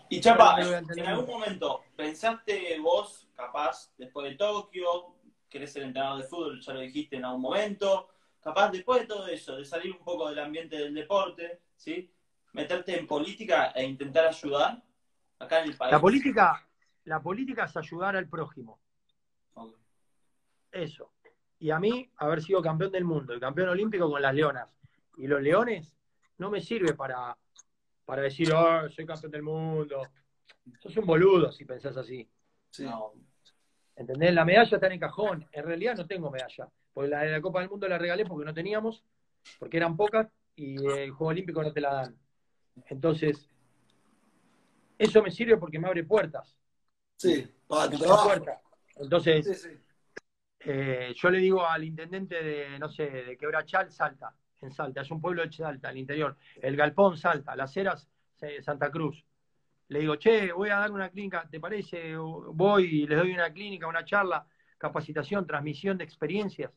Y 0.09 0.19
Chapa, 0.19 0.59
No 0.59 0.93
en 0.95 1.05
algún 1.05 1.27
momento, 1.27 1.83
¿pensaste 1.95 2.77
vos, 2.79 3.27
capaz, 3.35 3.91
después 3.97 4.29
de 4.29 4.35
Tokio, 4.35 5.15
querés 5.47 5.71
ser 5.71 5.83
entrenador 5.83 6.21
de 6.21 6.27
fútbol, 6.27 6.61
ya 6.61 6.73
lo 6.73 6.79
dijiste 6.81 7.15
en 7.15 7.25
algún 7.25 7.41
momento, 7.41 8.09
capaz 8.41 8.71
después 8.71 9.01
de 9.01 9.07
todo 9.07 9.27
eso, 9.27 9.55
de 9.55 9.65
salir 9.65 9.91
un 9.91 10.03
poco 10.03 10.29
del 10.29 10.39
ambiente 10.39 10.77
del 10.77 10.93
deporte, 10.93 11.61
¿sí? 11.75 12.11
Meterte 12.53 12.97
en 12.97 13.05
política 13.05 13.71
e 13.75 13.85
intentar 13.85 14.25
ayudar 14.25 14.83
acá 15.39 15.63
en 15.63 15.71
el 15.71 15.77
país? 15.77 15.91
La 15.91 15.99
política, 15.99 16.67
la 17.05 17.21
política 17.21 17.65
es 17.65 17.77
ayudar 17.77 18.15
al 18.15 18.27
prójimo. 18.27 18.79
Eso. 20.71 21.13
Y 21.59 21.71
a 21.71 21.79
mí, 21.79 22.09
haber 22.17 22.41
sido 22.41 22.61
campeón 22.61 22.91
del 22.91 23.03
mundo 23.03 23.35
y 23.35 23.39
campeón 23.39 23.69
olímpico 23.69 24.09
con 24.09 24.21
las 24.21 24.33
leonas 24.33 24.69
y 25.17 25.27
los 25.27 25.41
leones, 25.41 25.93
no 26.37 26.49
me 26.49 26.61
sirve 26.61 26.93
para, 26.93 27.35
para 28.05 28.21
decir, 28.21 28.53
oh, 28.53 28.89
soy 28.89 29.05
campeón 29.05 29.31
del 29.31 29.43
mundo. 29.43 30.01
Sos 30.79 30.95
un 30.97 31.05
boludo 31.05 31.51
si 31.51 31.65
pensás 31.65 31.97
así. 31.97 32.29
Sí. 32.69 32.85
No, 32.85 33.13
¿Entendés? 33.99 34.33
La 34.33 34.45
medalla 34.45 34.75
está 34.75 34.87
en 34.87 34.93
el 34.93 34.99
cajón. 34.99 35.45
En 35.51 35.65
realidad 35.65 35.97
no 35.97 36.07
tengo 36.07 36.31
medalla. 36.31 36.69
Porque 36.93 37.09
la 37.09 37.19
de 37.21 37.31
la 37.31 37.41
Copa 37.41 37.59
del 37.59 37.69
Mundo 37.69 37.87
la 37.87 37.97
regalé 37.97 38.25
porque 38.25 38.45
no 38.45 38.53
teníamos, 38.53 39.03
porque 39.59 39.77
eran 39.77 39.97
pocas 39.97 40.27
y 40.55 40.75
el 40.85 41.11
Juego 41.11 41.31
Olímpico 41.31 41.61
no 41.61 41.73
te 41.73 41.81
la 41.81 41.93
dan. 41.93 42.15
Entonces, 42.87 43.49
eso 44.99 45.23
me 45.23 45.31
sirve 45.31 45.57
porque 45.57 45.79
me 45.79 45.87
abre 45.87 46.03
puertas. 46.03 46.55
Sí, 47.15 47.47
para 47.67 47.89
puertas. 47.89 48.61
Entonces, 48.97 49.45
Sí, 49.45 49.55
sí. 49.55 49.69
Eh, 50.61 51.13
yo 51.15 51.29
le 51.29 51.39
digo 51.39 51.65
al 51.65 51.83
intendente 51.85 52.43
de, 52.43 52.77
no 52.79 52.89
sé, 52.89 53.09
de 53.09 53.37
Quebrachal, 53.37 53.91
Salta, 53.91 54.35
en 54.61 54.71
Salta, 54.71 55.01
es 55.01 55.11
un 55.11 55.21
pueblo 55.21 55.41
de 55.41 55.51
Salta, 55.51 55.89
al 55.89 55.97
interior. 55.97 56.37
El 56.61 56.75
Galpón, 56.75 57.17
Salta, 57.17 57.55
Las 57.55 57.75
Heras, 57.77 58.09
eh, 58.41 58.61
Santa 58.61 58.91
Cruz. 58.91 59.23
Le 59.87 59.99
digo, 59.99 60.17
che, 60.17 60.51
voy 60.51 60.69
a 60.69 60.79
dar 60.79 60.91
una 60.91 61.09
clínica, 61.09 61.47
¿te 61.49 61.59
parece? 61.59 62.15
Voy 62.17 62.83
y 62.83 63.07
les 63.07 63.17
doy 63.17 63.33
una 63.33 63.51
clínica, 63.51 63.87
una 63.87 64.05
charla, 64.05 64.45
capacitación, 64.77 65.47
transmisión 65.47 65.97
de 65.97 66.03
experiencias, 66.03 66.71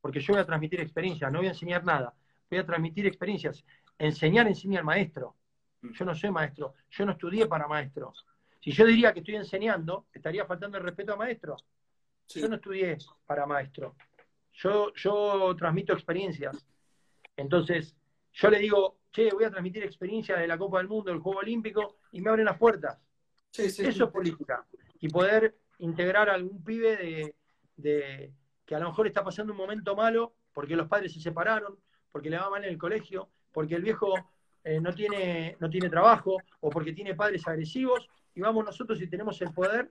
porque 0.00 0.20
yo 0.20 0.34
voy 0.34 0.42
a 0.42 0.46
transmitir 0.46 0.80
experiencias, 0.80 1.30
no 1.30 1.38
voy 1.38 1.46
a 1.46 1.50
enseñar 1.50 1.84
nada, 1.84 2.14
voy 2.50 2.58
a 2.58 2.66
transmitir 2.66 3.06
experiencias. 3.06 3.64
Enseñar 3.96 4.46
enseña 4.48 4.80
al 4.80 4.84
maestro. 4.84 5.36
Yo 5.82 6.04
no 6.04 6.14
soy 6.14 6.30
maestro, 6.30 6.74
yo 6.90 7.06
no 7.06 7.12
estudié 7.12 7.46
para 7.46 7.66
maestro. 7.66 8.12
Si 8.62 8.72
yo 8.72 8.84
diría 8.84 9.12
que 9.12 9.20
estoy 9.20 9.36
enseñando, 9.36 10.06
estaría 10.12 10.44
faltando 10.44 10.76
el 10.78 10.84
respeto 10.84 11.14
a 11.14 11.16
maestro. 11.16 11.56
Sí. 12.26 12.40
Yo 12.40 12.48
no 12.48 12.56
estudié 12.56 12.98
para 13.26 13.46
maestro. 13.46 13.96
Yo, 14.52 14.92
yo 14.94 15.54
transmito 15.56 15.92
experiencias. 15.94 16.66
Entonces, 17.36 17.96
yo 18.32 18.50
le 18.50 18.58
digo, 18.58 18.98
che, 19.10 19.30
voy 19.32 19.44
a 19.44 19.50
transmitir 19.50 19.82
experiencias 19.82 20.38
de 20.38 20.46
la 20.46 20.58
Copa 20.58 20.78
del 20.78 20.88
Mundo, 20.88 21.10
del 21.10 21.20
Juego 21.20 21.40
Olímpico, 21.40 21.96
y 22.12 22.20
me 22.20 22.30
abren 22.30 22.44
las 22.44 22.58
puertas. 22.58 22.98
Sí, 23.50 23.70
sí, 23.70 23.86
Eso 23.86 24.04
es 24.04 24.10
política. 24.10 24.66
Y 25.00 25.08
poder 25.08 25.56
integrar 25.78 26.28
a 26.28 26.34
algún 26.34 26.62
pibe 26.62 26.96
de, 26.96 27.34
de- 27.76 28.34
que 28.66 28.74
a 28.74 28.78
lo 28.78 28.88
mejor 28.90 29.06
está 29.06 29.24
pasando 29.24 29.52
un 29.52 29.58
momento 29.58 29.96
malo 29.96 30.34
porque 30.52 30.76
los 30.76 30.86
padres 30.88 31.12
se 31.14 31.20
separaron, 31.20 31.78
porque 32.12 32.28
le 32.30 32.36
va 32.38 32.50
mal 32.50 32.62
en 32.64 32.70
el 32.70 32.78
colegio, 32.78 33.30
porque 33.52 33.74
el 33.76 33.82
viejo 33.82 34.12
eh, 34.64 34.80
no, 34.80 34.92
tiene, 34.94 35.56
no 35.60 35.68
tiene 35.70 35.88
trabajo 35.88 36.36
o 36.60 36.70
porque 36.70 36.92
tiene 36.92 37.14
padres 37.14 37.46
agresivos, 37.46 38.08
y 38.34 38.40
vamos 38.40 38.64
nosotros 38.64 39.00
y 39.02 39.08
tenemos 39.08 39.40
el 39.42 39.52
poder 39.52 39.90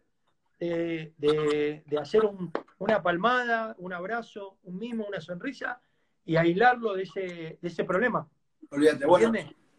de, 0.60 1.14
de- 1.18 1.84
de 1.86 1.98
hacer 1.98 2.26
un, 2.26 2.52
una 2.80 3.02
palmada, 3.02 3.76
un 3.80 3.94
abrazo, 3.94 4.58
un 4.64 4.78
mimo, 4.78 5.06
una 5.08 5.22
sonrisa 5.22 5.82
y 6.26 6.36
aislarlo 6.36 6.94
de 6.96 7.04
ese, 7.04 7.22
de 7.22 7.68
ese 7.68 7.84
problema. 7.84 8.28
Olvídate, 8.72 9.06
bueno, 9.06 9.32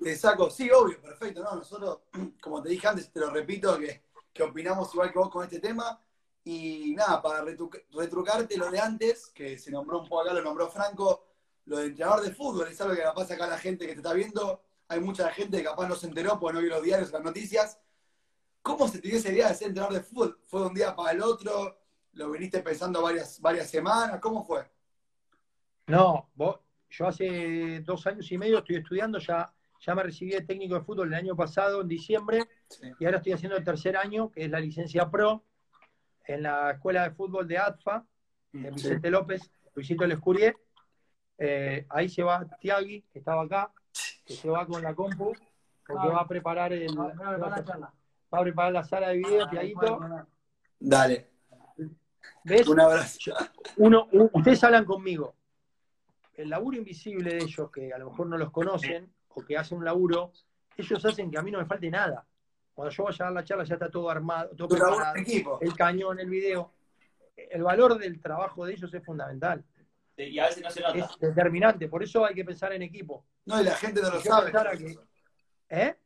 te 0.02 0.16
saco, 0.16 0.50
sí, 0.50 0.70
obvio, 0.70 1.00
perfecto, 1.00 1.42
no, 1.42 1.54
nosotros, 1.56 2.00
como 2.40 2.62
te 2.62 2.70
dije 2.70 2.86
antes, 2.88 3.12
te 3.12 3.20
lo 3.20 3.30
repito, 3.30 3.78
que, 3.78 4.02
que 4.32 4.42
opinamos 4.42 4.92
igual 4.94 5.12
que 5.12 5.18
vos 5.18 5.30
con 5.30 5.44
este 5.44 5.60
tema, 5.60 6.00
y 6.42 6.94
nada, 6.96 7.20
para 7.20 7.44
retru- 7.44 7.84
retrucarte 7.92 8.56
lo 8.56 8.70
de 8.70 8.80
antes, 8.80 9.26
que 9.34 9.58
se 9.58 9.70
nombró 9.70 10.00
un 10.00 10.08
poco 10.08 10.22
acá, 10.22 10.32
lo 10.32 10.42
nombró 10.42 10.68
Franco, 10.70 11.26
lo 11.66 11.76
de 11.78 11.86
entrenador 11.86 12.22
de 12.24 12.32
fútbol, 12.32 12.68
es 12.68 12.80
algo 12.80 12.94
que 12.94 13.02
capaz 13.02 13.30
acá 13.30 13.46
la 13.46 13.58
gente 13.58 13.86
que 13.86 13.92
te 13.92 13.98
está 13.98 14.14
viendo, 14.14 14.62
hay 14.90 15.00
mucha 15.00 15.30
gente 15.30 15.58
que 15.58 15.64
capaz 15.64 15.88
no 15.88 15.94
se 15.94 16.08
enteró 16.08 16.38
porque 16.38 16.54
no 16.54 16.60
vio 16.60 16.70
los 16.70 16.82
diarios, 16.82 17.12
las 17.12 17.22
noticias. 17.22 17.78
¿Cómo 18.60 18.88
se 18.88 19.00
te 19.00 19.06
dio 19.08 19.18
esa 19.18 19.30
idea 19.30 19.48
de 19.48 19.54
ser 19.54 19.68
entrenador 19.68 19.96
de 19.96 20.02
fútbol? 20.02 20.40
¿Fue 20.46 20.60
de 20.60 20.66
un 20.66 20.74
día 20.74 20.94
para 20.96 21.12
el 21.12 21.22
otro? 21.22 21.78
¿Lo 22.14 22.30
viniste 22.32 22.60
pensando 22.60 23.00
varias, 23.00 23.40
varias 23.40 23.70
semanas? 23.70 24.18
¿Cómo 24.20 24.44
fue? 24.44 24.68
No, 25.86 26.28
vos, 26.34 26.58
yo 26.90 27.06
hace 27.06 27.80
dos 27.82 28.04
años 28.08 28.30
y 28.32 28.36
medio 28.36 28.58
estoy 28.58 28.76
estudiando, 28.76 29.18
ya, 29.20 29.52
ya 29.80 29.94
me 29.94 30.02
recibí 30.02 30.32
de 30.32 30.42
técnico 30.42 30.74
de 30.74 30.80
fútbol 30.80 31.06
el 31.08 31.14
año 31.14 31.36
pasado, 31.36 31.80
en 31.82 31.88
diciembre, 31.88 32.48
Sí. 32.68 32.92
y 32.98 33.04
ahora 33.04 33.18
estoy 33.18 33.32
haciendo 33.32 33.56
el 33.56 33.64
tercer 33.64 33.96
año, 33.96 34.30
que 34.30 34.44
es 34.44 34.50
la 34.50 34.58
licencia 34.60 35.08
pro, 35.08 35.44
en 36.24 36.42
la 36.42 36.72
Escuela 36.72 37.04
de 37.04 37.14
Fútbol 37.14 37.46
de 37.46 37.58
ATFA, 37.58 38.04
de 38.52 38.70
Vicente 38.72 39.08
López, 39.10 39.50
Luisito 39.74 40.04
Lescurie. 40.06 40.56
Eh, 41.38 41.86
ahí 41.88 42.08
se 42.08 42.22
va 42.24 42.44
Tiagui, 42.60 43.02
que 43.12 43.20
estaba 43.20 43.42
acá, 43.42 43.72
que 44.24 44.34
se 44.34 44.48
va 44.48 44.66
con 44.66 44.82
la 44.82 44.94
compu, 44.94 45.32
porque 45.86 46.08
va 46.08 46.20
a 46.20 46.28
preparar 46.28 46.72
el, 46.72 46.90
Ah, 46.98 47.36
la 47.38 47.92
va 48.32 48.38
a 48.38 48.42
preparar 48.42 48.72
la 48.72 48.84
sala 48.84 49.08
de 49.08 49.16
video, 49.16 49.48
Tiaguito. 49.48 50.00
Dale, 50.78 51.28
¿Ves? 52.44 52.66
un 52.68 52.80
abrazo. 52.80 53.32
Uno, 53.76 54.08
ustedes 54.32 54.62
hablan 54.64 54.84
conmigo. 54.84 55.34
El 56.34 56.48
laburo 56.48 56.76
invisible 56.78 57.34
de 57.34 57.38
ellos, 57.44 57.70
que 57.70 57.92
a 57.92 57.98
lo 57.98 58.10
mejor 58.10 58.26
no 58.28 58.38
los 58.38 58.50
conocen, 58.50 59.12
o 59.28 59.44
que 59.44 59.56
hacen 59.58 59.78
un 59.78 59.84
laburo, 59.84 60.32
ellos 60.76 61.04
hacen 61.04 61.30
que 61.30 61.38
a 61.38 61.42
mí 61.42 61.50
no 61.50 61.58
me 61.58 61.66
falte 61.66 61.90
nada. 61.90 62.26
Cuando 62.72 62.94
yo 62.94 63.04
vaya 63.04 63.24
a 63.24 63.24
dar 63.26 63.32
la 63.34 63.44
charla 63.44 63.64
ya 63.64 63.74
está 63.74 63.90
todo 63.90 64.08
armado, 64.08 64.50
todo 64.56 64.68
preparado, 64.68 65.14
el 65.60 65.74
cañón, 65.74 66.18
el 66.20 66.30
video. 66.30 66.72
El 67.36 67.62
valor 67.62 67.98
del 67.98 68.20
trabajo 68.20 68.64
de 68.64 68.74
ellos 68.74 68.92
es 68.94 69.04
fundamental, 69.04 69.64
Y 70.16 70.38
a 70.38 70.46
veces 70.46 70.62
no 70.62 70.70
se 70.70 70.80
nota. 70.80 70.98
es 70.98 71.18
determinante, 71.18 71.88
por 71.88 72.02
eso 72.02 72.24
hay 72.24 72.34
que 72.34 72.44
pensar 72.44 72.72
en 72.72 72.82
equipo. 72.82 73.24
No, 73.50 73.60
y 73.60 73.64
la 73.64 73.74
gente 73.76 74.00
no 74.02 74.10
lo 74.10 74.20
sabe. 74.20 74.52
¿Eh? 75.68 75.96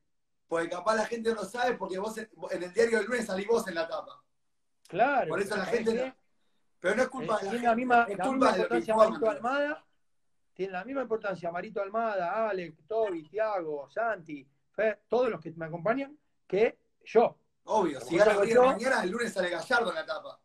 Porque 0.49 0.69
capaz 0.69 0.97
la 0.97 1.07
gente 1.07 1.31
no 1.31 1.37
lo 1.37 1.45
sabe 1.45 1.75
porque 1.75 1.99
vos 1.99 2.17
en, 2.19 2.29
en 2.51 2.63
el 2.63 2.73
diario 2.73 2.99
del 2.99 3.07
lunes 3.07 3.27
salís 3.27 3.47
vos 3.47 3.67
en 3.69 3.75
la 3.75 3.89
tapa. 3.89 4.23
Claro. 4.89 5.29
Por 5.29 5.41
eso 5.41 5.57
la 5.57 5.65
¿sabés 5.65 5.81
gente 5.85 5.95
no- 6.07 6.15
Pero 6.81 6.97
no 6.97 7.03
es 7.03 7.09
culpa 7.09 7.35
Eh, 7.35 7.39
de 7.39 7.45
la 7.45 7.51
tiene 7.51 7.53
gente. 7.53 7.67
la 7.69 7.75
misma, 7.75 8.03
es 8.09 8.19
la 8.19 8.25
culpa 8.25 8.47
misma 8.47 8.57
importancia. 8.63 8.95
Marito 8.97 9.31
Almada, 9.31 9.85
tiene 10.53 10.73
la 10.73 10.85
misma 10.85 11.03
importancia 11.03 11.51
Marito 11.51 11.83
Almada, 11.83 12.49
Alex, 12.49 12.87
Toby, 12.87 13.29
Tiago, 13.29 13.89
Santi, 13.91 14.47
Fer, 14.73 15.03
todos 15.09 15.31
los 15.31 15.41
que 15.41 15.51
me 15.53 15.65
acompañan, 15.67 16.17
que 16.47 16.79
yo. 17.05 17.39
Obvio, 17.65 18.01
si 18.03 18.17
gana 18.19 18.45
yo- 18.45 18.67
mañana, 18.67 19.03
el 19.03 19.11
lunes 19.11 19.33
sale 19.33 19.49
Gallardo 19.49 19.89
en 19.91 19.95
la 19.97 20.05
tapa. 20.07 20.39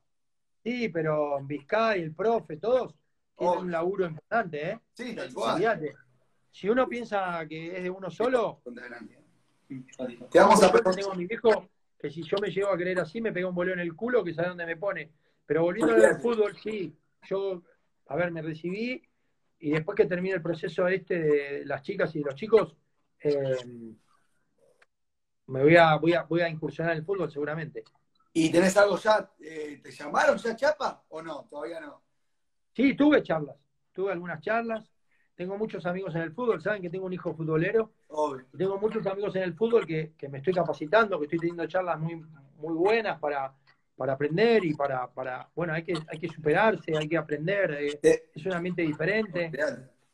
Sí, 0.64 0.88
pero 0.90 1.40
Vizcay, 1.44 2.02
el 2.02 2.14
profe, 2.16 2.58
todos 2.58 2.94
tienen 3.38 3.54
Obvio. 3.54 3.62
un 3.66 3.72
laburo 3.72 4.06
importante, 4.06 4.72
¿eh? 4.72 4.80
Sí, 4.94 5.14
tal 5.16 5.34
cual. 5.34 5.62
Si 6.52 6.68
uno 6.70 6.88
piensa 6.88 7.46
que 7.48 7.78
es 7.78 7.84
de 7.84 7.90
uno 7.90 8.10
solo, 8.10 8.62
Te 10.32 10.40
vamos 10.40 10.64
a 10.64 10.72
tengo 10.72 11.12
a 11.12 11.16
mi 11.16 11.26
viejo 11.26 11.70
que 12.00 12.10
si 12.10 12.24
yo 12.24 12.38
me 12.42 12.50
llego 12.50 12.70
a 12.70 12.78
creer 12.78 13.00
así, 13.00 13.22
me 13.22 13.32
pega 13.32 13.48
un 13.50 13.56
boleo 13.56 13.74
en 13.74 13.82
el 13.82 13.96
culo 13.96 14.24
que 14.24 14.34
sabe 14.34 14.50
dónde 14.50 14.66
me 14.66 14.78
pone. 14.78 15.12
Pero 15.46 15.64
volviendo 15.64 15.94
al 15.94 16.20
fútbol, 16.22 16.56
sí. 16.58 16.96
Yo, 17.24 17.62
a 18.08 18.16
ver, 18.16 18.32
me 18.32 18.42
recibí 18.42 19.02
y 19.60 19.72
después 19.72 19.96
que 19.96 20.06
termine 20.06 20.36
el 20.36 20.42
proceso 20.42 20.88
este 20.88 21.20
de 21.20 21.66
las 21.66 21.82
chicas 21.82 22.16
y 22.16 22.20
de 22.20 22.26
los 22.26 22.36
chicos, 22.36 22.76
eh, 23.22 23.58
me 25.48 25.64
voy 25.64 25.76
a, 25.76 25.96
voy 25.96 26.14
a, 26.14 26.24
voy 26.24 26.42
a 26.42 26.50
incursionar 26.50 26.94
en 26.94 27.00
el 27.00 27.06
fútbol 27.06 27.30
seguramente. 27.32 27.84
¿Y 28.32 28.52
tenés 28.52 28.78
algo 28.78 28.98
ya? 28.98 29.32
eh, 29.42 29.80
¿Te 29.84 29.92
llamaron 29.92 30.38
ya, 30.38 30.56
Chapa? 30.56 31.04
¿O 31.10 31.22
no? 31.22 31.46
Todavía 31.50 31.82
no. 31.82 32.02
Sí, 32.74 32.96
tuve 32.96 33.22
charlas, 33.24 33.58
tuve 33.92 34.14
algunas 34.14 34.40
charlas. 34.42 34.90
Tengo 35.40 35.58
muchos 35.58 35.86
amigos 35.86 36.14
en 36.16 36.24
el 36.24 36.34
fútbol, 36.34 36.62
saben 36.62 36.82
que 36.82 36.90
tengo 36.90 37.06
un 37.06 37.14
hijo 37.14 37.34
futbolero. 37.34 37.94
Obvio. 38.10 38.46
Tengo 38.58 38.78
muchos 38.78 39.08
amigos 39.08 39.34
en 39.38 39.44
el 39.44 39.54
fútbol 39.54 39.86
que, 39.88 40.12
que 40.18 40.28
me 40.28 40.40
estoy 40.40 40.54
capacitando, 40.54 41.18
que 41.18 41.28
estoy 41.28 41.40
teniendo 41.40 41.66
charlas 41.66 41.98
muy, 41.98 42.22
muy 42.58 42.74
buenas 42.74 43.18
para, 43.22 43.54
para 43.96 44.12
aprender 44.12 44.66
y 44.66 44.74
para, 44.74 45.08
para, 45.08 45.50
bueno, 45.56 45.72
hay 45.72 45.84
que, 45.84 45.94
hay 46.10 46.20
que 46.20 46.28
superarse, 46.28 46.92
hay 46.98 47.08
que 47.08 47.16
aprender, 47.16 47.72
eh, 47.72 48.00
Eh, 48.04 48.32
es 48.36 48.46
un 48.46 48.52
ambiente 48.52 48.82
diferente, 48.82 49.50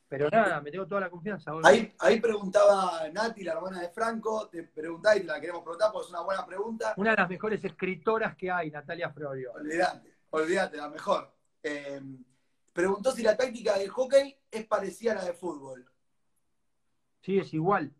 pero 0.08 0.30
nada, 0.30 0.62
me 0.62 0.70
tengo 0.70 0.86
toda 0.86 1.02
la 1.02 1.10
confianza. 1.10 1.50
ahora. 1.50 1.70
Ahí, 1.70 1.92
ahí 1.98 2.20
preguntaba 2.22 3.10
Nati, 3.12 3.44
la 3.44 3.54
hermana 3.54 3.82
de 3.82 3.90
Franco, 3.90 4.48
te 4.48 4.62
preguntaba 4.62 5.16
y 5.18 5.22
te 5.22 5.26
la 5.26 5.42
queremos 5.42 5.64
preguntar 5.64 5.90
porque 5.92 6.06
es 6.06 6.12
una 6.12 6.22
buena 6.22 6.46
pregunta. 6.46 6.94
Una 6.98 7.10
de 7.10 7.18
las 7.18 7.30
mejores 7.30 7.66
escritoras 7.66 8.36
que 8.36 8.52
hay, 8.52 8.70
Natalia 8.70 9.10
Florio. 9.10 9.54
Olvídate, 9.54 10.08
olvídate, 10.30 10.78
la 10.78 10.88
mejor. 10.88 11.32
Eh, 11.64 12.00
preguntó 12.76 13.12
si 13.14 13.24
la 13.24 13.38
táctica 13.38 13.78
del 13.78 13.90
hockey 13.90 14.36
es 14.52 14.66
parecida 14.66 15.14
a 15.14 15.16
la 15.16 15.24
de 15.26 15.34
fútbol. 15.34 15.86
Sí, 17.22 17.40
es 17.40 17.54
igual. 17.54 17.94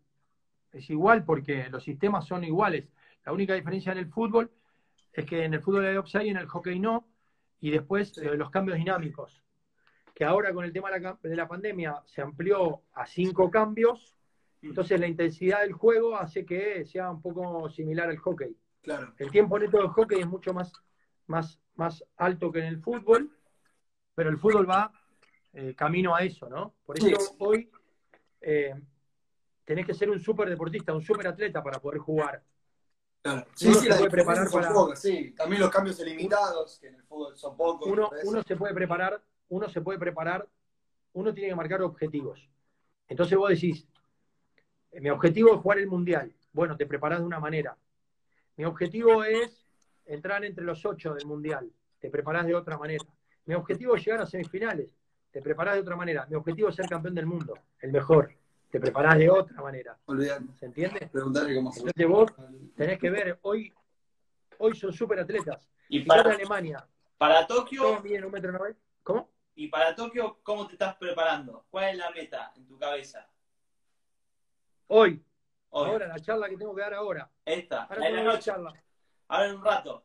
Es 0.70 0.90
igual 0.90 1.24
porque 1.24 1.68
los 1.70 1.82
sistemas 1.82 2.26
son 2.26 2.44
iguales. 2.44 2.84
La 3.24 3.32
única 3.32 3.54
diferencia 3.54 3.92
en 3.92 3.98
el 3.98 4.08
fútbol 4.10 4.50
es 5.14 5.24
que 5.24 5.44
en 5.44 5.54
el 5.54 5.62
fútbol 5.62 5.86
hay 5.86 5.96
offside 5.96 6.26
y 6.26 6.28
en 6.28 6.36
el 6.36 6.46
hockey 6.46 6.78
no. 6.78 7.08
Y 7.58 7.70
después 7.70 8.10
Sí. 8.14 8.20
eh, 8.20 8.36
los 8.36 8.50
cambios 8.50 8.76
dinámicos. 8.76 9.42
Que 10.14 10.24
ahora 10.26 10.52
con 10.52 10.64
el 10.66 10.72
tema 10.74 10.90
de 10.90 11.00
la, 11.00 11.18
de 11.22 11.36
la 11.36 11.48
pandemia 11.48 12.02
se 12.04 12.20
amplió 12.20 12.82
a 12.92 13.06
cinco 13.06 13.50
cambios. 13.50 14.14
Entonces 14.60 15.00
la 15.00 15.06
intensidad 15.06 15.62
del 15.62 15.72
juego 15.72 16.16
hace 16.16 16.44
que 16.44 16.84
sea 16.84 17.10
un 17.10 17.22
poco 17.22 17.70
similar 17.70 18.10
al 18.10 18.18
hockey. 18.18 18.54
Claro. 18.82 19.14
El 19.18 19.30
tiempo 19.30 19.58
neto 19.58 19.78
del 19.78 19.88
hockey 19.88 20.20
es 20.20 20.26
mucho 20.26 20.52
más, 20.52 20.70
más, 21.26 21.60
más 21.76 22.04
alto 22.18 22.52
que 22.52 22.58
en 22.60 22.66
el 22.66 22.80
fútbol, 22.80 23.35
pero 24.16 24.30
el 24.30 24.38
fútbol 24.38 24.68
va 24.68 24.90
eh, 25.52 25.74
camino 25.76 26.14
a 26.16 26.20
eso, 26.22 26.48
¿no? 26.48 26.74
Por 26.84 26.98
eso 26.98 27.06
Sí. 27.06 27.14
hoy 27.38 27.70
eh, 28.40 28.74
tenés 29.64 29.86
que 29.86 29.94
ser 29.94 30.10
un 30.10 30.18
súper 30.18 30.48
deportista, 30.48 30.92
un 30.92 31.02
súper 31.02 31.28
atleta 31.28 31.62
para 31.62 31.78
poder 31.80 32.00
jugar. 32.00 32.42
claro. 33.22 33.46
Uno 33.64 33.74
se 33.74 33.88
las 33.88 33.98
puede 33.98 34.10
preparar 34.10 34.50
para- 34.50 34.72
pocas, 34.72 35.00
sí. 35.02 35.32
También 35.32 35.60
los 35.60 35.70
cambios 35.70 35.98
ilimitados, 36.00 36.78
que 36.78 36.88
en 36.88 36.94
el 36.96 37.02
fútbol 37.04 37.36
son 37.36 37.56
pocos. 37.56 37.88
Uno, 37.88 38.10
uno 38.24 38.42
se 38.42 38.56
puede 38.56 38.72
preparar, 38.74 39.22
uno 39.48 39.68
se 39.68 39.80
puede 39.80 39.98
preparar, 39.98 40.48
uno 41.12 41.34
tiene 41.34 41.50
que 41.50 41.54
marcar 41.56 41.82
objetivos. 41.82 42.48
Entonces 43.08 43.36
vos 43.36 43.50
decís, 43.50 43.86
eh, 44.92 45.00
mi 45.00 45.10
objetivo 45.10 45.54
es 45.54 45.60
jugar 45.60 45.78
el 45.78 45.88
mundial. 45.88 46.32
Bueno, 46.52 46.76
te 46.76 46.86
preparás 46.86 47.20
de 47.20 47.26
una 47.26 47.40
manera. 47.40 47.76
Mi 48.56 48.64
objetivo 48.64 49.24
es 49.24 49.66
entrar 50.06 50.44
entre 50.44 50.64
los 50.64 50.84
ocho 50.86 51.12
del 51.14 51.26
mundial. 51.26 51.70
Te 51.98 52.08
preparás 52.10 52.46
de 52.46 52.54
otra 52.54 52.78
manera. 52.78 53.04
Mi 53.46 53.54
objetivo 53.54 53.96
es 53.96 54.04
llegar 54.04 54.20
a 54.20 54.26
semifinales. 54.26 54.94
Te 55.30 55.40
preparás 55.42 55.74
de 55.74 55.80
otra 55.80 55.96
manera. 55.96 56.26
Mi 56.26 56.34
objetivo 56.36 56.68
es 56.68 56.74
ser 56.76 56.86
campeón 56.88 57.14
del 57.14 57.26
mundo, 57.26 57.54
el 57.80 57.92
mejor. 57.92 58.32
Te 58.70 58.80
preparás 58.80 59.18
de 59.18 59.30
otra 59.30 59.62
manera. 59.62 59.96
Olvídate. 60.06 60.44
¿Se 60.58 60.66
entiende? 60.66 61.08
Preguntarle 61.12 61.54
cómo 61.54 61.70
fue. 61.72 61.80
Entonces 61.90 62.08
vos 62.08 62.32
tenés 62.76 62.98
que 62.98 63.10
ver, 63.10 63.38
hoy, 63.42 63.72
hoy 64.58 64.74
son 64.74 64.92
súper 64.92 65.20
atletas. 65.20 65.68
Y 65.88 66.00
para, 66.00 66.30
Alemania. 66.32 66.86
para 67.16 67.46
Tokio, 67.46 67.98
un 68.02 68.30
metro 68.32 68.52
noventa. 68.52 68.80
¿Cómo? 69.02 69.30
y 69.54 69.68
para 69.68 69.94
Tokio, 69.94 70.40
¿cómo 70.42 70.66
te 70.66 70.72
estás 70.74 70.96
preparando? 70.96 71.64
¿Cuál 71.70 71.90
es 71.90 71.96
la 71.98 72.10
meta 72.10 72.52
en 72.56 72.66
tu 72.66 72.76
cabeza? 72.78 73.26
Hoy, 74.88 75.24
Hoy. 75.70 75.90
ahora, 75.90 76.08
la 76.08 76.18
charla 76.18 76.48
que 76.48 76.56
tengo 76.56 76.74
que 76.74 76.82
dar 76.82 76.94
ahora. 76.94 77.30
Esta, 77.44 77.84
Ahora 77.84 78.04
de 78.04 78.12
la 78.12 78.22
noche. 78.24 78.42
charla. 78.42 78.74
Ahora 79.28 79.46
en 79.48 79.56
un 79.56 79.64
rato. 79.64 80.04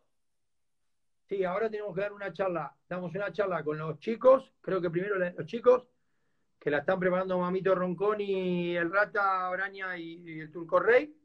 Sí, 1.31 1.45
ahora 1.45 1.69
tenemos 1.69 1.95
que 1.95 2.01
dar 2.01 2.11
una 2.11 2.33
charla. 2.33 2.75
Damos 2.89 3.15
una 3.15 3.31
charla 3.31 3.63
con 3.63 3.77
los 3.77 3.97
chicos, 3.99 4.51
creo 4.59 4.81
que 4.81 4.89
primero 4.89 5.15
los 5.17 5.45
chicos, 5.45 5.87
que 6.59 6.69
la 6.69 6.79
están 6.79 6.99
preparando 6.99 7.39
Mamito 7.39 7.73
Ronconi, 7.73 8.75
el 8.75 8.91
Rata, 8.91 9.49
Braña 9.49 9.97
y, 9.97 10.21
y 10.25 10.39
el 10.41 10.51
Turco 10.51 10.81
Rey. 10.81 11.15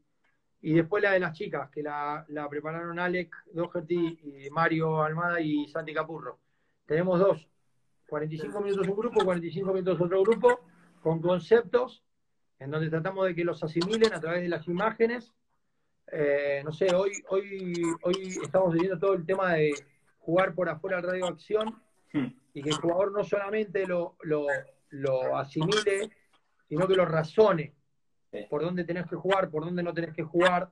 Y 0.61 0.74
después 0.74 1.02
la 1.02 1.11
de 1.11 1.18
las 1.18 1.32
chicas, 1.36 1.70
que 1.70 1.82
la, 1.82 2.24
la 2.28 2.48
prepararon 2.48 3.00
Alec 3.00 3.34
Doherty, 3.52 4.48
Mario 4.52 5.02
Almada 5.02 5.40
y 5.40 5.66
Santi 5.66 5.92
Capurro. 5.92 6.38
Tenemos 6.86 7.18
dos, 7.18 7.48
45 8.09 8.61
minutos 8.61 8.86
un 8.86 8.96
grupo, 8.96 9.24
45 9.24 9.72
minutos 9.72 10.00
otro 10.00 10.22
grupo, 10.22 10.61
con 11.02 11.20
conceptos 11.20 12.04
en 12.61 12.70
donde 12.70 12.90
tratamos 12.90 13.26
de 13.26 13.34
que 13.34 13.42
los 13.42 13.61
asimilen 13.64 14.14
a 14.14 14.20
través 14.20 14.40
de 14.40 14.48
las 14.48 14.68
imágenes. 14.68 15.34
Eh, 16.12 16.62
no 16.64 16.70
sé, 16.70 16.94
hoy, 16.94 17.11
hoy, 17.30 17.74
hoy 18.02 18.38
estamos 18.40 18.72
viviendo 18.72 19.00
todo 19.00 19.14
el 19.14 19.26
tema 19.26 19.54
de 19.54 19.74
jugar 20.27 20.55
por 20.55 20.68
afuera 20.68 20.97
del 20.97 21.07
radio 21.07 21.27
acción 21.27 21.81
Hmm. 22.12 22.29
y 22.55 22.62
que 22.62 22.70
el 22.70 22.77
jugador 22.77 23.12
no 23.12 23.22
solamente 23.24 23.87
lo, 23.87 24.16
lo, 24.22 24.47
lo 24.91 25.37
asimile, 25.37 26.11
sino 26.68 26.87
que 26.89 26.95
lo 26.95 27.05
razone 27.05 27.74
por 28.51 28.62
dónde 28.62 28.85
tenés 28.85 29.07
que 29.07 29.16
jugar, 29.16 29.51
por 29.51 29.64
dónde 29.64 29.83
no 29.83 29.93
tenés 29.95 30.14
que 30.14 30.22
jugar. 30.22 30.70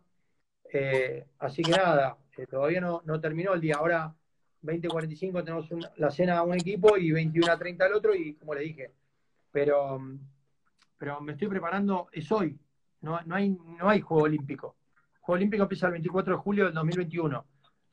Eh, 0.73 1.25
así 1.39 1.63
que 1.63 1.73
nada, 1.73 2.17
eh, 2.37 2.47
todavía 2.47 2.81
no, 2.81 3.03
no 3.05 3.21
terminó 3.21 3.53
el 3.55 3.61
día. 3.61 3.77
Ahora 3.79 4.15
20.45 4.63 5.43
tenemos 5.45 5.71
un- 5.71 5.87
la 5.97 6.11
cena 6.11 6.39
a 6.39 6.43
un 6.43 6.55
equipo 6.55 6.97
y 6.97 7.11
21.30 7.13 7.85
al 7.87 7.95
otro, 7.95 8.15
y 8.15 8.35
como 8.35 8.55
le 8.55 8.61
dije. 8.63 8.93
Pero, 9.53 10.01
pero 10.99 11.21
me 11.21 11.33
estoy 11.33 11.49
preparando, 11.49 12.09
es 12.13 12.31
hoy. 12.33 12.59
No, 13.03 13.21
no, 13.27 13.35
hay, 13.35 13.51
no 13.51 13.89
hay 13.89 14.01
Juego 14.01 14.25
Olímpico. 14.25 14.77
Juego 15.21 15.37
Olímpico 15.37 15.63
empieza 15.65 15.87
el 15.87 15.93
24 15.93 16.35
de 16.37 16.41
julio 16.43 16.65
del 16.65 16.75
2021. 16.75 17.45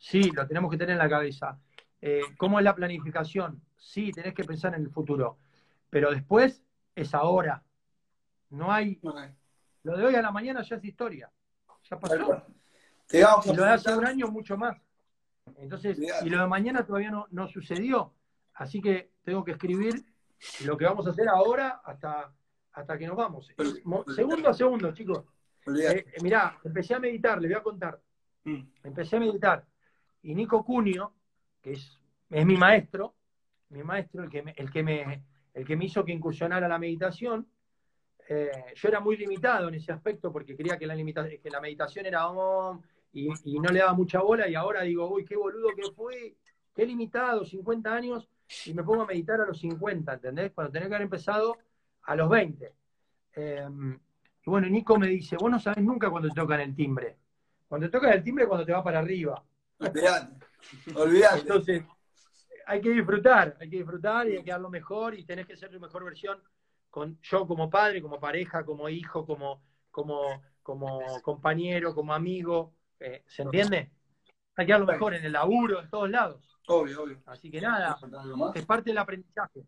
Sí, 0.02 0.32
lo 0.32 0.47
tenemos 0.47 0.72
que 0.72 0.78
tener 0.78 0.93
en 0.93 0.97
la 0.97 1.08
cabeza. 1.08 1.60
Eh, 2.02 2.24
¿Cómo 2.36 2.58
es 2.58 2.66
la 2.66 2.74
planificación? 2.74 3.62
Sí, 3.78 4.12
tenés 4.12 4.34
que 4.34 4.43
pensar 4.43 4.74
en 4.74 4.82
el 4.82 4.89
futuro. 4.89 5.38
Pero 5.91 6.10
después 6.10 6.64
es 6.95 7.14
ahora. 7.14 7.64
No 8.49 8.72
hay. 8.72 8.99
Lo 9.84 9.95
de 9.95 10.04
hoy 10.04 10.16
a 10.16 10.24
la 10.24 10.32
mañana 10.32 10.64
ya 10.64 10.78
es 10.78 10.84
historia. 10.84 11.32
Ya 11.88 11.99
pasó. 11.99 12.34
A 12.34 12.45
Y 13.45 13.56
lo 13.56 13.64
de 13.64 13.70
hace 13.70 13.95
un 13.95 14.06
año 14.08 14.28
mucho 14.30 14.58
más. 14.58 14.76
Entonces, 15.58 15.99
y 15.99 16.30
lo 16.32 16.41
de 16.41 16.47
mañana 16.47 16.84
todavía 16.84 17.12
no, 17.12 17.28
no 17.30 17.47
sucedió. 17.47 18.12
Así 18.56 18.82
que 18.82 19.12
tengo 19.24 19.43
que 19.43 19.52
escribir 19.52 20.04
lo 20.66 20.78
que 20.78 20.86
vamos 20.86 21.06
a 21.06 21.12
hacer 21.12 21.30
ahora 21.30 21.82
hasta, 21.86 22.34
hasta 22.74 22.97
que 22.97 23.06
nos 23.06 23.16
vamos. 23.16 23.54
Segundo 24.16 24.49
a 24.49 24.54
segundo, 24.56 24.91
chicos. 24.93 25.26
Eh, 25.68 26.06
eh, 26.08 26.24
mirá, 26.24 26.58
empecé 26.64 26.95
a 26.95 26.99
meditar, 26.99 27.39
les 27.39 27.52
voy 27.52 27.60
a 27.60 27.64
contar. 27.64 28.02
Mm. 28.45 28.64
Empecé 28.84 29.18
a 29.18 29.20
meditar. 29.20 29.70
Y 30.24 30.36
Nico 30.36 30.63
Cunio, 30.63 31.13
que 31.61 31.74
es, 31.74 31.99
es 32.30 32.45
mi 32.45 32.55
maestro, 32.57 33.15
mi 33.69 33.84
maestro, 33.84 34.24
el 34.24 34.30
que 34.30 34.43
me, 34.43 34.53
el 34.57 34.72
que 34.72 34.84
me, 34.84 35.24
el 35.53 35.65
que 35.65 35.76
me 35.76 35.86
hizo 35.86 36.03
que 36.05 36.11
incursionara 36.11 36.67
la 36.67 36.78
meditación, 36.80 37.47
eh, 38.30 38.51
yo 38.76 38.88
era 38.88 38.99
muy 38.99 39.17
limitado 39.17 39.67
en 39.67 39.76
ese 39.76 39.91
aspecto 39.91 40.32
porque 40.32 40.55
creía 40.55 40.78
que 40.78 40.88
la, 40.88 40.95
limita- 40.95 41.28
que 41.28 41.49
la 41.49 41.59
meditación 41.59 42.05
era 42.05 42.28
om, 42.30 42.82
y, 43.13 43.28
no 43.59 43.69
le 43.72 43.80
daba 43.80 43.93
mucha 43.93 44.22
bola 44.22 44.47
y 44.47 44.55
ahora 44.55 44.84
digo, 44.84 45.09
uy, 45.11 45.26
qué 45.26 45.36
boludo 45.36 45.69
que 45.76 45.91
fui, 45.91 46.36
qué 46.74 46.86
limitado, 46.86 47.43
50 47.43 47.93
años, 47.93 48.30
y 48.65 48.74
me 48.74 48.84
pongo 48.84 49.01
a 49.03 49.05
meditar 49.05 49.41
a 49.41 49.45
los 49.45 49.59
50, 49.59 50.13
¿entendés? 50.13 50.51
Cuando 50.53 50.72
tenía 50.72 50.88
que 50.88 50.95
haber 50.95 51.05
empezado 51.05 51.57
a 52.03 52.15
los 52.15 52.30
20. 52.30 52.74
Eh, 53.36 53.67
y 54.45 54.49
bueno, 54.49 54.67
Nico 54.67 54.97
me 54.97 55.07
dice, 55.07 55.38
vos 55.38 55.51
no 55.51 55.59
sabés 55.59 55.84
nunca 55.84 56.09
cuando 56.09 56.30
te 56.30 56.36
tocan 56.36 56.59
el 56.61 56.76
timbre. 56.76 57.17
Cuando 57.67 57.88
te 57.88 57.91
tocan 57.91 58.13
el 58.13 58.24
timbre 58.24 58.47
cuando 58.47 58.65
te 58.65 58.74
va 58.74 58.84
para 58.84 58.99
arriba. 58.99 59.43
Olvidate. 59.82 60.36
Olvidate. 60.95 61.39
Entonces, 61.39 61.84
hay 62.65 62.82
que 62.82 62.89
disfrutar, 62.91 63.57
hay 63.59 63.69
que 63.69 63.77
disfrutar 63.77 64.27
y 64.29 64.38
hay 64.38 64.43
que 64.43 64.51
dar 64.51 64.61
lo 64.61 64.69
mejor 64.69 65.13
y 65.15 65.25
tenés 65.25 65.47
que 65.47 65.57
ser 65.57 65.71
tu 65.71 65.79
mejor 65.79 66.03
versión 66.05 66.41
con 66.89 67.19
yo 67.21 67.47
como 67.47 67.69
padre, 67.69 68.01
como 68.01 68.19
pareja, 68.19 68.65
como 68.65 68.89
hijo, 68.89 69.25
como, 69.25 69.63
como, 69.89 70.43
como 70.61 71.21
compañero, 71.21 71.95
como 71.95 72.13
amigo. 72.13 72.73
eh, 72.99 73.23
¿Se 73.27 73.41
entiende? 73.43 73.91
Hay 74.55 74.65
que 74.65 74.71
dar 74.73 74.82
lo 74.82 74.88
mejor 74.88 75.13
en 75.13 75.25
el 75.25 75.32
laburo, 75.32 75.82
en 75.82 75.89
todos 75.89 76.09
lados. 76.09 76.59
Obvio, 76.67 77.03
obvio. 77.03 77.23
Así 77.25 77.49
que 77.49 77.59
nada, 77.61 77.97
es 78.53 78.65
parte 78.65 78.89
del 78.89 78.97
aprendizaje. 78.97 79.65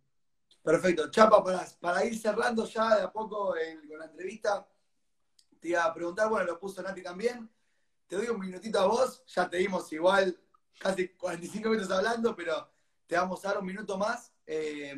Perfecto. 0.62 1.10
Chapa, 1.10 1.44
para, 1.44 1.66
para 1.80 2.06
ir 2.06 2.18
cerrando 2.18 2.66
ya 2.66 2.98
de 2.98 3.04
a 3.04 3.12
poco 3.12 3.56
eh, 3.58 3.80
con 3.88 4.00
la 4.00 4.06
entrevista, 4.06 4.66
te 5.60 5.70
iba 5.70 5.84
a 5.84 5.94
preguntar, 5.94 6.30
bueno, 6.30 6.46
lo 6.46 6.60
puso 6.60 6.82
Nati 6.82 7.02
también. 7.02 7.50
Te 8.14 8.20
doy 8.20 8.28
un 8.28 8.40
minutito 8.40 8.80
a 8.80 8.86
vos, 8.86 9.24
ya 9.26 9.50
te 9.50 9.58
dimos 9.58 9.92
igual 9.92 10.40
casi 10.78 11.08
45 11.08 11.68
minutos 11.68 11.90
hablando, 11.90 12.36
pero 12.36 12.70
te 13.08 13.16
vamos 13.16 13.44
a 13.44 13.48
dar 13.48 13.58
un 13.58 13.66
minuto 13.66 13.98
más 13.98 14.32
eh, 14.46 14.96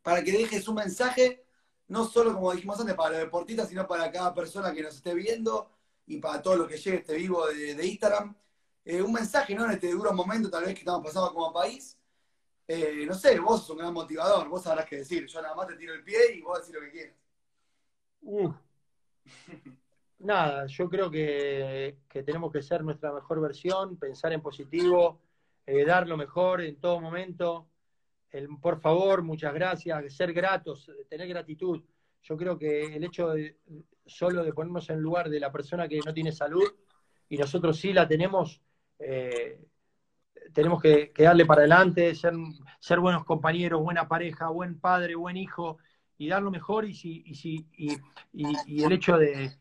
para 0.00 0.22
que 0.22 0.30
dejes 0.30 0.68
un 0.68 0.76
mensaje, 0.76 1.44
no 1.88 2.04
solo 2.04 2.34
como 2.34 2.52
dijimos 2.52 2.78
antes, 2.78 2.94
para 2.94 3.10
los 3.10 3.18
deportistas, 3.18 3.68
sino 3.68 3.84
para 3.88 4.12
cada 4.12 4.32
persona 4.32 4.72
que 4.72 4.80
nos 4.80 4.94
esté 4.94 5.12
viendo 5.12 5.72
y 6.06 6.18
para 6.18 6.40
todo 6.40 6.54
lo 6.54 6.68
que 6.68 6.76
llegue 6.76 6.98
este 6.98 7.16
vivo 7.16 7.48
de, 7.48 7.74
de 7.74 7.84
Instagram. 7.84 8.36
Eh, 8.84 9.02
un 9.02 9.12
mensaje, 9.12 9.52
¿no? 9.52 9.64
En 9.64 9.72
este 9.72 9.90
duro 9.90 10.12
momento 10.12 10.48
tal 10.48 10.66
vez 10.66 10.74
que 10.74 10.82
estamos 10.82 11.04
pasando 11.04 11.34
como 11.34 11.52
país. 11.52 11.98
Eh, 12.68 13.02
no 13.08 13.14
sé, 13.14 13.40
vos 13.40 13.62
sos 13.62 13.70
un 13.70 13.78
gran 13.78 13.92
motivador, 13.92 14.48
vos 14.48 14.62
sabrás 14.62 14.86
qué 14.86 14.98
decir. 14.98 15.26
Yo 15.26 15.42
nada 15.42 15.56
más 15.56 15.66
te 15.66 15.74
tiro 15.74 15.94
el 15.94 16.04
pie 16.04 16.36
y 16.36 16.42
vos 16.42 16.60
decís 16.60 16.74
lo 16.76 16.80
que 16.82 16.92
quieras. 16.92 17.16
Uh. 18.22 18.52
Nada, 20.18 20.66
yo 20.66 20.88
creo 20.88 21.10
que, 21.10 21.98
que 22.08 22.22
tenemos 22.22 22.50
que 22.50 22.62
ser 22.62 22.82
nuestra 22.82 23.12
mejor 23.12 23.40
versión, 23.40 23.98
pensar 23.98 24.32
en 24.32 24.40
positivo, 24.40 25.20
eh, 25.66 25.84
dar 25.84 26.08
lo 26.08 26.16
mejor 26.16 26.62
en 26.62 26.80
todo 26.80 27.00
momento. 27.00 27.68
El, 28.30 28.48
por 28.60 28.80
favor, 28.80 29.22
muchas 29.22 29.52
gracias, 29.52 30.16
ser 30.16 30.32
gratos, 30.32 30.90
tener 31.08 31.28
gratitud. 31.28 31.82
Yo 32.22 32.36
creo 32.36 32.58
que 32.58 32.96
el 32.96 33.04
hecho 33.04 33.28
de 33.30 33.58
solo 34.06 34.42
de 34.42 34.52
ponernos 34.52 34.88
en 34.90 35.00
lugar 35.00 35.28
de 35.28 35.40
la 35.40 35.52
persona 35.52 35.86
que 35.86 36.00
no 36.04 36.14
tiene 36.14 36.32
salud 36.32 36.64
y 37.28 37.36
nosotros 37.36 37.78
sí 37.78 37.92
la 37.92 38.08
tenemos, 38.08 38.62
eh, 38.98 39.60
tenemos 40.52 40.80
que, 40.80 41.12
que 41.12 41.24
darle 41.24 41.44
para 41.44 41.60
adelante, 41.60 42.14
ser, 42.14 42.32
ser 42.80 43.00
buenos 43.00 43.24
compañeros, 43.24 43.82
buena 43.82 44.08
pareja, 44.08 44.48
buen 44.48 44.80
padre, 44.80 45.14
buen 45.14 45.36
hijo 45.36 45.78
y 46.16 46.28
dar 46.28 46.42
lo 46.42 46.50
mejor 46.50 46.84
y, 46.86 46.94
si, 46.94 47.22
y, 47.26 47.34
si, 47.34 47.66
y, 47.76 47.92
y, 48.32 48.46
y 48.66 48.82
el 48.84 48.92
hecho 48.92 49.18
de, 49.18 49.52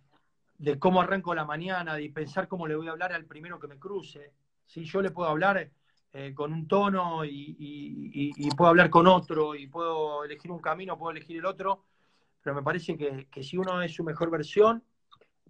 de, 0.57 0.79
cómo 0.79 1.01
arranco 1.01 1.33
la 1.35 1.45
mañana, 1.45 1.95
de 1.95 2.09
pensar 2.09 2.47
cómo 2.47 2.67
le 2.67 2.75
voy 2.75 2.87
a 2.87 2.91
hablar 2.91 3.13
al 3.13 3.25
primero 3.25 3.59
que 3.59 3.67
me 3.67 3.79
cruce. 3.79 4.31
¿sí? 4.65 4.83
Yo 4.83 5.01
le 5.01 5.11
puedo 5.11 5.29
hablar 5.29 5.69
eh, 6.13 6.33
con 6.33 6.53
un 6.53 6.67
tono 6.67 7.25
y, 7.25 7.55
y, 7.59 8.33
y, 8.37 8.49
puedo 8.51 8.69
hablar 8.69 8.89
con 8.89 9.07
otro 9.07 9.55
y 9.55 9.67
puedo 9.67 10.23
elegir 10.23 10.51
un 10.51 10.59
camino, 10.59 10.97
puedo 10.97 11.11
elegir 11.11 11.37
el 11.37 11.45
otro, 11.45 11.85
pero 12.41 12.55
me 12.55 12.63
parece 12.63 12.97
que, 12.97 13.27
que 13.29 13.43
si 13.43 13.57
uno 13.57 13.81
es 13.81 13.93
su 13.93 14.03
mejor 14.03 14.29
versión, 14.29 14.83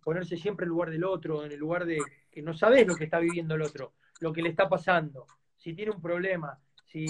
ponerse 0.03 0.38
siempre 0.38 0.66
en 0.66 0.68
el 0.68 0.74
lugar 0.74 0.89
del 0.91 1.03
otro, 1.03 1.43
en 1.43 1.51
el 1.51 1.60
lugar 1.60 1.86
de 1.86 1.99
que 2.32 2.41
no 2.41 2.53
sabes 2.53 2.86
lo 2.88 2.95
que 2.95 3.06
está 3.06 3.20
viviendo 3.20 3.56
el 3.56 3.62
otro, 3.64 3.93
lo 4.20 4.32
que 4.32 4.41
le 4.41 4.49
está 4.49 4.70
pasando, 4.70 5.26
si 5.58 5.74
tiene 5.74 5.91
un 5.91 6.01
problema, 6.01 6.60
si, 6.84 7.08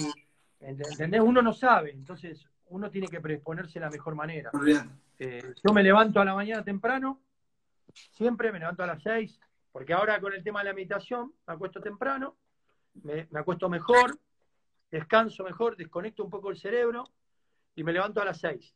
¿entendés? 0.60 1.20
Uno 1.20 1.42
no 1.42 1.52
sabe, 1.52 1.90
entonces 1.90 2.48
uno 2.68 2.90
tiene 2.90 3.08
que 3.08 3.20
predisponerse 3.20 3.74
de 3.74 3.84
la 3.84 3.90
mejor 3.90 4.14
manera. 4.14 4.50
Eh, 5.18 5.54
yo 5.64 5.72
me 5.72 5.82
levanto 5.82 6.20
a 6.20 6.24
la 6.24 6.34
mañana 6.34 6.64
temprano, 6.64 7.20
siempre 7.92 8.52
me 8.52 8.58
levanto 8.58 8.82
a 8.82 8.86
las 8.86 9.02
6, 9.02 9.38
porque 9.72 9.92
ahora 9.92 10.20
con 10.20 10.32
el 10.32 10.42
tema 10.42 10.60
de 10.60 10.66
la 10.66 10.74
meditación 10.74 11.32
me 11.46 11.54
acuesto 11.54 11.80
temprano, 11.80 12.36
me, 13.02 13.26
me, 13.30 13.40
acuesto 13.40 13.68
mejor, 13.68 14.18
descanso 14.90 15.44
mejor, 15.44 15.76
desconecto 15.76 16.24
un 16.24 16.30
poco 16.30 16.50
el 16.50 16.56
cerebro 16.56 17.04
y 17.74 17.84
me 17.84 17.92
levanto 17.92 18.20
a 18.20 18.24
las 18.24 18.38
6. 18.38 18.74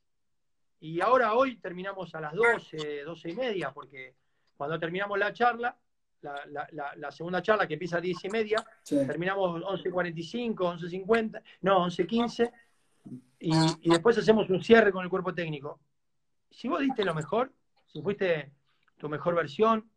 Y 0.81 1.01
ahora 1.01 1.35
hoy 1.35 1.57
terminamos 1.57 2.15
a 2.15 2.21
las 2.21 2.35
12, 2.35 3.05
12 3.05 3.31
y 3.31 3.35
media, 3.35 3.73
porque 3.73 4.15
cuando 4.57 4.79
terminamos 4.79 5.19
la 5.19 5.33
charla, 5.33 5.77
la, 6.23 6.45
la, 6.47 6.69
la, 6.73 6.95
la 6.97 7.11
segunda 7.11 7.43
charla 7.43 7.67
que 7.67 7.75
empieza 7.75 7.99
a 7.99 8.01
10 8.01 8.25
y 8.25 8.29
media, 8.29 8.65
sí. 8.83 8.97
terminamos 9.07 9.63
11.45, 9.63 10.55
11.50, 10.55 11.43
no, 11.63 11.87
11.15, 11.87 12.53
y, 13.41 13.53
y 13.81 13.91
después 13.91 14.19
hacemos 14.19 14.49
un 14.51 14.63
cierre 14.63 14.93
con 14.93 15.03
el 15.03 15.11
cuerpo 15.11 15.35
técnico. 15.35 15.81
Si 16.51 16.69
vos 16.69 16.81
diste 16.81 17.05
lo 17.05 17.15
mejor, 17.15 17.53
si 17.87 18.03
fuiste 18.03 18.53
tu 19.01 19.09
mejor 19.09 19.35
versión, 19.35 19.91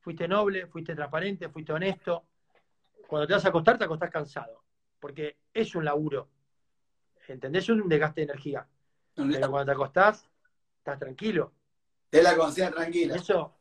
fuiste 0.00 0.26
noble, 0.26 0.66
fuiste 0.66 0.94
transparente, 0.94 1.50
fuiste 1.50 1.72
honesto, 1.72 2.24
cuando 3.06 3.26
te 3.26 3.34
vas 3.34 3.44
a 3.44 3.48
acostar, 3.50 3.78
te 3.78 3.84
acostás 3.84 4.10
cansado, 4.10 4.64
porque 4.98 5.36
es 5.52 5.74
un 5.74 5.84
laburo, 5.84 6.28
¿entendés? 7.28 7.64
Es 7.64 7.68
un 7.68 7.88
desgaste 7.88 8.22
de 8.22 8.24
energía. 8.24 8.66
Pero 9.14 9.50
cuando 9.50 9.66
te 9.66 9.72
acostás, 9.72 10.28
estás 10.78 10.98
tranquilo. 10.98 11.52
Es 12.10 12.22
la 12.22 12.36
conciencia 12.36 12.74
tranquila. 12.74 13.16
Eso, 13.16 13.54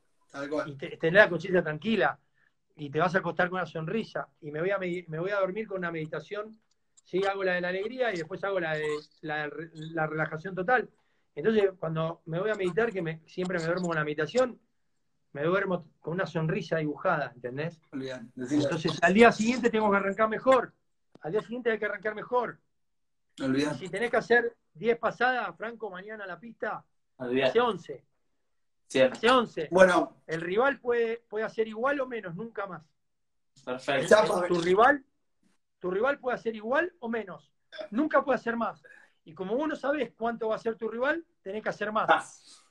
y 0.65 0.75
te, 0.75 0.97
tenés 0.97 1.21
la 1.21 1.29
conciencia 1.29 1.61
tranquila, 1.61 2.19
y 2.77 2.89
te 2.89 2.99
vas 2.99 3.13
a 3.15 3.19
acostar 3.19 3.49
con 3.49 3.59
una 3.59 3.65
sonrisa, 3.65 4.29
y 4.39 4.51
me 4.51 4.61
voy 4.61 4.71
a, 4.71 4.77
me 4.77 5.19
voy 5.19 5.31
a 5.31 5.39
dormir 5.39 5.67
con 5.67 5.79
una 5.79 5.91
meditación, 5.91 6.57
sí, 7.03 7.25
hago 7.25 7.43
la 7.43 7.53
de 7.53 7.61
la 7.61 7.69
alegría 7.69 8.13
y 8.13 8.17
después 8.17 8.41
hago 8.45 8.59
la 8.59 8.75
de 8.75 8.87
la, 9.21 9.49
la 9.73 10.07
relajación 10.07 10.55
total. 10.55 10.89
Entonces, 11.35 11.71
cuando 11.77 12.21
me 12.25 12.39
voy 12.39 12.51
a 12.51 12.55
meditar, 12.55 12.91
que 12.91 13.01
me, 13.01 13.21
siempre 13.27 13.59
me 13.59 13.65
duermo 13.65 13.87
con 13.87 13.95
la 13.95 14.03
meditación, 14.03 14.59
me 15.37 15.43
duermo 15.43 15.85
con 15.99 16.13
una 16.13 16.25
sonrisa 16.25 16.77
dibujada, 16.77 17.31
¿entendés? 17.35 17.79
Bien, 17.91 18.31
Entonces, 18.35 18.97
al 19.03 19.13
día 19.13 19.31
siguiente 19.31 19.69
tengo 19.69 19.91
que 19.91 19.97
arrancar 19.97 20.27
mejor. 20.27 20.73
Al 21.21 21.31
día 21.31 21.41
siguiente 21.41 21.69
hay 21.69 21.77
que 21.77 21.85
arrancar 21.85 22.15
mejor. 22.15 22.59
Olvidate. 23.43 23.77
Si 23.77 23.89
tenés 23.89 24.09
que 24.09 24.17
hacer 24.17 24.57
10 24.73 24.97
pasadas, 24.97 25.55
Franco, 25.55 25.91
mañana 25.91 26.23
a 26.23 26.27
la 26.27 26.39
pista, 26.39 26.83
Olvidate. 27.17 27.49
hace 27.49 27.59
11. 27.61 28.05
Cierto. 28.87 29.15
Hace 29.15 29.29
11. 29.29 29.67
Bueno. 29.69 30.23
El 30.25 30.41
rival 30.41 30.79
puede, 30.79 31.23
puede 31.29 31.45
hacer 31.45 31.67
igual 31.67 31.99
o 31.99 32.07
menos, 32.07 32.33
nunca 32.35 32.65
más. 32.65 32.81
Perfecto. 33.63 34.43
Tu 34.47 34.59
rival, 34.59 35.05
tu 35.77 35.91
rival 35.91 36.17
puede 36.17 36.35
hacer 36.35 36.55
igual 36.55 36.91
o 36.97 37.09
menos. 37.09 37.53
Nunca 37.91 38.23
puede 38.23 38.37
hacer 38.37 38.55
más. 38.55 38.81
Y 39.23 39.35
como 39.35 39.55
vos 39.55 39.67
no 39.67 39.75
sabés 39.75 40.13
cuánto 40.17 40.47
va 40.47 40.55
a 40.55 40.59
ser 40.59 40.75
tu 40.77 40.87
rival, 40.89 41.23
tenés 41.43 41.61
que 41.61 41.69
hacer 41.69 41.91
más. 41.91 42.07
más. 42.07 42.65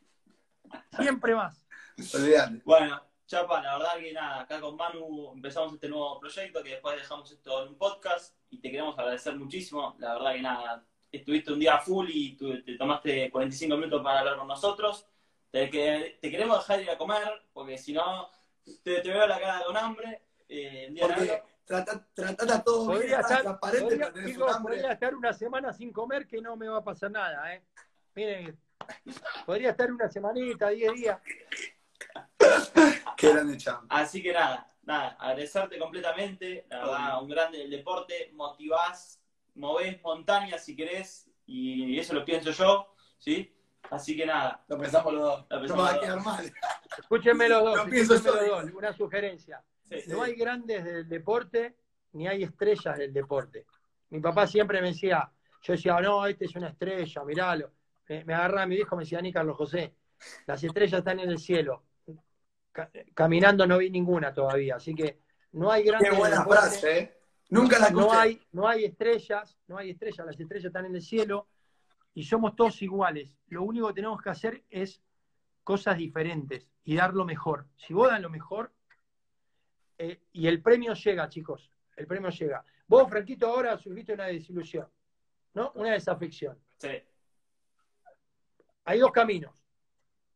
Siempre 0.99 1.37
más. 1.37 1.66
Olvidate. 2.15 2.61
Bueno, 2.65 3.03
Chapa, 3.27 3.61
la 3.61 3.79
verdad 3.79 3.97
que 3.99 4.13
nada, 4.13 4.43
acá 4.43 4.61
con 4.61 4.77
Manu 4.77 5.33
empezamos 5.35 5.75
este 5.75 5.89
nuevo 5.89 6.21
proyecto 6.21 6.63
que 6.63 6.71
después 6.71 6.97
dejamos 6.97 7.31
esto 7.33 7.63
en 7.63 7.69
un 7.71 7.79
podcast 7.79 8.37
y 8.51 8.61
te 8.61 8.71
queremos 8.71 8.97
agradecer 8.99 9.35
muchísimo. 9.37 9.97
La 9.99 10.15
verdad 10.15 10.35
que 10.35 10.43
nada, 10.43 10.85
estuviste 11.11 11.53
un 11.53 11.59
día 11.59 11.79
full 11.79 12.09
y 12.09 12.37
tú, 12.37 12.63
te 12.63 12.77
tomaste 12.77 13.31
45 13.31 13.77
minutos 13.77 14.03
para 14.03 14.21
hablar 14.21 14.37
con 14.39 14.47
nosotros. 14.47 15.07
Te, 15.51 15.69
que, 15.71 16.19
te 16.21 16.31
queremos 16.31 16.59
dejar 16.59 16.83
ir 16.83 16.91
a 16.91 16.99
comer 16.99 17.43
porque 17.53 17.79
si 17.79 17.93
no, 17.93 18.31
te, 18.85 19.01
te, 19.01 19.09
veo 19.09 19.27
la 19.27 19.41
cara 19.41 19.65
con 19.65 19.77
hambre. 19.77 20.23
Eh, 20.49 20.95
porque, 21.01 21.43
trata, 21.65 22.07
trata 22.15 22.63
todo 22.63 22.87
bien, 22.87 22.99
Podría 23.01 23.21
estar, 23.21 23.43
transparente, 23.43 23.97
podría- 23.97 24.59
podría 24.63 24.93
estar 24.93 25.15
una 25.17 25.33
semana 25.33 25.73
sin 25.73 25.93
comer 25.93 26.27
que 26.29 26.41
no 26.41 26.57
me 26.57 26.69
va 26.69 26.79
a 26.79 26.85
pasar 26.85 27.11
nada, 27.11 27.55
¿eh? 27.55 27.65
Miren, 28.15 28.57
podría 29.45 29.71
estar 29.71 29.91
una 29.91 30.09
semanita, 30.09 30.69
10 30.69 30.93
días. 30.95 31.21
Qué 33.17 33.33
grande 33.33 33.57
champ. 33.57 33.87
Así 33.89 34.23
que 34.23 34.33
nada, 34.33 34.73
nada, 34.83 35.17
agradecerte 35.19 35.79
completamente, 35.79 36.67
la 36.69 36.79
verdad, 36.79 37.15
Obvio. 37.17 37.23
un 37.23 37.29
grande 37.31 37.59
del 37.59 37.71
deporte, 37.71 38.31
motivás, 38.35 39.23
movés 39.55 40.01
montañas 40.03 40.65
si 40.65 40.77
querés, 40.77 41.31
y 41.47 41.99
eso 41.99 42.15
lo 42.15 42.25
pienso 42.25 42.51
yo, 42.51 42.95
¿sí? 43.19 43.53
Así 43.91 44.17
que 44.17 44.27
nada, 44.27 44.65
Lo 44.69 44.79
pensamos 44.79 45.15
los 45.15 45.23
dos. 45.23 45.47
Lo 45.49 45.57
No 45.57 45.61
pensamos 45.61 45.85
va 45.87 45.93
a 45.95 46.01
quedar 46.01 46.21
mal. 46.25 46.53
Escúchenme 46.99 47.49
los 47.49 47.63
dos, 47.63 47.77
Lo 47.77 47.85
pienso 47.91 48.15
escúchenme 48.15 48.47
yo, 48.47 48.53
los 48.57 48.67
dos, 48.67 48.75
una 48.75 48.93
sugerencia. 48.93 49.63
sí, 49.85 49.97
No 50.09 50.23
hay 50.23 50.35
grandes 50.35 50.85
del 50.85 51.09
deporte, 51.09 51.77
ni 52.13 52.27
hay 52.27 52.43
estrellas 52.43 52.99
del 52.99 53.13
deporte. 53.13 53.65
Mi 54.11 54.21
papá 54.21 54.47
siempre 54.47 54.81
me 54.81 54.89
decía, 54.89 55.31
yo 55.63 55.73
decía, 55.73 56.01
no, 56.01 56.27
este 56.27 56.47
es 56.47 56.57
una 56.57 56.69
estrella, 56.69 57.25
miralo. 57.25 57.73
Me, 58.09 58.25
me 58.25 58.35
agarraba 58.35 58.67
mi 58.67 58.75
viejo, 58.77 58.97
me 58.97 59.03
decía, 59.05 59.21
ni 59.21 59.33
Carlos 59.33 59.57
José, 59.57 59.95
las 60.47 60.63
estrellas 60.65 60.99
están 60.99 61.21
en 61.21 61.31
el 61.31 61.39
cielo. 61.39 61.85
Ca- 62.77 62.91
caminando 63.15 63.67
no 63.67 63.79
vi 63.79 63.89
ninguna 63.91 64.35
todavía, 64.35 64.77
así 64.77 64.95
que 64.95 65.21
no 65.53 65.71
hay 65.71 65.83
Qué 65.85 65.89
grandes 65.89 66.11
del 66.11 66.19
buena 66.19 66.45
frase, 66.45 66.99
¿eh? 66.99 67.19
Nunca 67.49 67.79
la 67.79 67.87
escuché. 67.87 68.07
no 68.07 68.13
hay, 68.13 68.47
no 68.53 68.69
hay 68.69 68.85
estrellas, 68.85 69.59
no 69.69 69.79
hay 69.79 69.91
estrellas, 69.91 70.27
las 70.27 70.39
estrellas 70.39 70.67
están 70.67 70.85
en 70.85 70.95
el 70.97 71.01
cielo 71.03 71.49
y 72.13 72.25
somos 72.25 72.55
todos 72.55 72.83
iguales. 72.83 73.39
Lo 73.49 73.63
único 73.63 73.89
que 73.89 73.95
tenemos 73.95 74.21
que 74.21 74.29
hacer 74.31 74.65
es 74.69 75.01
cosas 75.65 75.97
diferentes 75.97 76.69
y 76.85 76.97
dar 76.97 77.15
lo 77.15 77.25
mejor. 77.25 77.67
Si 77.77 77.95
vos 77.95 78.11
das 78.11 78.21
lo 78.21 78.29
mejor, 78.29 78.73
eh, 79.99 80.21
y 80.33 80.47
el 80.47 80.61
premio 80.61 80.93
llega, 80.93 81.29
chicos, 81.31 81.73
el 81.97 82.07
premio 82.07 82.29
llega. 82.31 82.63
Vos, 82.89 83.09
Franquito, 83.09 83.47
ahora 83.47 83.79
sufriste 83.79 84.13
una 84.13 84.27
desilusión, 84.27 84.87
¿no? 85.55 85.73
Una 85.77 85.93
desafección. 85.93 86.59
sí, 86.77 86.91
Hay 88.85 88.99
dos 88.99 89.13
caminos. 89.13 89.65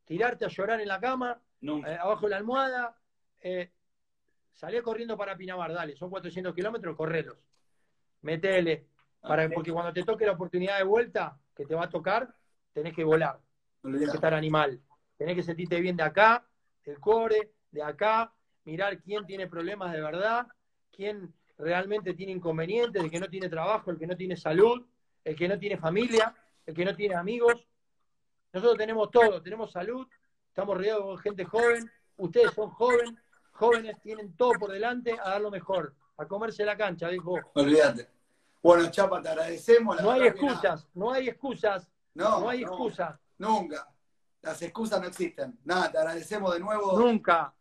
Tirarte 0.05 0.45
a 0.45 0.49
llorar 0.49 0.81
en 0.81 0.87
la 0.87 0.99
cama, 0.99 1.39
nunca. 1.61 1.91
eh, 1.91 1.97
abajo 1.97 2.25
de 2.25 2.29
la 2.31 2.37
almohada, 2.37 2.97
eh, 3.39 3.71
salí 4.53 4.79
corriendo 4.81 5.17
para 5.17 5.35
Pinamar, 5.37 5.73
dale, 5.73 5.95
son 5.95 6.09
400 6.09 6.53
kilómetros, 6.53 6.95
correlos. 6.95 7.37
Metele, 8.21 8.87
para, 9.21 9.45
Ok. 9.45 9.53
porque 9.53 9.71
cuando 9.71 9.93
te 9.93 10.03
toque 10.03 10.25
la 10.25 10.33
oportunidad 10.33 10.77
de 10.77 10.83
vuelta 10.83 11.39
que 11.55 11.65
te 11.65 11.75
va 11.75 11.85
a 11.85 11.89
tocar, 11.89 12.33
tenés 12.73 12.93
que 12.93 13.03
volar, 13.03 13.39
tenés 13.81 14.09
que 14.09 14.17
estar 14.17 14.33
animal, 14.33 14.79
tenés 15.17 15.35
que 15.35 15.43
sentirte 15.43 15.79
bien 15.79 15.97
de 15.97 16.03
acá, 16.03 16.45
del 16.85 16.99
core, 16.99 17.51
de 17.71 17.83
acá, 17.83 18.33
mirar 18.65 18.99
quién 19.01 19.25
tiene 19.25 19.47
problemas 19.47 19.91
de 19.91 20.01
verdad, 20.01 20.47
quién 20.91 21.33
realmente 21.57 22.13
tiene 22.13 22.31
inconvenientes, 22.31 23.03
el 23.03 23.11
que 23.11 23.19
no 23.19 23.29
tiene 23.29 23.49
trabajo, 23.49 23.91
el 23.91 23.97
que 23.97 24.07
no 24.07 24.15
tiene 24.15 24.35
salud, 24.35 24.85
el 25.23 25.35
que 25.35 25.47
no 25.47 25.57
tiene 25.57 25.77
familia, 25.77 26.35
el 26.65 26.73
que 26.73 26.85
no 26.85 26.95
tiene 26.95 27.15
amigos. 27.15 27.67
Nosotros 28.53 28.77
tenemos 28.77 29.09
todo, 29.11 29.41
tenemos 29.41 29.71
salud, 29.71 30.07
estamos 30.51 30.75
rodeados 30.75 31.15
de 31.15 31.21
gente 31.29 31.45
joven, 31.45 31.89
ustedes 32.17 32.51
son 32.53 32.69
jóvenes, 32.71 33.13
jóvenes 33.51 33.95
tienen 34.01 34.35
todo 34.35 34.51
por 34.59 34.71
delante 34.71 35.13
a 35.13 35.29
dar 35.29 35.41
lo 35.41 35.49
mejor, 35.49 35.95
a 36.17 36.27
comerse 36.27 36.65
la 36.65 36.75
cancha, 36.75 37.07
dijo. 37.07 37.39
Olvídate. 37.53 38.09
Bueno, 38.61 38.91
Chapa, 38.91 39.21
te 39.21 39.29
agradecemos. 39.29 39.95
la 39.95 40.01
No 40.03 40.11
hay 40.11 40.27
excusas, 40.27 40.87
no 40.93 41.11
hay 41.11 41.29
excusas, 41.29 41.87
No, 42.13 42.41
no 42.41 42.49
hay 42.49 42.61
no, 42.61 42.67
excusas, 42.67 43.17
Nunca. 43.37 43.87
Las 44.41 44.61
excusas 44.61 44.99
no 44.99 45.07
existen. 45.07 45.57
Nada, 45.63 45.89
te 45.89 45.97
agradecemos 45.97 46.53
de 46.53 46.59
nuevo 46.59 46.99
nunca. 46.99 47.53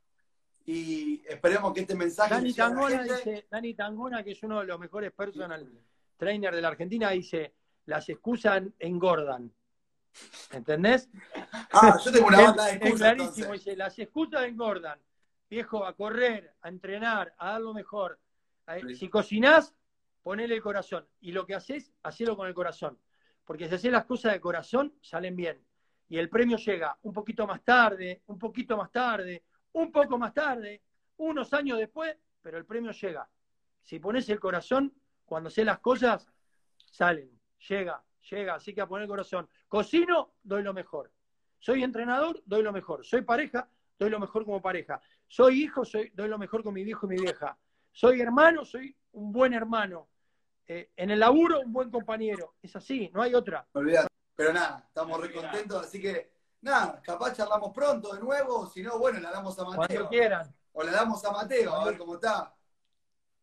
y 0.66 1.22
esperemos 1.28 1.72
que 1.72 1.80
este 1.82 1.94
mensaje 1.94 2.34
Dani 2.34 2.52
Tangona 2.52 3.02
dice, 3.04 3.46
Dani 3.48 3.74
Tangona, 3.74 4.24
que 4.24 4.32
es 4.32 4.42
uno 4.42 4.60
de 4.60 4.66
los 4.66 4.80
mejores 4.80 5.12
personal 5.12 5.70
trainer 6.16 6.54
de 6.54 6.60
la 6.60 6.68
Argentina, 6.68 7.10
dice, 7.10 7.54
las 7.86 8.08
excusas 8.08 8.62
engordan. 8.78 9.52
¿Entendés? 10.52 11.08
Ah, 11.72 11.98
yo 12.04 12.12
tengo 12.12 12.26
una 12.28 12.40
Es- 12.40 12.46
banda 12.46 12.64
de 12.64 12.70
es 12.70 12.76
excusas. 12.76 12.98
clarísimo, 12.98 13.44
entonces. 13.46 13.64
dice, 13.64 13.76
las 13.76 13.98
excusas 13.98 14.42
engordan. 14.44 14.98
Viejo, 15.48 15.84
a 15.84 15.94
correr, 15.94 16.54
a 16.62 16.68
entrenar, 16.68 17.34
a 17.38 17.52
dar 17.52 17.60
lo 17.60 17.74
mejor. 17.74 18.18
A- 18.66 18.78
Sí. 18.78 18.94
Si 18.94 19.08
cocinás, 19.08 19.74
ponele 20.22 20.54
el 20.54 20.62
corazón. 20.62 21.06
Y 21.20 21.32
lo 21.32 21.46
que 21.46 21.54
haces, 21.54 21.92
hacelo 22.02 22.36
con 22.36 22.46
el 22.48 22.54
corazón. 22.54 22.98
Porque 23.44 23.68
si 23.68 23.74
haces 23.74 23.90
las 23.90 24.04
cosas 24.04 24.32
de 24.32 24.40
corazón, 24.40 24.94
salen 25.00 25.34
bien. 25.34 25.64
Y 26.08 26.18
el 26.18 26.28
premio 26.28 26.56
llega 26.56 26.96
un 27.02 27.12
poquito 27.12 27.46
más 27.46 27.62
tarde, 27.64 28.22
un 28.26 28.38
poquito 28.38 28.76
más 28.76 28.90
tarde, 28.92 29.44
un 29.72 29.90
poco 29.92 30.18
más 30.18 30.34
tarde, 30.34 30.82
unos 31.18 31.52
años 31.52 31.78
después, 31.78 32.16
pero 32.42 32.58
el 32.58 32.64
premio 32.66 32.90
llega. 32.92 33.28
Si 33.82 33.98
pones 33.98 34.28
el 34.28 34.38
corazón, 34.40 34.92
cuando 35.24 35.48
haces 35.48 35.64
las 35.64 35.78
cosas, 35.80 36.26
salen, 36.84 37.30
llega, 37.68 38.02
llega, 38.30 38.54
así 38.54 38.74
que 38.74 38.80
a 38.80 38.86
poner 38.86 39.04
el 39.04 39.08
corazón. 39.08 39.48
Cocino, 39.68 40.34
doy 40.42 40.62
lo 40.62 40.72
mejor. 40.74 41.10
Soy 41.58 41.82
entrenador, 41.84 42.42
doy 42.46 42.62
lo 42.62 42.72
mejor. 42.72 43.04
Soy 43.04 43.22
pareja, 43.22 43.68
doy 43.98 44.10
lo 44.10 44.18
mejor 44.18 44.44
como 44.44 44.60
pareja. 44.62 45.00
Soy 45.28 45.62
hijo, 45.64 45.84
soy, 45.84 46.10
doy 46.14 46.28
lo 46.28 46.38
mejor 46.38 46.62
con 46.62 46.74
mi 46.74 46.84
viejo 46.84 47.06
y 47.06 47.10
mi 47.10 47.22
vieja. 47.22 47.56
Soy 47.92 48.20
hermano, 48.20 48.64
soy 48.64 48.96
un 49.12 49.32
buen 49.32 49.52
hermano. 49.52 50.08
Eh, 50.66 50.90
en 50.96 51.10
el 51.10 51.20
laburo, 51.20 51.60
un 51.60 51.72
buen 51.72 51.90
compañero. 51.90 52.54
Es 52.62 52.74
así, 52.76 53.10
no 53.12 53.22
hay 53.22 53.34
otra. 53.34 53.66
Pero 53.72 54.52
nada, 54.52 54.84
estamos 54.86 55.18
Así 55.18 55.26
re 55.26 55.32
que 55.34 55.40
contentos, 55.40 55.86
así 55.86 56.00
que 56.00 56.32
nada, 56.62 57.02
capaz 57.02 57.34
charlamos 57.34 57.72
pronto 57.74 58.14
de 58.14 58.20
nuevo, 58.20 58.66
si 58.68 58.82
no, 58.82 58.98
bueno, 58.98 59.20
la 59.20 59.30
damos 59.32 59.58
a 59.58 59.64
Cuando 59.64 59.82
Mateo. 59.82 60.08
quieran. 60.08 60.54
O 60.72 60.82
la 60.82 60.92
damos 60.92 61.22
a 61.24 61.32
Mateo, 61.32 61.74
a 61.74 61.84
ver 61.84 61.98
cómo 61.98 62.14
está. 62.14 62.54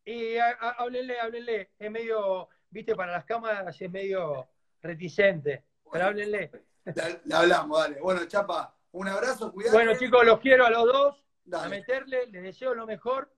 Y 0.05 0.37
háblenle, 0.37 1.19
háblenle. 1.19 1.71
Es 1.77 1.91
medio, 1.91 2.47
viste, 2.69 2.95
para 2.95 3.11
las 3.11 3.25
cámaras 3.25 3.79
es 3.79 3.91
medio 3.91 4.47
reticente. 4.81 5.65
Pero 5.91 6.05
háblenle. 6.05 6.51
Le, 6.85 7.35
hablamos, 7.35 7.79
dale. 7.79 7.99
Bueno, 8.01 8.25
Chapa, 8.25 8.75
un 8.91 9.07
abrazo, 9.07 9.51
cuidado. 9.51 9.75
Bueno, 9.75 9.97
chicos, 9.97 10.25
los 10.25 10.39
quiero 10.39 10.65
a 10.65 10.69
los 10.69 10.85
dos. 10.85 11.23
A 11.53 11.69
meterle, 11.69 12.27
les 12.27 12.43
deseo 12.43 12.73
lo 12.73 12.85
mejor. 12.85 13.33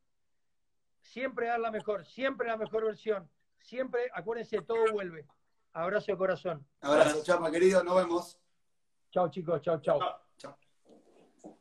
Siempre 1.01 1.47
dar 1.47 1.59
la 1.59 1.71
mejor, 1.71 2.05
siempre 2.05 2.47
la 2.47 2.57
mejor 2.57 2.85
versión. 2.85 3.29
Siempre, 3.61 4.09
acuérdense, 4.13 4.61
todo 4.61 4.91
vuelve. 4.91 5.27
Abrazo 5.73 6.11
de 6.11 6.17
corazón. 6.17 6.67
Abrazo, 6.81 7.23
Chapa, 7.23 7.51
querido, 7.51 7.83
nos 7.83 7.95
vemos. 7.95 8.39
Chao, 9.11 9.29
chicos, 9.29 9.61
chao, 9.61 9.79
chao. 9.79 9.99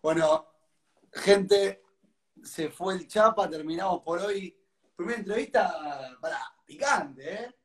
Bueno, 0.02 0.46
gente, 1.12 1.82
se 2.42 2.70
fue 2.70 2.94
el 2.94 3.06
Chapa, 3.06 3.48
terminamos 3.48 4.02
por 4.02 4.18
hoy. 4.20 4.54
Primera 4.96 5.18
entrevista 5.18 6.16
para 6.20 6.38
picante, 6.64 7.34
¿eh? 7.34 7.57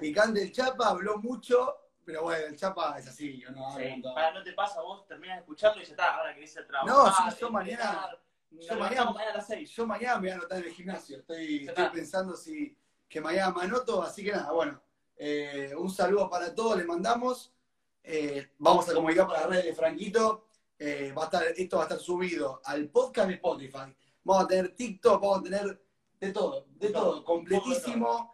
Picante 0.00 0.42
el 0.42 0.52
Chapa, 0.52 0.88
habló 0.88 1.18
mucho, 1.18 1.76
pero 2.04 2.22
bueno, 2.22 2.46
el 2.46 2.56
Chapa 2.56 2.98
es 2.98 3.06
así, 3.08 3.38
yo 3.38 3.50
no 3.50 3.70
Sí, 3.76 4.02
para 4.14 4.32
no 4.32 4.42
te 4.42 4.52
pasa, 4.52 4.80
vos 4.80 5.06
terminas 5.06 5.36
de 5.36 5.40
escucharlo 5.40 5.80
y 5.82 5.84
ya 5.84 5.90
está, 5.90 6.14
ahora 6.16 6.34
querés 6.34 6.54
ir 6.54 6.60
a 6.62 6.66
trabajar. 6.66 7.26
No, 7.26 7.36
yo 7.38 7.50
mañana- 7.50 8.18
yo 8.50 8.76
mañana- 8.78 9.04
mañana 9.10 9.30
a 9.32 9.36
las 9.36 9.46
6. 9.46 9.70
Yo 9.70 9.86
mañana 9.86 10.14
me 10.16 10.20
voy 10.20 10.30
a 10.30 10.34
anotar 10.34 10.58
en 10.58 10.64
el 10.64 10.72
gimnasio, 10.72 11.18
estoy, 11.18 11.70
pensando 11.92 12.34
si 12.36 12.76
que 13.08 13.20
mañana 13.20 13.50
me 13.52 13.62
anoto, 13.64 14.02
así 14.02 14.24
que 14.24 14.32
nada, 14.32 14.50
bueno, 14.52 14.80
eh, 15.16 15.74
un 15.76 15.90
saludo 15.90 16.28
para 16.30 16.54
todos, 16.54 16.76
le 16.76 16.84
mandamos. 16.84 17.52
Eh, 18.02 18.52
vamos 18.58 18.88
a 18.88 18.94
comunicar 18.94 19.26
para 19.26 19.40
las 19.40 19.50
redes 19.50 19.64
de 19.66 19.74
Franquito. 19.74 20.46
Eh, 20.78 21.12
va 21.16 21.22
a 21.22 21.24
estar, 21.26 21.42
esto 21.56 21.76
va 21.76 21.82
a 21.82 21.86
estar 21.86 21.98
subido 21.98 22.60
al 22.64 22.88
podcast 22.88 23.28
de 23.28 23.34
Spotify. 23.34 23.94
Vamos 24.22 24.44
a 24.44 24.46
tener 24.46 24.74
TikTok, 24.74 25.20
vamos 25.20 25.40
a 25.40 25.42
tener 25.42 25.82
de 26.20 26.32
todo, 26.32 26.66
de 26.70 26.86
De 26.86 26.92
todo, 26.92 27.04
todo, 27.10 27.24
completísimo. 27.24 28.32